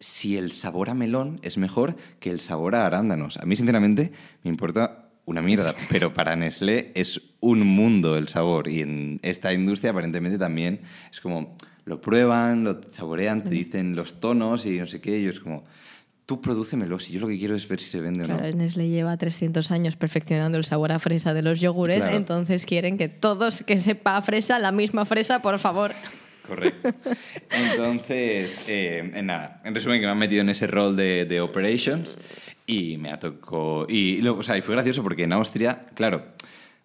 si 0.00 0.36
el 0.36 0.52
sabor 0.52 0.90
a 0.90 0.94
melón 0.94 1.40
es 1.42 1.58
mejor 1.58 1.96
que 2.20 2.30
el 2.30 2.40
sabor 2.40 2.74
a 2.74 2.86
arándanos. 2.86 3.36
A 3.38 3.46
mí, 3.46 3.56
sinceramente, 3.56 4.12
me 4.44 4.50
importa 4.50 5.08
una 5.24 5.42
mierda, 5.42 5.74
pero 5.90 6.14
para 6.14 6.36
Nestlé 6.36 6.92
es 6.94 7.20
un 7.40 7.60
mundo 7.66 8.16
el 8.16 8.28
sabor 8.28 8.68
y 8.68 8.80
en 8.82 9.20
esta 9.22 9.52
industria 9.52 9.90
aparentemente 9.90 10.38
también 10.38 10.80
es 11.10 11.20
como 11.20 11.56
lo 11.84 12.00
prueban, 12.00 12.64
lo 12.64 12.80
saborean, 12.90 13.44
te 13.44 13.50
dicen 13.50 13.96
los 13.96 14.20
tonos 14.20 14.66
y 14.66 14.78
no 14.78 14.86
sé 14.86 15.00
qué, 15.00 15.18
y 15.18 15.24
yo 15.24 15.30
es 15.30 15.40
como, 15.40 15.64
tú 16.26 16.42
prodúcemelo, 16.42 16.98
si 17.00 17.14
yo 17.14 17.20
lo 17.20 17.28
que 17.28 17.38
quiero 17.38 17.54
es 17.56 17.66
ver 17.66 17.80
si 17.80 17.88
se 17.88 18.00
vende 18.00 18.24
o 18.24 18.26
Claro, 18.26 18.42
no. 18.50 18.56
Nestlé 18.56 18.88
lleva 18.88 19.16
300 19.16 19.70
años 19.70 19.96
perfeccionando 19.96 20.58
el 20.58 20.66
sabor 20.66 20.92
a 20.92 20.98
fresa 20.98 21.32
de 21.32 21.40
los 21.40 21.60
yogures, 21.60 21.98
Claro. 22.00 22.16
entonces 22.16 22.66
quieren 22.66 22.98
que 22.98 23.08
todos 23.08 23.62
que 23.62 23.78
sepa 23.80 24.18
a 24.18 24.22
fresa, 24.22 24.58
la 24.58 24.70
misma 24.70 25.06
fresa, 25.06 25.40
por 25.40 25.58
favor. 25.58 25.92
Correcto. 26.48 26.94
Entonces, 27.50 28.68
eh, 28.68 29.10
en 29.14 29.26
nada, 29.26 29.60
en 29.64 29.74
resumen, 29.74 30.00
que 30.00 30.06
me 30.06 30.12
han 30.12 30.18
metido 30.18 30.40
en 30.40 30.48
ese 30.48 30.66
rol 30.66 30.96
de, 30.96 31.26
de 31.26 31.40
operations 31.40 32.18
y 32.66 32.96
me 32.96 33.10
ha 33.10 33.18
tocado. 33.18 33.86
Y, 33.88 34.26
o 34.26 34.42
sea, 34.42 34.56
y 34.56 34.62
fue 34.62 34.74
gracioso 34.74 35.02
porque 35.02 35.24
en 35.24 35.32
Austria, 35.32 35.86
claro, 35.94 36.24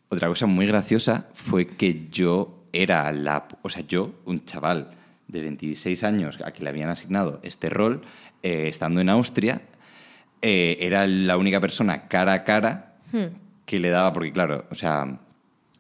otra 0.10 0.28
cosa 0.28 0.46
muy 0.46 0.68
graciosa 0.68 1.28
fue 1.34 1.68
que 1.68 2.08
yo 2.12 2.66
era 2.74 3.12
la. 3.12 3.48
O 3.62 3.70
sea, 3.70 3.84
yo, 3.88 4.14
un 4.26 4.46
chaval 4.46 4.92
de 5.28 5.42
26 5.42 6.04
años 6.04 6.40
a 6.44 6.52
que 6.52 6.64
le 6.64 6.70
habían 6.70 6.90
asignado 6.90 7.40
este 7.44 7.70
rol, 7.70 8.02
eh, 8.44 8.68
estando 8.68 9.02
en 9.02 9.10
Austria, 9.10 9.62
eh, 10.42 10.78
era 10.80 11.08
la 11.08 11.38
única 11.38 11.60
persona 11.60 12.08
cara 12.08 12.34
a 12.34 12.44
cara 12.44 12.96
que 13.66 13.80
le 13.80 13.90
daba, 13.90 14.12
porque 14.12 14.32
claro, 14.32 14.66
o 14.72 14.76
sea, 14.76 15.20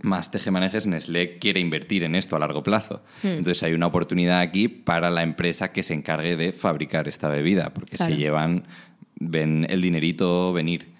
más 0.03 0.29
tejemanejes, 0.31 0.85
Nestlé 0.85 1.39
quiere 1.39 1.59
invertir 1.59 2.03
en 2.03 2.13
esto 2.13 2.35
a 2.35 2.39
largo 2.39 2.61
plazo. 2.61 3.01
Entonces 3.23 3.63
hay 3.63 3.73
una 3.73 3.87
oportunidad 3.87 4.39
aquí 4.39 4.67
para 4.67 5.09
la 5.09 5.23
empresa 5.23 5.71
que 5.71 5.81
se 5.81 5.93
encargue 5.95 6.35
de 6.35 6.51
fabricar 6.51 7.07
esta 7.07 7.29
bebida, 7.29 7.73
porque 7.73 7.95
Claro. 7.97 8.11
se 8.13 8.17
llevan, 8.19 8.63
ven 9.19 9.65
el 9.69 9.81
dinerito 9.81 10.53
venir. 10.53 10.93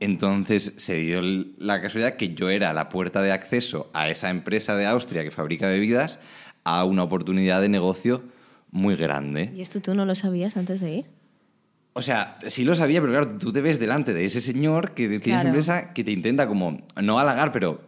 Entonces 0.00 0.74
se 0.76 0.94
dio 0.96 1.20
la 1.22 1.80
casualidad 1.80 2.16
que 2.16 2.34
yo 2.34 2.50
era 2.50 2.72
la 2.72 2.88
puerta 2.88 3.22
de 3.22 3.32
acceso 3.32 3.90
a 3.94 4.08
esa 4.08 4.30
empresa 4.30 4.76
de 4.76 4.86
Austria 4.86 5.24
que 5.24 5.30
fabrica 5.30 5.68
bebidas 5.68 6.20
a 6.64 6.84
una 6.84 7.02
oportunidad 7.04 7.60
de 7.60 7.68
negocio 7.68 8.22
muy 8.70 8.96
grande. 8.96 9.52
¿Y 9.56 9.60
esto 9.60 9.80
tú 9.80 9.94
no 9.94 10.04
lo 10.04 10.14
sabías 10.14 10.56
antes 10.56 10.80
de 10.80 10.94
ir? 10.96 11.06
O 11.94 12.02
sea, 12.02 12.38
sí 12.46 12.64
lo 12.64 12.74
sabía, 12.76 13.00
pero 13.00 13.12
claro, 13.12 13.38
tú 13.38 13.50
te 13.52 13.60
ves 13.60 13.80
delante 13.80 14.12
de 14.12 14.24
ese 14.24 14.40
señor 14.40 14.92
que 14.92 15.06
tiene 15.08 15.20
Claro. 15.22 15.40
esa 15.40 15.48
empresa 15.48 15.94
que 15.94 16.04
te 16.04 16.12
intenta 16.12 16.46
como, 16.46 16.80
no 17.02 17.18
halagar, 17.18 17.50
pero 17.50 17.87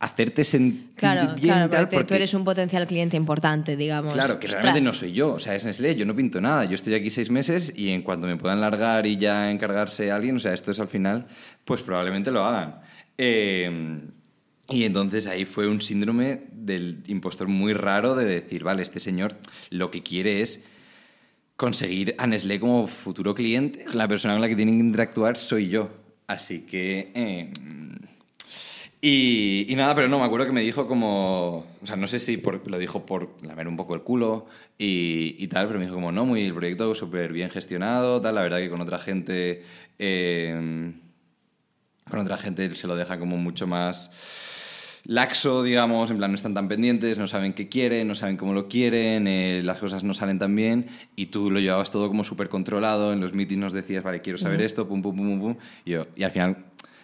hacerte 0.00 0.44
sentir 0.44 0.94
Claro, 0.96 1.34
bien 1.34 1.54
claro, 1.54 1.66
y 1.66 1.70
tal. 1.70 1.88
porque, 1.88 2.04
tú 2.06 2.14
eres 2.14 2.32
un 2.34 2.42
potencial 2.42 2.86
cliente 2.86 3.16
importante, 3.16 3.76
digamos. 3.76 4.14
Claro, 4.14 4.40
que 4.40 4.46
Ostras. 4.46 4.64
realmente 4.64 4.88
no 4.90 4.94
soy 4.94 5.12
yo. 5.12 5.34
O 5.34 5.40
sea, 5.40 5.54
es 5.54 5.64
Nestlé, 5.64 5.94
yo 5.94 6.06
no 6.06 6.16
pinto 6.16 6.40
nada. 6.40 6.64
Yo 6.64 6.74
estoy 6.74 6.94
aquí 6.94 7.10
seis 7.10 7.30
meses 7.30 7.72
y 7.76 7.90
en 7.90 8.02
cuanto 8.02 8.26
me 8.26 8.36
puedan 8.36 8.60
largar 8.60 9.06
y 9.06 9.16
ya 9.16 9.50
encargarse 9.50 10.10
a 10.10 10.16
alguien, 10.16 10.36
o 10.36 10.40
sea, 10.40 10.54
esto 10.54 10.72
es 10.72 10.80
al 10.80 10.88
final, 10.88 11.26
pues 11.64 11.82
probablemente 11.82 12.30
lo 12.30 12.44
hagan. 12.44 12.80
Eh, 13.18 14.00
y 14.70 14.84
entonces 14.84 15.26
ahí 15.26 15.44
fue 15.44 15.68
un 15.68 15.82
síndrome 15.82 16.44
del 16.52 17.02
impostor 17.06 17.48
muy 17.48 17.74
raro 17.74 18.14
de 18.14 18.24
decir, 18.24 18.64
vale, 18.64 18.82
este 18.82 19.00
señor 19.00 19.36
lo 19.68 19.90
que 19.90 20.02
quiere 20.02 20.40
es 20.40 20.62
conseguir 21.56 22.14
a 22.16 22.26
Nestlé 22.26 22.58
como 22.58 22.86
futuro 22.86 23.34
cliente. 23.34 23.84
La 23.92 24.08
persona 24.08 24.32
con 24.32 24.40
la 24.40 24.48
que 24.48 24.56
tienen 24.56 24.76
que 24.76 24.84
interactuar 24.84 25.36
soy 25.36 25.68
yo. 25.68 25.90
Así 26.26 26.60
que... 26.60 27.12
eh, 27.14 27.52
y, 29.02 29.66
y 29.68 29.74
nada, 29.76 29.94
pero 29.94 30.08
no, 30.08 30.18
me 30.18 30.24
acuerdo 30.24 30.46
que 30.46 30.52
me 30.52 30.60
dijo 30.60 30.86
como... 30.86 31.64
O 31.82 31.86
sea, 31.86 31.96
no 31.96 32.06
sé 32.06 32.18
si 32.18 32.36
por- 32.36 32.68
lo 32.70 32.78
dijo 32.78 33.06
por 33.06 33.30
lamer 33.42 33.66
un 33.68 33.76
poco 33.76 33.94
el 33.94 34.02
culo 34.02 34.46
y, 34.78 35.36
y 35.38 35.46
tal, 35.48 35.66
pero 35.66 35.78
me 35.78 35.84
dijo 35.86 35.94
como, 35.96 36.12
no, 36.12 36.26
muy 36.26 36.42
el 36.44 36.54
proyecto 36.54 36.94
súper 36.94 37.32
bien 37.32 37.50
gestionado, 37.50 38.20
tal, 38.20 38.34
la 38.34 38.42
verdad 38.42 38.58
que 38.58 38.70
con 38.70 38.80
otra 38.80 38.98
gente... 38.98 39.64
eh, 39.98 40.92
con 42.10 42.18
otra 42.18 42.36
gente 42.38 42.74
se 42.74 42.86
lo 42.88 42.96
deja 42.96 43.18
como 43.20 43.36
mucho 43.36 43.66
más 43.68 44.10
laxo, 45.04 45.62
digamos, 45.62 46.10
en 46.10 46.16
plan 46.18 46.30
no 46.30 46.34
están 46.34 46.54
tan 46.54 46.68
pendientes, 46.68 47.18
no 47.18 47.26
saben 47.26 47.52
qué 47.54 47.68
quieren, 47.68 48.08
no 48.08 48.14
saben 48.14 48.36
cómo 48.36 48.52
lo 48.52 48.68
quieren, 48.68 49.26
eh, 49.28 49.62
las 49.64 49.78
cosas 49.78 50.02
no 50.04 50.12
salen 50.12 50.38
tan 50.38 50.54
bien 50.54 50.88
y 51.16 51.26
tú 51.26 51.50
lo 51.50 51.60
llevabas 51.60 51.90
todo 51.90 52.08
como 52.08 52.24
súper 52.24 52.48
controlado, 52.48 53.12
en 53.12 53.20
los 53.20 53.32
meetings 53.32 53.60
nos 53.60 53.72
decías, 53.72 54.02
vale, 54.02 54.20
quiero 54.22 54.38
saber 54.38 54.60
esto, 54.60 54.88
pum, 54.88 55.00
pum, 55.02 55.16
pum, 55.16 55.28
pum, 55.28 55.40
pum, 55.40 55.56
y, 55.84 55.92
yo, 55.92 56.06
y 56.16 56.24
al 56.24 56.32
final 56.32 56.56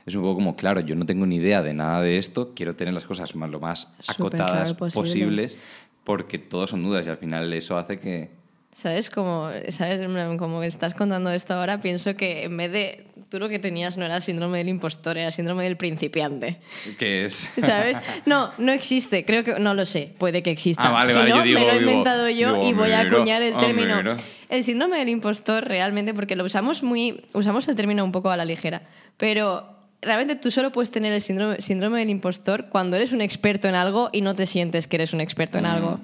es 0.06 0.14
un 0.14 0.22
poco 0.22 0.36
como, 0.36 0.56
claro, 0.56 0.80
yo 0.80 0.94
no 0.94 1.04
tengo 1.04 1.26
ni 1.26 1.36
idea 1.36 1.62
de 1.62 1.74
nada 1.74 2.00
de 2.00 2.18
esto, 2.18 2.54
quiero 2.54 2.76
tener 2.76 2.94
las 2.94 3.04
cosas 3.04 3.34
más, 3.34 3.50
lo 3.50 3.60
más 3.60 3.88
acotadas 4.06 4.74
claro 4.74 4.76
posible. 4.76 5.02
posibles 5.02 5.58
porque 6.04 6.38
todos 6.38 6.70
son 6.70 6.84
dudas 6.84 7.04
y 7.04 7.08
al 7.10 7.18
final 7.18 7.52
eso 7.52 7.76
hace 7.76 7.98
que 7.98 8.30
¿Sabes? 8.76 9.08
Como, 9.08 9.48
¿sabes? 9.70 10.02
Como 10.38 10.62
estás 10.62 10.92
contando 10.92 11.30
esto 11.30 11.54
ahora, 11.54 11.80
pienso 11.80 12.14
que 12.14 12.42
en 12.42 12.58
vez 12.58 12.70
de. 12.70 13.06
Tú 13.30 13.38
lo 13.38 13.48
que 13.48 13.58
tenías 13.58 13.96
no 13.96 14.04
era 14.04 14.20
síndrome 14.20 14.58
del 14.58 14.68
impostor, 14.68 15.16
era 15.16 15.30
síndrome 15.30 15.64
del 15.64 15.78
principiante. 15.78 16.58
¿Qué 16.98 17.24
es? 17.24 17.50
¿Sabes? 17.62 17.96
No, 18.26 18.50
no 18.58 18.72
existe. 18.72 19.24
Creo 19.24 19.44
que. 19.44 19.58
No 19.58 19.72
lo 19.72 19.86
sé. 19.86 20.12
Puede 20.18 20.42
que 20.42 20.50
exista. 20.50 20.90
Ah, 20.90 20.92
vale, 20.92 21.14
si 21.14 21.18
vale, 21.18 21.30
no, 21.30 21.36
yo 21.38 21.42
digo, 21.44 21.58
me 21.58 21.64
lo 21.64 21.72
he 21.72 21.78
digo, 21.78 21.90
inventado 21.90 22.28
yo 22.28 22.52
digo, 22.52 22.68
y 22.68 22.72
voy 22.74 22.90
a 22.90 23.00
acuñar 23.00 23.40
el 23.40 23.56
término. 23.56 24.02
¿no? 24.02 24.16
El 24.50 24.62
síndrome 24.62 24.98
del 24.98 25.08
impostor, 25.08 25.64
realmente, 25.64 26.12
porque 26.12 26.36
lo 26.36 26.44
usamos 26.44 26.82
muy. 26.82 27.24
Usamos 27.32 27.66
el 27.68 27.76
término 27.76 28.04
un 28.04 28.12
poco 28.12 28.28
a 28.28 28.36
la 28.36 28.44
ligera. 28.44 28.82
Pero 29.16 29.75
realmente 30.06 30.36
tú 30.36 30.50
solo 30.50 30.72
puedes 30.72 30.90
tener 30.90 31.12
el 31.12 31.20
síndrome, 31.20 31.60
síndrome 31.60 31.98
del 31.98 32.08
impostor 32.10 32.68
cuando 32.70 32.96
eres 32.96 33.12
un 33.12 33.20
experto 33.20 33.68
en 33.68 33.74
algo 33.74 34.08
y 34.12 34.22
no 34.22 34.34
te 34.34 34.46
sientes 34.46 34.86
que 34.86 34.96
eres 34.96 35.12
un 35.12 35.20
experto 35.20 35.58
en 35.58 35.64
Mm. 35.64 35.66
algo. 35.68 36.00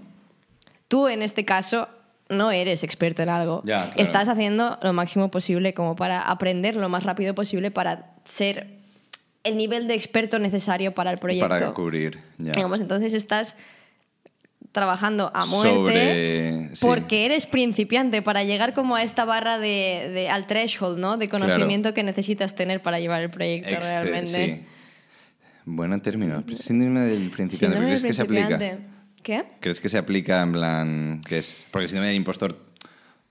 Tú, 0.89 1.09
en 1.09 1.23
este 1.23 1.45
caso, 1.47 1.89
no 2.29 2.51
eres 2.51 2.83
experto 2.85 3.23
en 3.23 3.29
algo. 3.31 3.63
Ya, 3.65 3.87
claro. 3.91 4.03
Estás 4.03 4.29
haciendo 4.29 4.79
lo 4.83 4.93
máximo 4.93 5.31
posible 5.31 5.73
como 5.75 5.97
para 5.97 6.21
aprender 6.23 6.77
lo 6.77 6.89
más 6.89 7.05
rápido 7.05 7.35
posible 7.35 7.71
para 7.71 8.13
ser 8.25 8.67
el 9.45 9.57
nivel 9.57 9.89
de 9.89 9.95
experto 9.95 10.39
necesario 10.39 10.93
para 10.93 11.11
el 11.11 11.19
proyecto. 11.19 11.49
Para 11.49 11.73
cubrir. 11.73 12.19
Ya. 12.39 12.53
Digamos, 12.53 12.81
entonces 12.81 13.13
estás 13.15 13.57
trabajando 14.73 15.31
a 15.35 15.45
muerte 15.47 16.67
Sobre- 16.67 16.77
sí. 16.77 16.87
porque 16.87 17.25
eres 17.27 17.47
principiante 17.47 18.23
para 18.23 18.43
llegar 18.43 18.73
como 18.75 18.97
a 18.97 19.03
esta 19.03 19.25
barra 19.25 19.59
de, 19.59 20.11
de- 20.15 20.29
al 20.31 20.47
threshold, 20.47 20.99
¿no? 20.99 21.17
De 21.19 21.29
conocimiento 21.29 21.93
que 21.95 22.03
necesitas 22.03 22.55
tener 22.55 22.81
para 22.83 22.99
llevar 22.99 23.23
el 23.23 23.31
proyecto 23.31 23.69
Exce- 23.71 23.81
realmente. 24.03 24.27
Sí. 24.57 24.63
Buen 25.65 26.01
término. 26.01 26.43
Síndrome 26.59 27.01
del 27.01 27.31
principiante. 27.31 27.77
Síndrome 27.77 27.87
¿Crees 27.87 28.03
del 28.03 28.11
que 28.11 28.15
se 28.15 28.23
aplica? 28.23 28.59
¿Qué? 29.23 29.45
¿Crees 29.61 29.81
que 29.81 29.89
se 29.89 29.99
aplica 29.99 30.43
en 30.43 30.53
plan 30.53 31.21
que 31.25 31.39
es 31.39 31.67
porque 31.71 31.85
el 31.85 31.89
síndrome 31.91 32.09
del 32.09 32.17
impostor 32.17 32.72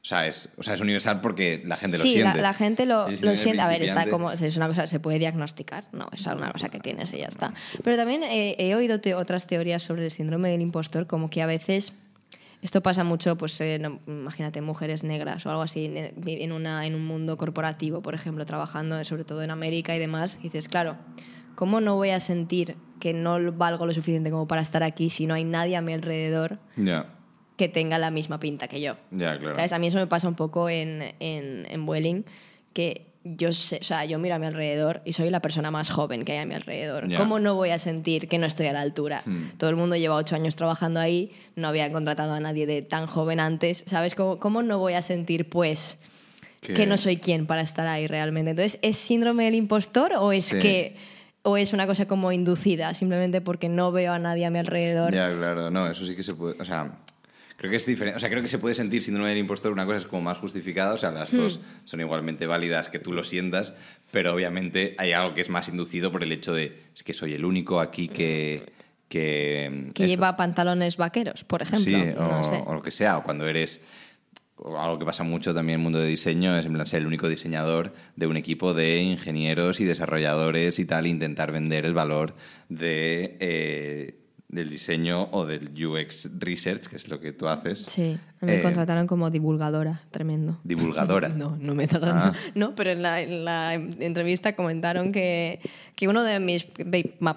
o 0.01 0.05
sea, 0.05 0.25
es, 0.25 0.49
o 0.57 0.63
sea, 0.63 0.73
es 0.73 0.81
universal 0.81 1.21
porque 1.21 1.61
la 1.63 1.75
gente 1.75 1.97
lo 1.97 2.03
sí, 2.03 2.15
la, 2.17 2.21
siente? 2.23 2.41
la 2.41 2.53
gente 2.55 2.85
lo, 2.87 3.07
lo 3.09 3.35
siente. 3.35 3.61
A 3.61 3.67
ver, 3.67 3.83
está 3.83 4.09
como. 4.09 4.31
Es 4.31 4.57
una 4.57 4.67
cosa, 4.67 4.87
se 4.87 4.99
puede 4.99 5.19
diagnosticar. 5.19 5.85
No, 5.91 6.07
es 6.11 6.25
una 6.25 6.51
cosa 6.51 6.69
que 6.69 6.79
tienes 6.79 7.13
y 7.13 7.19
ya 7.19 7.27
está. 7.27 7.53
Pero 7.83 7.97
también 7.97 8.23
eh, 8.23 8.55
he 8.57 8.73
oído 8.75 8.99
te- 8.99 9.13
otras 9.13 9.45
teorías 9.45 9.83
sobre 9.83 10.05
el 10.05 10.11
síndrome 10.11 10.49
del 10.49 10.61
impostor, 10.61 11.05
como 11.07 11.29
que 11.29 11.41
a 11.41 11.45
veces. 11.45 11.93
Esto 12.63 12.81
pasa 12.81 13.03
mucho, 13.03 13.37
pues 13.37 13.59
eh, 13.61 13.79
no, 13.81 13.99
imagínate, 14.05 14.61
mujeres 14.61 15.03
negras 15.03 15.43
o 15.47 15.49
algo 15.49 15.63
así, 15.63 15.91
en, 15.95 16.51
una, 16.51 16.85
en 16.85 16.93
un 16.93 17.03
mundo 17.07 17.35
corporativo, 17.35 18.03
por 18.03 18.13
ejemplo, 18.13 18.45
trabajando 18.45 19.03
sobre 19.03 19.23
todo 19.23 19.41
en 19.41 19.49
América 19.49 19.95
y 19.95 19.99
demás. 19.99 20.37
Y 20.41 20.43
dices, 20.43 20.67
claro, 20.67 20.95
¿cómo 21.55 21.81
no 21.81 21.95
voy 21.95 22.11
a 22.11 22.19
sentir 22.19 22.75
que 22.99 23.13
no 23.13 23.51
valgo 23.53 23.87
lo 23.87 23.93
suficiente 23.95 24.29
como 24.29 24.47
para 24.47 24.61
estar 24.61 24.83
aquí 24.83 25.09
si 25.09 25.25
no 25.25 25.33
hay 25.33 25.43
nadie 25.43 25.75
a 25.75 25.81
mi 25.81 25.91
alrededor 25.93 26.59
Ya, 26.77 27.07
que 27.61 27.69
tenga 27.69 27.97
la 27.99 28.09
misma 28.11 28.39
pinta 28.39 28.67
que 28.67 28.81
yo? 28.81 28.95
ya, 29.11 29.37
claro. 29.37 29.55
¿Sabes? 29.55 29.71
A 29.73 29.77
mí 29.79 29.87
eso 29.87 29.97
me 29.99 30.07
pasa 30.07 30.27
un 30.27 30.35
poco 30.35 30.67
en, 30.69 31.03
en, 31.19 31.67
en 31.69 31.85
Vueling, 31.85 32.23
que 32.73 33.05
yo 33.23 33.53
sé, 33.53 33.77
o 33.81 33.83
sea, 33.83 34.03
yo 34.05 34.17
miro 34.17 34.33
a 34.33 34.39
mi 34.39 34.47
alrededor 34.47 35.01
y 35.05 35.13
soy 35.13 35.29
la 35.29 35.41
persona 35.41 35.69
más 35.69 35.91
joven 35.91 36.25
que 36.25 36.31
hay 36.31 36.39
a 36.39 36.45
mi 36.47 36.55
alrededor. 36.55 37.05
¿Cómo 37.17 37.37
no 37.37 37.53
voy 37.53 37.69
a 37.69 37.77
sentir 37.77 38.27
que 38.27 38.39
no 38.39 38.47
estoy 38.47 38.65
a 38.65 38.73
la 38.73 38.81
altura? 38.81 39.21
Hmm. 39.27 39.49
Todo 39.59 39.69
el 39.69 39.75
mundo 39.75 39.95
lleva 39.95 40.15
ocho 40.15 40.35
años 40.35 40.55
trabajando 40.55 40.99
ahí, 40.99 41.31
no 41.55 41.67
había 41.67 41.91
contratado 41.91 42.33
a 42.33 42.39
nadie 42.39 42.65
de 42.65 42.81
tan 42.81 43.05
joven 43.05 43.39
antes, 43.39 43.83
¿sabes? 43.85 44.15
¿Cómo, 44.15 44.39
cómo 44.39 44.63
no 44.63 44.79
voy 44.79 44.93
a 44.93 45.03
sentir, 45.03 45.47
pues, 45.49 45.99
Que- 46.61 46.73
que 46.73 46.87
no 46.87 46.97
soy 46.97 47.17
quien 47.17 47.45
para 47.45 47.61
estar 47.61 47.85
ahí 47.85 48.07
realmente? 48.07 48.51
Entonces, 48.51 48.79
¿es 48.81 48.97
síndrome 48.97 49.43
del 49.45 49.53
impostor 49.55 50.13
o 50.17 50.31
es 50.31 50.45
Sí. 50.45 50.57
que... 50.59 50.95
o 51.43 51.57
es 51.57 51.73
una 51.73 51.85
cosa 51.87 52.07
como 52.07 52.31
inducida, 52.31 52.93
simplemente 52.95 53.39
porque 53.41 53.67
no 53.69 53.91
veo 53.91 54.13
a 54.13 54.19
nadie 54.19 54.45
a 54.45 54.49
mi 54.51 54.57
alrededor? 54.59 55.13
Ya, 55.13 55.31
claro, 55.31 55.69
no, 55.69 55.87
eso 55.87 56.05
sí 56.07 56.15
que 56.15 56.23
se 56.23 56.33
puede. 56.35 56.59
O 56.61 56.65
sea, 56.65 56.91
creo 57.61 57.69
que 57.69 57.77
es 57.77 57.85
diferente. 57.85 58.17
O 58.17 58.19
sea, 58.19 58.27
creo 58.29 58.41
que 58.41 58.47
se 58.47 58.57
puede 58.57 58.73
sentir 58.73 59.03
síndrome 59.03 59.29
del 59.29 59.37
impostor. 59.37 59.71
Una 59.71 59.85
cosa 59.85 59.99
es 59.99 60.05
como 60.05 60.23
más 60.23 60.39
justificada, 60.39 60.95
o 60.95 60.97
sea, 60.97 61.11
las 61.11 61.31
dos 61.31 61.59
Hmm. 61.59 61.87
son 61.87 61.99
igualmente 61.99 62.47
válidas 62.47 62.89
que 62.89 62.97
tú 62.97 63.13
lo 63.13 63.23
sientas, 63.23 63.75
pero 64.11 64.33
obviamente 64.33 64.95
hay 64.97 65.11
algo 65.11 65.35
que 65.35 65.41
es 65.41 65.49
más 65.49 65.69
inducido 65.69 66.11
por 66.11 66.23
el 66.23 66.31
hecho 66.31 66.53
de 66.53 66.75
es 66.95 67.03
que 67.03 67.13
soy 67.13 67.33
el 67.33 67.45
único 67.45 67.79
aquí 67.79 68.07
que. 68.07 68.63
que, 69.07 69.91
Que 69.93 70.05
esto- 70.05 70.15
lleva 70.15 70.35
pantalones 70.37 70.97
vaqueros, 70.97 71.43
por 71.43 71.61
ejemplo. 71.61 71.83
Sí, 71.99 72.13
o, 72.17 72.21
no 72.23 72.43
sé. 72.45 72.63
o 72.65 72.73
lo 72.73 72.81
que 72.81 72.91
sea, 72.91 73.17
o 73.17 73.23
cuando 73.23 73.47
eres. 73.47 73.81
algo 74.63 74.97
que 74.99 75.05
pasa 75.05 75.23
mucho 75.23 75.53
también 75.53 75.75
en 75.75 75.79
el 75.81 75.83
mundo 75.83 75.99
de 75.99 76.07
diseño 76.07 76.55
es 76.57 76.65
en 76.65 76.73
plan, 76.73 76.85
ser 76.87 77.01
el 77.01 77.07
único 77.07 77.27
diseñador 77.27 77.93
de 78.15 78.27
un 78.27 78.37
equipo 78.37 78.73
de 78.75 79.01
ingenieros 79.01 79.79
y 79.79 79.85
desarrolladores 79.85 80.77
y 80.79 80.85
tal, 80.85 81.07
e 81.07 81.09
intentar 81.09 81.51
vender 81.51 81.83
el 81.85 81.93
valor 81.95 82.35
de, 82.69 83.37
eh, 83.39 84.15
del 84.51 84.69
diseño 84.69 85.29
o 85.31 85.45
del 85.45 85.71
UX 85.85 86.29
Research, 86.37 86.87
que 86.87 86.97
es 86.97 87.07
lo 87.07 87.21
que 87.21 87.31
tú 87.31 87.47
haces. 87.47 87.83
Sí, 87.83 88.17
me 88.41 88.59
Eh, 88.59 88.61
contrataron 88.61 89.07
como 89.07 89.29
divulgadora, 89.29 90.01
tremendo. 90.11 90.59
Divulgadora. 90.65 91.29
No, 91.35 91.55
no 91.57 91.73
me 91.73 91.87
trataron. 91.87 92.17
Ah. 92.17 92.33
No, 92.55 92.75
pero 92.75 92.91
en 92.91 93.01
la, 93.01 93.21
en 93.21 93.45
la 93.45 93.73
entrevista 93.75 94.53
comentaron 94.55 95.13
que, 95.13 95.61
que 95.95 96.09
uno 96.09 96.23
de 96.23 96.39
mis, 96.41 96.67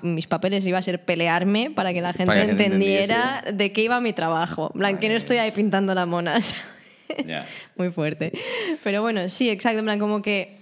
mis 0.02 0.26
papeles 0.26 0.66
iba 0.66 0.78
a 0.78 0.82
ser 0.82 1.04
pelearme 1.04 1.70
para 1.70 1.92
que 1.92 2.00
la 2.00 2.12
gente 2.12 2.26
Para 2.26 2.40
que 2.40 2.46
la 2.46 2.58
gente 2.58 2.64
entendiera 2.64 3.44
de 3.52 3.72
qué 3.72 3.82
iba 3.84 4.00
mi 4.00 4.12
trabajo. 4.12 4.70
Plan, 4.70 4.98
que 4.98 5.08
no 5.08 5.14
estoy 5.14 5.36
ahí 5.36 5.52
pintando 5.52 5.94
las 5.94 6.06
monas. 6.08 6.54
Ya. 7.26 7.46
Muy 7.76 7.92
fuerte. 7.92 8.32
Pero 8.82 9.02
bueno, 9.02 9.28
sí, 9.28 9.48
exacto. 9.50 9.78
En 9.78 9.84
plan, 9.84 9.98
como 10.00 10.20
que. 10.22 10.56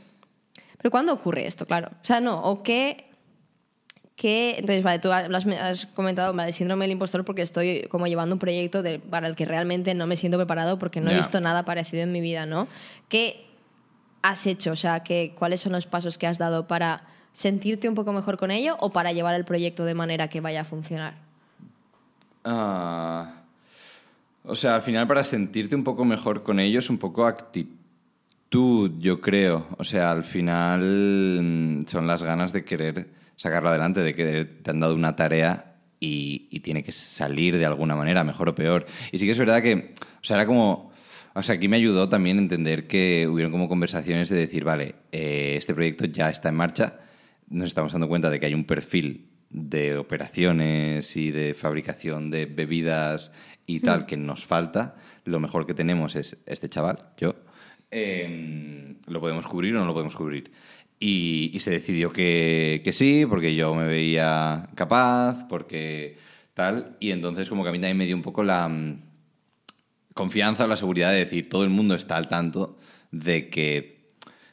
¿Pero 0.76 0.90
cuándo 0.90 1.12
ocurre 1.14 1.46
esto? 1.46 1.66
Claro. 1.66 1.88
O 2.02 2.04
sea, 2.04 2.20
no. 2.20 2.42
¿O 2.42 2.62
qué.? 2.64 3.06
Qué- 4.16 4.56
entonces, 4.58 4.82
vale, 4.82 4.98
tú 4.98 5.10
has, 5.10 5.86
comentado, 5.86 6.32
vale, 6.34 6.52
síndrome 6.52 6.84
del 6.84 6.92
impostor 6.92 7.24
porque 7.24 7.42
estoy 7.42 7.86
como 7.90 8.06
llevando 8.06 8.34
un 8.34 8.38
proyecto 8.38 8.82
de- 8.82 8.98
para 8.98 9.26
el 9.28 9.34
que 9.36 9.44
realmente 9.44 9.94
no 9.94 10.06
me 10.06 10.16
siento 10.16 10.38
preparado 10.38 10.78
porque 10.78 11.00
no 11.00 11.10
he 11.10 11.16
visto 11.16 11.40
nada 11.40 11.64
parecido 11.64 12.02
en 12.02 12.12
mi 12.12 12.20
vida, 12.20 12.46
¿no? 12.46 12.68
¿Qué 13.08 13.44
has 14.22 14.46
hecho? 14.46 14.72
O 14.72 14.76
sea, 14.76 15.00
que, 15.02 15.34
¿cuáles 15.36 15.60
son 15.60 15.72
los 15.72 15.86
pasos 15.86 16.18
que 16.18 16.26
has 16.26 16.38
dado 16.38 16.66
para 16.68 17.04
sentirte 17.32 17.88
un 17.88 17.94
poco 17.94 18.12
mejor 18.12 18.36
con 18.38 18.50
ello 18.50 18.76
o 18.80 18.90
para 18.90 19.12
llevar 19.12 19.34
el 19.34 19.44
proyecto 19.44 19.84
de 19.84 19.94
manera 19.94 20.28
que 20.28 20.40
vaya 20.40 20.60
a 20.60 20.64
funcionar? 20.64 21.14
Ah, 22.44 23.34
o 24.44 24.54
sea, 24.54 24.74
al 24.74 24.82
final 24.82 25.06
para 25.06 25.24
sentirte 25.24 25.74
un 25.74 25.84
poco 25.84 26.04
mejor 26.04 26.42
con 26.42 26.58
ellos, 26.60 26.90
un 26.90 26.98
poco 26.98 27.24
actitud, 27.26 28.90
yo 28.98 29.20
creo. 29.20 29.66
O 29.78 29.84
sea, 29.84 30.10
al 30.10 30.24
final 30.24 31.38
mm, 31.40 31.86
son 31.86 32.06
las 32.06 32.22
ganas 32.22 32.52
de 32.52 32.64
querer 32.64 33.06
sacarlo 33.42 33.70
adelante, 33.70 34.00
de 34.00 34.14
que 34.14 34.44
te 34.44 34.70
han 34.70 34.78
dado 34.78 34.94
una 34.94 35.16
tarea 35.16 35.74
y, 35.98 36.46
y 36.50 36.60
tiene 36.60 36.84
que 36.84 36.92
salir 36.92 37.58
de 37.58 37.66
alguna 37.66 37.96
manera, 37.96 38.22
mejor 38.22 38.48
o 38.50 38.54
peor. 38.54 38.86
Y 39.10 39.18
sí 39.18 39.26
que 39.26 39.32
es 39.32 39.38
verdad 39.38 39.60
que, 39.60 39.94
o 40.00 40.24
sea, 40.24 40.36
era 40.36 40.46
como... 40.46 40.92
O 41.34 41.42
sea, 41.42 41.56
aquí 41.56 41.66
me 41.66 41.76
ayudó 41.76 42.08
también 42.08 42.36
a 42.36 42.42
entender 42.42 42.86
que 42.86 43.26
hubieron 43.26 43.50
como 43.50 43.68
conversaciones 43.68 44.28
de 44.28 44.36
decir, 44.36 44.64
vale, 44.64 44.94
eh, 45.10 45.54
este 45.56 45.74
proyecto 45.74 46.04
ya 46.04 46.28
está 46.30 46.50
en 46.50 46.54
marcha, 46.54 47.00
nos 47.48 47.68
estamos 47.68 47.92
dando 47.92 48.06
cuenta 48.06 48.30
de 48.30 48.38
que 48.38 48.46
hay 48.46 48.54
un 48.54 48.64
perfil 48.64 49.30
de 49.48 49.96
operaciones 49.96 51.16
y 51.16 51.32
de 51.32 51.54
fabricación 51.54 52.30
de 52.30 52.46
bebidas 52.46 53.32
y 53.66 53.80
tal 53.80 54.06
que 54.06 54.16
nos 54.16 54.44
falta. 54.44 54.94
Lo 55.24 55.40
mejor 55.40 55.66
que 55.66 55.74
tenemos 55.74 56.14
es 56.16 56.36
este 56.46 56.68
chaval, 56.68 57.10
yo. 57.16 57.34
Eh, 57.90 58.96
¿Lo 59.06 59.20
podemos 59.20 59.46
cubrir 59.46 59.74
o 59.74 59.80
no 59.80 59.86
lo 59.86 59.94
podemos 59.94 60.16
cubrir? 60.16 60.52
Y, 61.04 61.50
y 61.52 61.58
se 61.58 61.72
decidió 61.72 62.12
que, 62.12 62.80
que 62.84 62.92
sí, 62.92 63.26
porque 63.28 63.56
yo 63.56 63.74
me 63.74 63.88
veía 63.88 64.68
capaz, 64.76 65.48
porque 65.48 66.16
tal. 66.54 66.96
Y 67.00 67.10
entonces 67.10 67.48
como 67.48 67.64
que 67.64 67.70
a 67.70 67.72
mí 67.72 67.78
también 67.78 67.96
me 67.96 68.06
dio 68.06 68.14
un 68.14 68.22
poco 68.22 68.44
la 68.44 68.68
mm, 68.68 69.02
confianza 70.14 70.64
o 70.64 70.68
la 70.68 70.76
seguridad 70.76 71.10
de 71.10 71.18
decir, 71.18 71.48
todo 71.48 71.64
el 71.64 71.70
mundo 71.70 71.96
está 71.96 72.16
al 72.16 72.28
tanto 72.28 72.78
de 73.10 73.48
que 73.50 74.02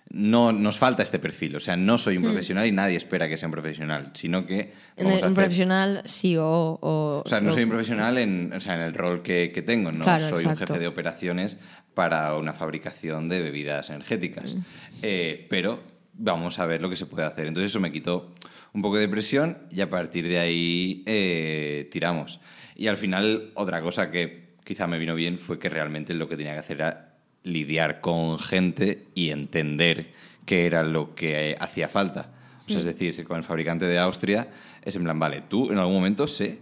no 0.09 0.51
nos 0.51 0.79
falta 0.79 1.03
este 1.03 1.19
perfil. 1.19 1.55
O 1.55 1.59
sea, 1.59 1.77
no 1.77 1.99
soy 1.99 2.17
un 2.17 2.23
profesional 2.23 2.65
y 2.65 2.71
nadie 2.71 2.97
espera 2.97 3.29
que 3.29 3.37
sea 3.37 3.47
un 3.47 3.51
profesional, 3.51 4.09
sino 4.13 4.47
que... 4.47 4.73
vamos 4.97 5.13
a 5.13 5.17
un 5.17 5.23
hacer- 5.25 5.33
profesional 5.35 6.01
sí 6.05 6.35
o... 6.35 6.79
o 6.81 7.21
o 7.23 7.29
sea, 7.29 7.41
no 7.41 7.53
soy 7.53 7.63
un 7.63 7.69
profesional 7.69 8.17
en, 8.17 8.51
o 8.53 8.59
sea, 8.59 8.73
en 8.73 8.81
el 8.81 8.95
rol 8.95 9.21
que, 9.21 9.51
que 9.51 9.61
tengo, 9.61 9.91
no 9.91 10.03
Claro, 10.03 10.35
soy 10.35 10.45
un 10.45 10.57
jefe 10.57 10.79
de 10.79 10.87
operaciones 10.87 11.57
para 11.93 12.35
una 12.37 12.53
fabricación 12.53 13.29
de 13.29 13.39
bebidas 13.39 13.91
energéticas. 13.91 14.55
Mm. 14.55 14.59
Eh, 15.03 15.47
pero 15.47 15.98
vamos 16.19 16.59
a 16.59 16.65
ver 16.65 16.81
lo 16.81 16.89
que 16.89 16.95
se 16.95 17.05
puede 17.05 17.25
hacer. 17.25 17.47
Entonces 17.47 17.71
eso 17.71 17.79
me 17.79 17.91
quitó 17.91 18.33
un 18.73 18.81
poco 18.81 18.97
de 18.97 19.07
presión 19.07 19.57
y 19.71 19.81
a 19.81 19.89
partir 19.89 20.27
de 20.27 20.39
ahí 20.39 21.03
eh, 21.07 21.89
tiramos. 21.91 22.39
Y 22.75 22.87
al 22.87 22.97
final 22.97 23.51
otra 23.55 23.81
cosa 23.81 24.11
que 24.11 24.49
quizá 24.63 24.85
me 24.85 24.99
vino 24.99 25.15
bien 25.15 25.37
fue 25.37 25.57
que 25.57 25.69
realmente 25.69 26.13
lo 26.13 26.27
que 26.27 26.37
tenía 26.37 26.53
que 26.53 26.59
hacer 26.59 26.77
era 26.77 27.15
lidiar 27.43 28.01
con 28.01 28.37
gente 28.37 29.07
y 29.15 29.29
entender 29.29 30.11
qué 30.45 30.65
era 30.65 30.83
lo 30.83 31.15
que 31.15 31.55
hacía 31.59 31.87
falta. 31.89 32.31
O 32.67 32.71
sea, 32.71 32.79
es 32.79 32.85
decir, 32.85 33.23
con 33.25 33.37
el 33.37 33.43
fabricante 33.43 33.85
de 33.85 33.97
Austria 33.97 34.47
es 34.83 34.95
en 34.95 35.03
plan, 35.03 35.17
vale, 35.17 35.41
tú 35.41 35.71
en 35.71 35.79
algún 35.79 35.95
momento 35.95 36.27
sé 36.27 36.59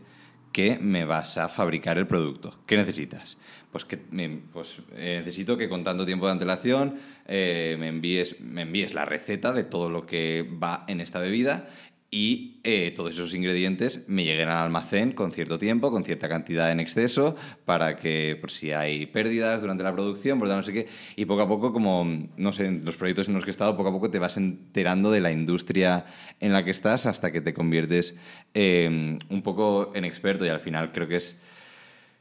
que 0.51 0.77
me 0.79 1.05
vas 1.05 1.37
a 1.37 1.49
fabricar 1.49 1.97
el 1.97 2.07
producto. 2.07 2.53
¿Qué 2.65 2.77
necesitas? 2.77 3.37
Pues 3.71 3.85
que 3.85 3.97
pues, 3.97 4.77
eh, 4.95 5.17
necesito 5.19 5.57
que 5.57 5.69
con 5.69 5.83
tanto 5.83 6.05
tiempo 6.05 6.25
de 6.25 6.31
antelación 6.31 6.99
eh, 7.27 7.75
me, 7.79 7.89
envíes, 7.89 8.39
me 8.39 8.63
envíes 8.63 8.93
la 8.93 9.05
receta 9.05 9.53
de 9.53 9.63
todo 9.63 9.89
lo 9.89 10.05
que 10.05 10.47
va 10.61 10.85
en 10.87 11.01
esta 11.01 11.19
bebida 11.19 11.67
y 12.17 12.61
eh, 12.63 12.91
todos 12.95 13.13
esos 13.13 13.35
ingredientes 13.35 14.03
me 14.07 14.23
lleguen 14.23 14.49
al 14.49 14.57
almacén 14.57 15.11
con 15.11 15.31
cierto 15.31 15.59
tiempo, 15.59 15.91
con 15.91 16.03
cierta 16.03 16.27
cantidad 16.27 16.71
en 16.71 16.79
exceso, 16.79 17.35
para 17.63 17.95
que 17.95 18.35
por 18.41 18.49
si 18.49 18.71
hay 18.71 19.05
pérdidas 19.05 19.61
durante 19.61 19.83
la 19.83 19.93
producción, 19.93 20.39
por 20.39 20.47
no 20.47 20.63
sé 20.63 20.73
qué, 20.73 20.87
y 21.15 21.25
poco 21.25 21.43
a 21.43 21.47
poco, 21.47 21.71
como, 21.71 22.27
no 22.35 22.53
sé, 22.53 22.65
en 22.65 22.83
los 22.83 22.97
proyectos 22.97 23.27
en 23.27 23.35
los 23.35 23.43
que 23.43 23.51
he 23.51 23.57
estado, 23.57 23.77
poco 23.77 23.89
a 23.89 23.91
poco 23.91 24.09
te 24.09 24.17
vas 24.17 24.35
enterando 24.35 25.11
de 25.11 25.21
la 25.21 25.31
industria 25.31 26.05
en 26.39 26.53
la 26.53 26.65
que 26.65 26.71
estás 26.71 27.05
hasta 27.05 27.31
que 27.31 27.39
te 27.39 27.53
conviertes 27.53 28.15
eh, 28.55 29.19
un 29.29 29.41
poco 29.43 29.91
en 29.93 30.03
experto 30.03 30.43
y 30.43 30.49
al 30.49 30.59
final 30.59 30.91
creo 30.91 31.07
que 31.07 31.17
es... 31.17 31.37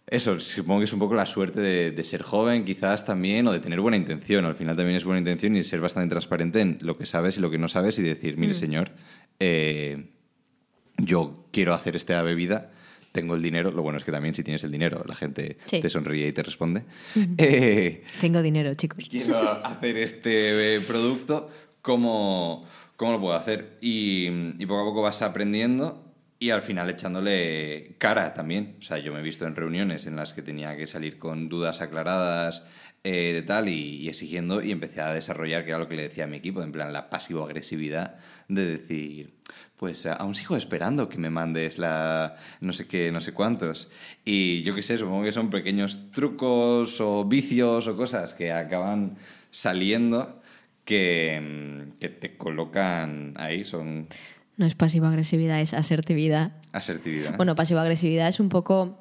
Eso, 0.09 0.39
supongo 0.39 0.81
que 0.81 0.85
es 0.85 0.93
un 0.93 1.01
poco 1.01 1.17
la 1.17 1.27
suerte 1.27 1.59
de, 1.61 2.05
ser 2.05 2.23
joven, 2.23 2.65
quizás 2.65 3.05
también, 3.05 3.45
o 3.49 3.53
de 3.53 3.59
tener 3.59 3.81
buena 3.81 3.97
intención. 3.97 4.45
Al 4.45 4.55
final 4.55 4.77
también 4.77 4.97
es 4.97 5.05
buena 5.05 5.19
intención 5.19 5.57
y 5.57 5.65
ser 5.65 5.81
bastante 5.81 6.11
transparente 6.11 6.61
en 6.61 6.79
lo 6.83 6.97
que 6.97 7.07
sabes 7.07 7.39
y 7.39 7.41
lo 7.41 7.51
que 7.51 7.59
no 7.59 7.69
sabes 7.69 7.99
y 7.99 8.05
decir, 8.05 8.37
mire, 8.37 8.53
mm. 8.53 8.57
señor, 8.57 8.93
eh, 9.41 10.11
yo 10.99 11.47
quiero 11.53 11.75
hacer 11.75 11.97
esta 11.97 12.23
bebida, 12.23 12.71
tengo 13.13 13.35
el 13.35 13.43
dinero. 13.43 13.71
Lo 13.71 13.83
bueno 13.83 13.99
es 13.99 14.05
que 14.05 14.13
también 14.13 14.35
si 14.35 14.43
tienes 14.43 14.63
el 14.65 14.71
dinero, 14.71 15.03
la 15.07 15.15
gente 15.15 15.57
te 15.69 15.89
sonríe 15.89 16.29
y 16.29 16.33
te 16.33 16.43
responde. 16.43 16.85
Eh, 17.39 18.05
tengo 18.21 18.43
dinero, 18.43 18.75
chicos. 18.75 19.07
Quiero 19.09 19.39
hacer 19.39 19.97
este 19.99 20.81
producto, 20.87 21.51
¿cómo, 21.83 22.67
cómo 22.97 23.13
lo 23.13 23.21
puedo 23.21 23.35
hacer? 23.35 23.79
Y, 23.81 24.29
y 24.59 24.67
poco 24.67 24.83
a 24.83 24.85
poco 24.85 25.03
vas 25.03 25.23
aprendiendo 25.23 26.06
y 26.39 26.51
al 26.51 26.63
final 26.63 26.91
echándole 26.91 27.95
cara 27.99 28.35
también. 28.35 28.77
O 28.79 28.83
sea, 28.83 28.99
yo 28.99 29.13
me 29.13 29.21
he 29.21 29.23
visto 29.23 29.47
en 29.47 29.57
reuniones 29.57 30.07
en 30.07 30.17
las 30.17 30.35
que 30.35 30.43
tenía 30.43 30.77
que 30.77 30.87
salir 30.87 31.19
con 31.19 31.49
dudas 31.49 31.81
aclaradas 31.81 32.67
eh, 33.05 33.33
de 33.33 33.43
tal 33.43 33.69
y, 33.69 34.09
exigiendo 34.09 34.63
y 34.63 34.73
empecé 34.73 35.01
a 35.01 35.13
desarrollar, 35.13 35.65
que 35.65 35.71
era 35.71 35.79
lo 35.79 35.89
que 35.89 35.97
le 35.97 36.03
decía 36.03 36.25
a 36.25 36.27
mi 36.27 36.39
equipo, 36.39 36.63
en 36.63 36.73
plan 36.73 36.93
la 36.93 37.09
pasivo-agresividad 37.09 38.17
de 38.49 38.79
decir, 38.79 39.35
pues 39.77 40.07
aún 40.07 40.35
sigo 40.35 40.57
esperando 40.57 41.09
que 41.09 41.17
me 41.19 41.31
mandes 41.31 41.79
la 41.79 42.37
no 42.61 42.73
sé 42.73 42.87
qué, 42.87 43.13
no 43.13 43.21
sé 43.21 43.33
cuántos. 43.33 43.91
Y 44.25 44.63
yo 44.63 44.75
qué 44.75 44.83
sé, 44.83 44.99
supongo 44.99 45.25
que 45.25 45.33
son 45.33 45.51
pequeños 45.51 46.11
trucos 46.13 47.01
o 47.01 47.25
vicios 47.25 47.87
o 47.87 47.97
cosas 47.97 48.35
que 48.35 48.53
acaban 48.53 49.17
saliendo 49.51 50.43
que, 50.85 51.93
que 52.01 52.09
te 52.09 52.37
colocan 52.37 53.35
ahí, 53.37 53.65
son... 53.65 54.09
No 54.57 54.67
es 54.67 54.75
pasiva-agresividad, 54.75 55.61
es 55.61 55.75
asertividad. 55.75 56.53
Asertividad. 56.73 57.37
Bueno, 57.37 57.55
pasiva-agresividad 57.55 58.29
es 58.29 58.41
un 58.41 58.49
poco 58.49 58.99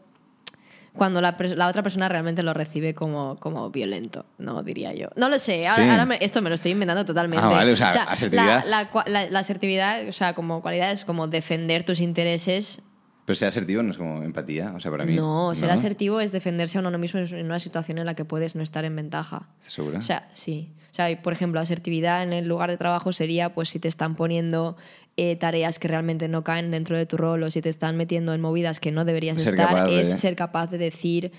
cuando 0.93 1.21
la, 1.21 1.35
otra 1.67 1.83
persona 1.83 2.09
realmente 2.09 2.41
lo 2.41 2.53
recibe 2.53 2.93
como, 2.93 3.37
como 3.37 3.69
violento, 3.69 4.25
¿no? 4.37 4.63
Diría 4.63 4.93
yo. 4.93 5.09
No 5.15 5.29
lo 5.29 5.39
sé, 5.39 5.67
ahora, 5.67 6.15
esto 6.15 6.41
me 6.41 6.49
lo 6.49 6.55
estoy 6.55 6.71
inventando 6.71 7.05
totalmente. 7.05 7.45
Ah, 7.45 7.49
vale, 7.49 7.73
o 7.73 7.75
sea, 7.75 7.89
asertividad. 8.03 8.65
La, 8.65 8.89
la, 9.29 9.39
asertividad, 9.39 10.07
o 10.07 10.11
sea, 10.11 10.33
como 10.33 10.61
cualidad 10.61 10.91
es 10.91 11.05
como 11.05 11.27
defender 11.27 11.83
tus 11.83 11.99
intereses 11.99 12.81
pero 13.25 13.35
ser 13.35 13.47
asertivo 13.47 13.81
no 13.81 13.89
es 13.89 13.97
como 13.97 14.21
empatía, 14.21 14.73
o 14.75 14.79
sea, 14.79 14.91
para 14.91 15.03
mí. 15.03 15.15
No, 15.15 15.55
ser 15.55 15.71
asertivo 15.71 16.21
es 16.21 16.31
defenderse 16.31 16.77
a 16.77 16.81
uno 16.81 16.95
mismo 16.99 17.19
en 17.19 17.45
una 17.45 17.57
situación 17.57 17.97
en 17.97 18.05
la 18.05 18.13
que 18.13 18.23
puedes 18.23 18.55
no 18.55 18.61
estar 18.61 18.85
en 18.85 18.95
ventaja. 18.95 19.49
¿Segura? 19.59 19.97
O 19.97 20.01
sea, 20.03 20.29
sí. 20.33 20.71
O 20.91 20.93
sea, 20.95 21.21
por 21.21 21.33
ejemplo, 21.33 21.59
asertividad 21.59 22.21
en 22.21 22.33
el 22.33 22.47
lugar 22.47 22.69
de 22.69 22.77
trabajo 22.77 23.11
sería 23.13 23.53
pues 23.55 23.69
si 23.69 23.79
te 23.79 23.87
están 23.87 24.15
poniendo 24.15 24.77
eh, 25.17 25.35
tareas 25.35 25.79
que 25.79 25.87
realmente 25.87 26.27
no 26.27 26.43
caen 26.43 26.71
dentro 26.71 26.97
de 26.97 27.05
tu 27.05 27.17
rol 27.17 27.43
o 27.43 27.51
si 27.51 27.61
te 27.61 27.69
están 27.69 27.95
metiendo 27.95 28.33
en 28.33 28.41
movidas 28.41 28.79
que 28.79 28.91
no 28.91 29.05
deberías 29.05 29.37
estar, 29.45 29.89
es 29.89 30.19
ser 30.19 30.35
capaz 30.35 30.67
de 30.67 30.77
decir 30.77 31.31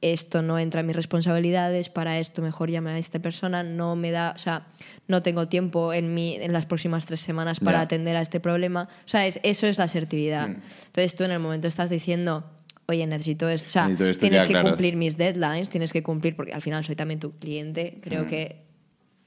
esto 0.00 0.42
no 0.42 0.58
entra 0.58 0.80
en 0.80 0.86
mis 0.86 0.96
responsabilidades, 0.96 1.88
para 1.88 2.18
esto 2.18 2.42
mejor 2.42 2.70
llame 2.70 2.90
a 2.90 2.98
esta 2.98 3.18
persona, 3.18 3.62
no 3.62 3.96
me 3.96 4.10
da, 4.10 4.32
o 4.34 4.38
sea, 4.38 4.66
no 5.08 5.22
tengo 5.22 5.48
tiempo 5.48 5.92
en, 5.92 6.14
mi, 6.14 6.34
en 6.34 6.52
las 6.52 6.66
próximas 6.66 7.06
tres 7.06 7.20
semanas 7.20 7.60
para 7.60 7.80
atender 7.80 8.16
a 8.16 8.22
este 8.22 8.40
problema. 8.40 8.88
O 9.04 9.08
sea, 9.08 9.26
eso 9.26 9.66
es 9.66 9.78
la 9.78 9.84
asertividad. 9.84 10.48
Mm. 10.48 10.62
Entonces 10.86 11.14
tú 11.14 11.24
en 11.24 11.30
el 11.30 11.38
momento 11.38 11.68
estás 11.68 11.90
diciendo, 11.90 12.44
oye, 12.86 13.06
necesito 13.06 13.48
esto, 13.48 13.68
o 13.68 13.70
sea, 13.70 14.14
tienes 14.18 14.46
que 14.46 14.60
cumplir 14.60 14.96
mis 14.96 15.16
deadlines, 15.16 15.70
tienes 15.70 15.92
que 15.92 16.02
cumplir, 16.02 16.36
porque 16.36 16.52
al 16.52 16.62
final 16.62 16.84
soy 16.84 16.96
también 16.96 17.20
tu 17.20 17.32
cliente, 17.38 17.98
creo 18.02 18.24
mm. 18.24 18.26
que 18.26 18.65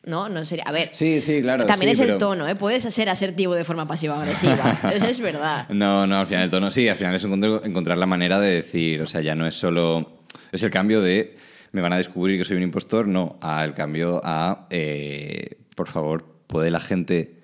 ¿no? 0.10 0.28
No 0.28 0.44
sería. 0.44 0.66
A 0.66 0.72
ver. 0.72 0.90
Sí, 0.92 1.22
sí, 1.22 1.42
claro. 1.42 1.66
También 1.66 1.92
es 1.92 2.00
el 2.00 2.18
tono, 2.18 2.48
¿eh? 2.48 2.56
Puedes 2.56 2.84
ser 2.84 3.10
asertivo 3.10 3.54
de 3.54 3.64
forma 3.64 3.88
pasiva-agresiva. 3.88 4.78
eso 4.94 5.08
es 5.08 5.20
verdad. 5.20 5.70
No, 5.70 6.06
no, 6.06 6.18
al 6.18 6.28
final 6.28 6.44
el 6.44 6.50
tono 6.50 6.72
sí, 6.72 6.90
al 6.90 6.98
final 6.98 7.16
es 7.16 7.24
encontrar 7.24 7.98
la 7.98 8.06
manera 8.06 8.40
de 8.40 8.56
decir, 8.56 9.02
o 9.02 9.08
sea, 9.08 9.22
ya 9.22 9.36
no 9.36 9.48
es 9.48 9.56
solo. 9.56 10.20
Es 10.52 10.64
el 10.64 10.72
cambio 10.72 11.02
de. 11.02 11.38
Me 11.72 11.82
van 11.82 11.94
a 11.94 11.98
descubrir 11.98 12.40
que 12.40 12.46
soy 12.46 12.58
un 12.58 12.64
impostor, 12.64 13.08
no, 13.08 13.38
al 13.42 13.74
cambio 13.74 14.20
a. 14.24 14.68
Eh, 14.72 15.60
por 15.76 15.88
favor, 15.88 16.26
¿puede 16.48 16.72
la 16.72 16.80
gente 16.80 17.44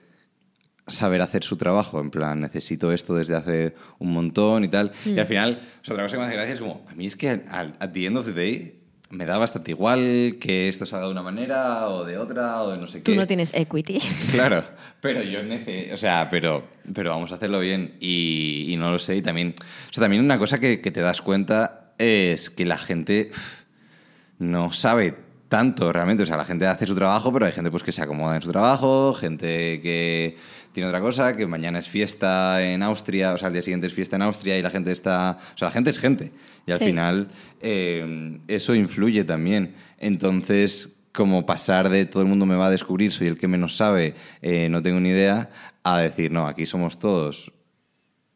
saber 0.87 1.21
hacer 1.21 1.43
su 1.43 1.57
trabajo? 1.57 1.99
En 2.01 2.09
plan, 2.09 2.41
necesito 2.41 2.91
esto 2.91 3.13
desde 3.13 3.35
hace 3.35 3.75
un 3.99 4.11
montón 4.11 4.63
y 4.63 4.67
tal. 4.67 4.91
Y 5.05 5.17
al 5.17 5.25
mm. 5.25 5.27
final, 5.27 5.61
otra 5.87 6.03
cosa 6.03 6.15
que 6.15 6.19
me 6.19 6.25
hace 6.25 6.35
gracia 6.35 6.53
es 6.55 6.59
como, 6.59 6.85
a 6.89 6.95
mí 6.95 7.05
es 7.05 7.15
que 7.15 7.29
al, 7.29 7.75
at 7.79 7.91
the 7.91 8.05
end 8.05 8.17
of 8.17 8.25
the 8.25 8.33
day 8.33 8.84
me 9.09 9.25
da 9.25 9.37
bastante 9.37 9.71
igual 9.71 10.37
que 10.39 10.67
esto 10.67 10.85
salga 10.85 11.05
de 11.05 11.11
una 11.11 11.21
manera 11.21 11.89
o 11.89 12.03
de 12.05 12.17
otra 12.17 12.63
o 12.63 12.71
de 12.71 12.77
no 12.77 12.87
sé 12.87 13.01
qué. 13.01 13.11
Tú 13.11 13.15
no 13.15 13.27
tienes 13.27 13.53
equity. 13.53 13.99
Claro, 14.31 14.63
pero 14.99 15.21
yo 15.21 15.43
necesito, 15.43 15.93
o 15.93 15.97
sea, 15.97 16.27
pero, 16.29 16.67
pero 16.93 17.11
vamos 17.11 17.31
a 17.31 17.35
hacerlo 17.35 17.59
bien 17.59 17.95
y, 17.99 18.65
y, 18.69 18.77
no 18.77 18.91
lo 18.91 18.99
sé. 18.99 19.15
Y 19.15 19.21
también, 19.21 19.53
o 19.89 19.93
sea, 19.93 20.01
también 20.01 20.23
una 20.23 20.39
cosa 20.39 20.57
que, 20.59 20.81
que 20.81 20.91
te 20.91 21.01
das 21.01 21.21
cuenta 21.21 21.93
es 21.97 22.49
que 22.49 22.65
la 22.65 22.77
gente 22.77 23.31
no 24.39 24.73
sabe 24.73 25.15
tanto 25.47 25.91
realmente. 25.93 26.23
O 26.23 26.25
sea, 26.25 26.37
la 26.37 26.45
gente 26.45 26.67
hace 26.67 26.85
su 26.85 26.95
trabajo, 26.95 27.31
pero 27.31 27.45
hay 27.45 27.51
gente 27.51 27.71
pues, 27.71 27.83
que 27.83 27.91
se 27.91 28.01
acomoda 28.01 28.35
en 28.35 28.41
su 28.41 28.51
trabajo, 28.51 29.13
gente 29.13 29.79
que 29.81 30.37
tiene 30.71 30.89
otra 30.89 30.99
cosa, 30.99 31.35
que 31.35 31.47
mañana 31.47 31.79
es 31.79 31.87
fiesta 31.87 32.61
en 32.61 32.83
Austria, 32.83 33.33
o 33.33 33.37
sea, 33.37 33.47
el 33.47 33.53
día 33.53 33.63
siguiente 33.63 33.87
es 33.87 33.93
fiesta 33.93 34.17
en 34.17 34.23
Austria 34.23 34.57
y 34.57 34.61
la 34.61 34.69
gente 34.69 34.91
está... 34.91 35.37
O 35.53 35.57
sea, 35.57 35.69
la 35.69 35.71
gente 35.71 35.89
es 35.89 35.99
gente. 35.99 36.33
Y 36.65 36.71
al 36.71 36.79
final 36.79 37.27
eh, 37.61 38.39
eso 38.47 38.73
influye 38.73 39.23
también. 39.23 39.75
Entonces, 39.97 40.97
como 41.13 41.45
pasar 41.45 41.89
de 41.89 42.05
todo 42.05 42.23
el 42.23 42.29
mundo 42.29 42.45
me 42.45 42.55
va 42.55 42.67
a 42.67 42.71
descubrir, 42.71 43.11
soy 43.11 43.27
el 43.27 43.37
que 43.37 43.47
menos 43.47 43.75
sabe, 43.75 44.15
eh, 44.41 44.67
no 44.69 44.81
tengo 44.81 44.99
ni 44.99 45.09
idea, 45.09 45.49
a 45.83 45.99
decir, 45.99 46.31
no, 46.31 46.47
aquí 46.47 46.65
somos 46.65 46.99
todos 46.99 47.51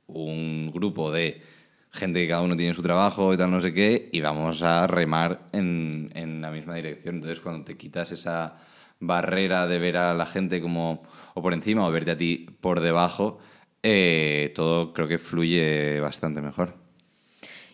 un 0.10 0.72
grupo 0.74 1.12
de 1.12 1.42
gente 1.92 2.22
que 2.22 2.28
cada 2.28 2.42
uno 2.42 2.56
tiene 2.58 2.74
su 2.74 2.82
trabajo 2.82 3.34
y 3.34 3.38
tal, 3.38 3.52
no 3.52 3.62
sé 3.62 3.74
qué, 3.74 4.10
y 4.12 4.22
vamos 4.22 4.62
a 4.64 4.88
remar 4.88 5.48
en, 5.52 6.12
en 6.14 6.42
la 6.42 6.52
misma 6.52 6.76
dirección. 6.76 7.16
Entonces, 7.16 7.40
cuando 7.40 7.66
te 7.66 7.78
quitas 7.78 8.12
esa 8.12 8.58
barrera 9.00 9.68
de 9.68 9.80
ver 9.80 9.98
a 9.98 10.14
la 10.14 10.26
gente 10.26 10.62
como 10.62 11.04
o 11.34 11.42
por 11.42 11.54
encima 11.54 11.88
o 11.88 11.92
verte 11.92 12.12
a 12.12 12.18
ti 12.18 12.48
por 12.62 12.82
debajo, 12.82 13.40
eh, 13.82 14.52
todo 14.56 14.94
creo 14.94 15.08
que 15.08 15.18
fluye 15.18 16.00
bastante 16.00 16.42
mejor. 16.42 16.89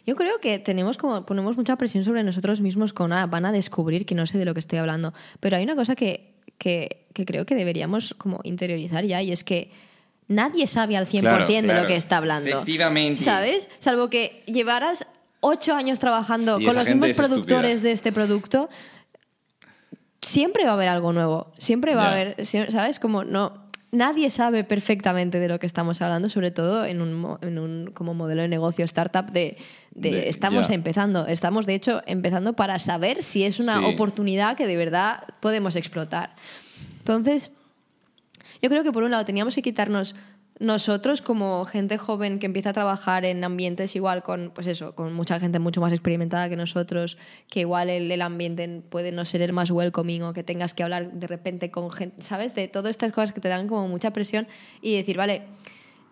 Yo 0.05 0.15
creo 0.15 0.39
que 0.39 0.59
tenemos 0.59 0.97
como 0.97 1.25
ponemos 1.25 1.57
mucha 1.57 1.75
presión 1.77 2.03
sobre 2.03 2.23
nosotros 2.23 2.61
mismos 2.61 2.93
con 2.93 3.11
ah, 3.11 3.25
van 3.25 3.45
a 3.45 3.51
descubrir 3.51 4.05
que 4.05 4.15
no 4.15 4.25
sé 4.27 4.37
de 4.37 4.45
lo 4.45 4.53
que 4.53 4.59
estoy 4.59 4.79
hablando. 4.79 5.13
Pero 5.39 5.57
hay 5.57 5.63
una 5.63 5.75
cosa 5.75 5.95
que, 5.95 6.35
que, 6.57 7.05
creo 7.13 7.45
que 7.45 7.55
deberíamos 7.55 8.13
como 8.17 8.39
interiorizar 8.43 9.03
ya 9.05 9.21
y 9.21 9.31
es 9.31 9.43
que 9.43 9.71
nadie 10.27 10.67
sabe 10.67 10.97
al 10.97 11.07
100% 11.07 11.61
de 11.61 11.81
lo 11.81 11.87
que 11.87 11.95
está 11.95 12.17
hablando. 12.17 12.49
Efectivamente. 12.49 13.21
¿Sabes? 13.21 13.69
Salvo 13.79 14.09
que 14.09 14.43
llevaras 14.45 15.07
ocho 15.39 15.73
años 15.73 15.99
trabajando 15.99 16.55
con 16.55 16.75
los 16.75 16.85
mismos 16.85 17.13
productores 17.13 17.81
de 17.81 17.91
este 17.91 18.11
producto, 18.11 18.69
siempre 20.21 20.65
va 20.65 20.71
a 20.71 20.73
haber 20.73 20.89
algo 20.89 21.13
nuevo. 21.13 21.51
Siempre 21.57 21.95
va 21.95 22.07
a 22.07 22.11
haber, 22.11 22.45
¿sabes? 22.45 22.99
Como 22.99 23.23
no. 23.23 23.64
Nadie 23.95 24.29
sabe 24.29 24.63
perfectamente 24.63 25.39
de 25.39 25.47
lo 25.47 25.57
que 25.57 25.65
estamos 25.65 26.01
hablando, 26.01 26.29
sobre 26.29 26.51
todo 26.51 26.85
en 26.85 27.01
un, 27.01 27.37
en 27.41 27.57
un 27.57 27.91
como 27.93 28.13
modelo 28.13 28.41
de 28.41 28.47
negocio 28.47 28.83
startup 28.85 29.31
de, 29.31 29.57
de, 29.91 30.27
estamos 30.27 30.69
empezando. 30.69 31.27
Estamos, 31.27 31.65
de 31.65 31.75
hecho, 31.75 32.01
empezando 32.05 32.53
para 32.53 32.77
saber 32.79 33.23
si 33.23 33.43
es 33.43 33.59
una 33.59 33.87
oportunidad 33.87 34.57
que 34.57 34.67
de 34.67 34.75
verdad 34.75 35.23
podemos 35.39 35.75
explotar. 35.75 36.35
Entonces, 36.99 37.51
yo 38.61 38.69
creo 38.69 38.83
que 38.83 38.91
por 38.91 39.03
un 39.03 39.11
lado 39.11 39.25
teníamos 39.25 39.55
que 39.55 39.61
quitarnos 39.61 40.15
nosotros 40.59 41.21
como 41.21 41.65
gente 41.65 41.97
joven 41.97 42.39
que 42.39 42.45
empieza 42.45 42.69
a 42.69 42.73
trabajar 42.73 43.25
en 43.25 43.43
ambientes 43.43 43.95
igual 43.95 44.23
con 44.23 44.51
pues 44.55 44.67
eso 44.67 44.95
con 44.95 45.13
mucha 45.13 45.37
gente 45.39 45.59
mucho 45.59 45.81
más 45.81 45.91
experimentada 45.91 46.47
que 46.47 46.55
nosotros 46.55 47.17
que 47.49 47.61
igual 47.61 47.89
el, 47.89 48.21
ambiente 48.21 48.81
puede 48.89 49.11
no 49.11 49.25
ser 49.25 49.41
el 49.41 49.51
más 49.51 49.69
welcoming 49.69 50.23
o 50.23 50.33
que 50.33 50.43
tengas 50.43 50.73
que 50.73 50.83
hablar 50.83 51.11
de 51.11 51.27
repente 51.27 51.71
con 51.71 51.91
gente 51.91 52.21
sabes 52.21 52.55
de 52.55 52.69
todas 52.69 52.91
estas 52.91 53.11
cosas 53.11 53.33
que 53.33 53.41
te 53.41 53.49
dan 53.49 53.67
como 53.67 53.87
mucha 53.89 54.11
presión 54.11 54.47
y 54.81 54.95
decir 54.95 55.17
vale 55.17 55.41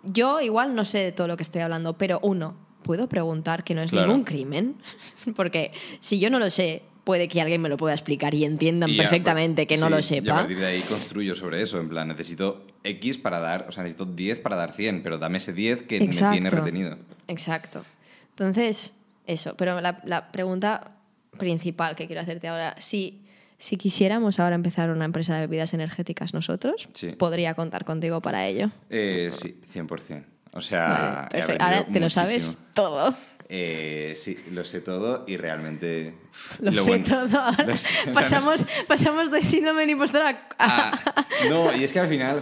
yo 0.03 0.41
igual 0.41 0.75
no 0.75 0.83
sé 0.83 0.99
de 0.99 1.11
todo 1.13 1.27
lo 1.27 1.37
que 1.37 1.43
estoy 1.43 1.61
hablando 1.61 1.97
pero 1.97 2.19
uno 2.21 2.57
puedo 2.83 3.07
preguntar 3.07 3.63
que 3.63 3.75
no 3.75 3.81
es 3.81 3.93
ningún 3.93 4.25
crimen 4.25 4.75
porque 5.37 5.71
si 6.01 6.19
yo 6.19 6.29
no 6.29 6.39
lo 6.39 6.49
sé 6.49 6.83
puede 7.03 7.27
que 7.27 7.41
alguien 7.41 7.61
me 7.61 7.69
lo 7.69 7.77
pueda 7.77 7.93
explicar 7.93 8.33
y 8.33 8.45
entiendan 8.45 8.95
perfectamente 8.95 9.67
que 9.67 9.77
no 9.77 9.89
lo 9.89 10.01
sepa. 10.01 10.27
Y 10.27 10.31
a 10.31 10.35
partir 10.35 10.59
de 10.59 10.65
ahí 10.65 10.81
construyo 10.81 11.35
sobre 11.35 11.61
eso, 11.61 11.79
en 11.79 11.89
plan, 11.89 12.07
necesito 12.07 12.65
X 12.83 13.17
para 13.17 13.39
dar, 13.39 13.65
o 13.67 13.71
sea, 13.71 13.83
necesito 13.83 14.05
10 14.05 14.39
para 14.39 14.55
dar 14.55 14.71
100, 14.71 15.03
pero 15.03 15.17
dame 15.17 15.37
ese 15.37 15.53
10 15.53 15.83
que 15.83 15.99
me 15.99 16.07
tiene 16.07 16.49
retenido. 16.49 16.97
Exacto. 17.27 17.83
Entonces, 18.29 18.93
eso, 19.27 19.55
pero 19.57 19.79
la, 19.81 20.01
la, 20.05 20.31
pregunta 20.31 20.91
principal 21.37 21.95
que 21.95 22.07
quiero 22.07 22.21
hacerte 22.21 22.47
ahora, 22.47 22.75
si 22.79 23.19
Si 23.57 23.77
quisiéramos 23.77 24.39
ahora 24.39 24.55
empezar 24.55 24.89
una 24.89 25.05
empresa 25.05 25.35
de 25.35 25.41
bebidas 25.47 25.73
energéticas 25.73 26.33
nosotros, 26.33 26.89
Sí. 26.93 27.11
podría 27.11 27.53
contar 27.53 27.85
contigo 27.85 28.19
para 28.21 28.45
ello. 28.45 28.71
Eh, 28.89 29.29
sí, 29.31 29.61
100%. 29.71 30.25
O 30.53 30.61
sea, 30.61 31.29
Vale. 31.31 31.57
Ahora 31.59 31.85
te 31.85 31.99
lo 31.99 32.09
sabes 32.09 32.57
todo. 32.73 33.15
Eh, 33.49 34.13
sí, 34.15 34.37
lo 34.51 34.63
sé 34.65 34.81
todo 34.81 35.25
y 35.27 35.37
realmente... 35.37 36.13
Lo, 36.59 36.71
sé 36.83 36.87
bueno- 36.89 37.05
todo. 37.05 37.39
Ahora 37.41 37.63
lo 37.67 37.77
sé- 37.77 37.89
pasamos, 38.13 38.65
pasamos 38.87 39.29
de 39.31 39.41
síndrome 39.41 39.81
del 39.81 39.91
impostor 39.91 40.21
a- 40.23 40.49
Ah, 40.59 40.99
no, 41.49 41.75
y 41.75 41.83
es 41.83 41.91
que 41.91 41.99
al 41.99 42.07
final 42.07 42.41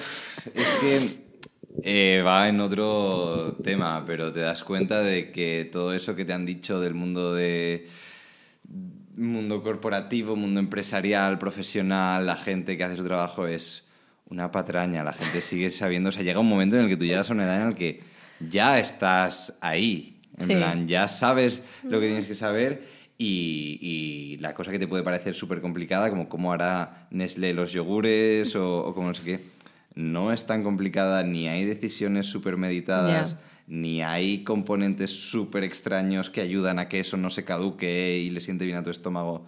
es 0.53 0.67
que 0.79 1.21
eh, 1.83 2.21
va 2.25 2.47
en 2.49 2.59
otro 2.61 3.57
tema, 3.63 4.03
pero 4.05 4.31
te 4.31 4.39
das 4.41 4.63
cuenta 4.63 5.01
de 5.01 5.31
que 5.31 5.67
todo 5.71 5.93
eso 5.93 6.15
que 6.15 6.23
te 6.25 6.33
han 6.33 6.45
dicho 6.45 6.79
del 6.79 6.93
mundo 6.93 7.33
de 7.33 7.87
mundo 9.15 9.61
corporativo, 9.63 10.35
mundo 10.35 10.59
empresarial, 10.59 11.37
profesional, 11.37 12.25
la 12.25 12.37
gente 12.37 12.77
que 12.77 12.83
hace 12.83 12.95
su 12.97 13.03
trabajo 13.03 13.45
es 13.47 13.83
una 14.29 14.51
patraña. 14.51 15.03
La 15.03 15.13
gente 15.13 15.41
sigue 15.41 15.69
sabiendo, 15.71 16.09
o 16.09 16.11
sea, 16.11 16.23
llega 16.23 16.39
un 16.39 16.47
momento 16.49 16.77
en 16.77 16.83
el 16.83 16.89
que 16.89 16.97
tú 16.97 17.05
llegas 17.05 17.29
a 17.29 17.33
una 17.33 17.43
edad 17.43 17.61
en 17.61 17.69
la 17.71 17.75
que 17.75 18.01
ya 18.39 18.79
estás 18.79 19.57
ahí. 19.61 20.20
En 20.37 20.47
Sí. 20.47 20.55
plan, 20.55 20.87
ya 20.87 21.07
sabes 21.07 21.61
lo 21.83 21.99
que 21.99 22.07
tienes 22.07 22.25
que 22.27 22.35
saber 22.35 22.83
y, 23.17 23.77
y 23.81 24.37
la 24.37 24.53
cosa 24.55 24.71
que 24.71 24.79
te 24.79 24.87
puede 24.87 25.03
parecer 25.03 25.35
súper 25.35 25.61
complicada, 25.61 26.09
como 26.09 26.27
cómo 26.29 26.51
hará 26.53 27.07
Nestlé 27.11 27.53
los 27.53 27.71
yogures 27.73 28.55
o, 28.55 28.85
o 28.87 28.93
como 28.95 29.09
no 29.09 29.13
sé 29.13 29.23
qué, 29.23 29.39
no 29.93 30.31
es 30.31 30.45
tan 30.45 30.63
complicada, 30.63 31.21
ni 31.23 31.47
hay 31.47 31.65
decisiones 31.65 32.25
súper 32.27 32.57
meditadas, 32.57 33.37
ni 33.67 34.01
hay 34.01 34.43
componentes 34.43 35.11
súper 35.11 35.63
extraños 35.63 36.29
que 36.29 36.41
ayudan 36.41 36.79
a 36.79 36.87
que 36.89 36.99
eso 37.01 37.17
no 37.17 37.29
se 37.29 37.43
caduque 37.45 38.17
y 38.17 38.29
le 38.29 38.41
siente 38.41 38.65
bien 38.65 38.77
a 38.77 38.83
tu 38.83 38.89
estómago. 38.89 39.45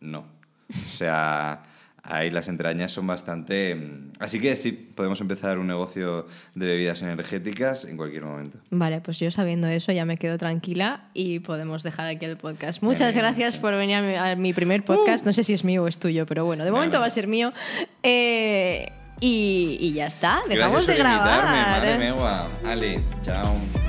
No. 0.00 0.26
O 0.68 0.90
sea, 0.90 1.62
ahí 2.04 2.30
las 2.30 2.48
entrañas 2.48 2.92
son 2.92 3.06
bastante... 3.06 3.74
mm, 3.74 4.12
Así 4.20 4.38
que 4.40 4.54
sí, 4.56 4.72
podemos 4.72 5.20
empezar 5.20 5.58
un 5.58 5.66
negocio 5.66 6.26
de 6.54 6.66
bebidas 6.66 7.02
energéticas 7.02 7.84
en 7.84 7.96
cualquier 7.96 8.24
momento. 8.24 8.58
Vale, 8.70 9.00
pues 9.00 9.18
yo 9.18 9.30
sabiendo 9.30 9.66
eso 9.68 9.90
ya 9.92 10.04
me 10.04 10.16
quedo 10.16 10.38
tranquila 10.38 11.08
y 11.14 11.40
podemos 11.40 11.82
dejar 11.82 12.06
aquí 12.06 12.24
el 12.26 12.36
podcast. 12.36 12.82
Muchas 12.82 13.16
gracias 13.16 13.56
por 13.56 13.74
venir 13.74 13.96
a 13.96 14.02
mi, 14.02 14.14
a 14.14 14.36
mi 14.36 14.52
primer 14.52 14.84
podcast. 14.84 15.26
No 15.26 15.32
sé 15.32 15.42
si 15.44 15.52
es 15.54 15.64
mío 15.64 15.82
o 15.82 15.88
es 15.88 15.98
tuyo, 15.98 16.26
pero 16.26 16.44
bueno, 16.44 16.64
de 16.64 16.70
Venga. 16.70 16.78
momento 16.78 17.00
va 17.00 17.06
a 17.06 17.10
ser 17.10 17.26
mío. 17.26 17.52
Eh, 18.02 18.90
y, 19.20 19.78
y 19.80 19.92
ya 19.94 20.06
está, 20.06 20.40
dejamos 20.48 20.86
Gracias 20.86 20.98
de 20.98 21.02
por 21.04 21.12
invitarme, 21.12 21.52
grabar. 21.60 21.80
madre 21.80 21.98
megua. 21.98 22.48
Ale, 22.66 22.94
chao. 23.22 23.83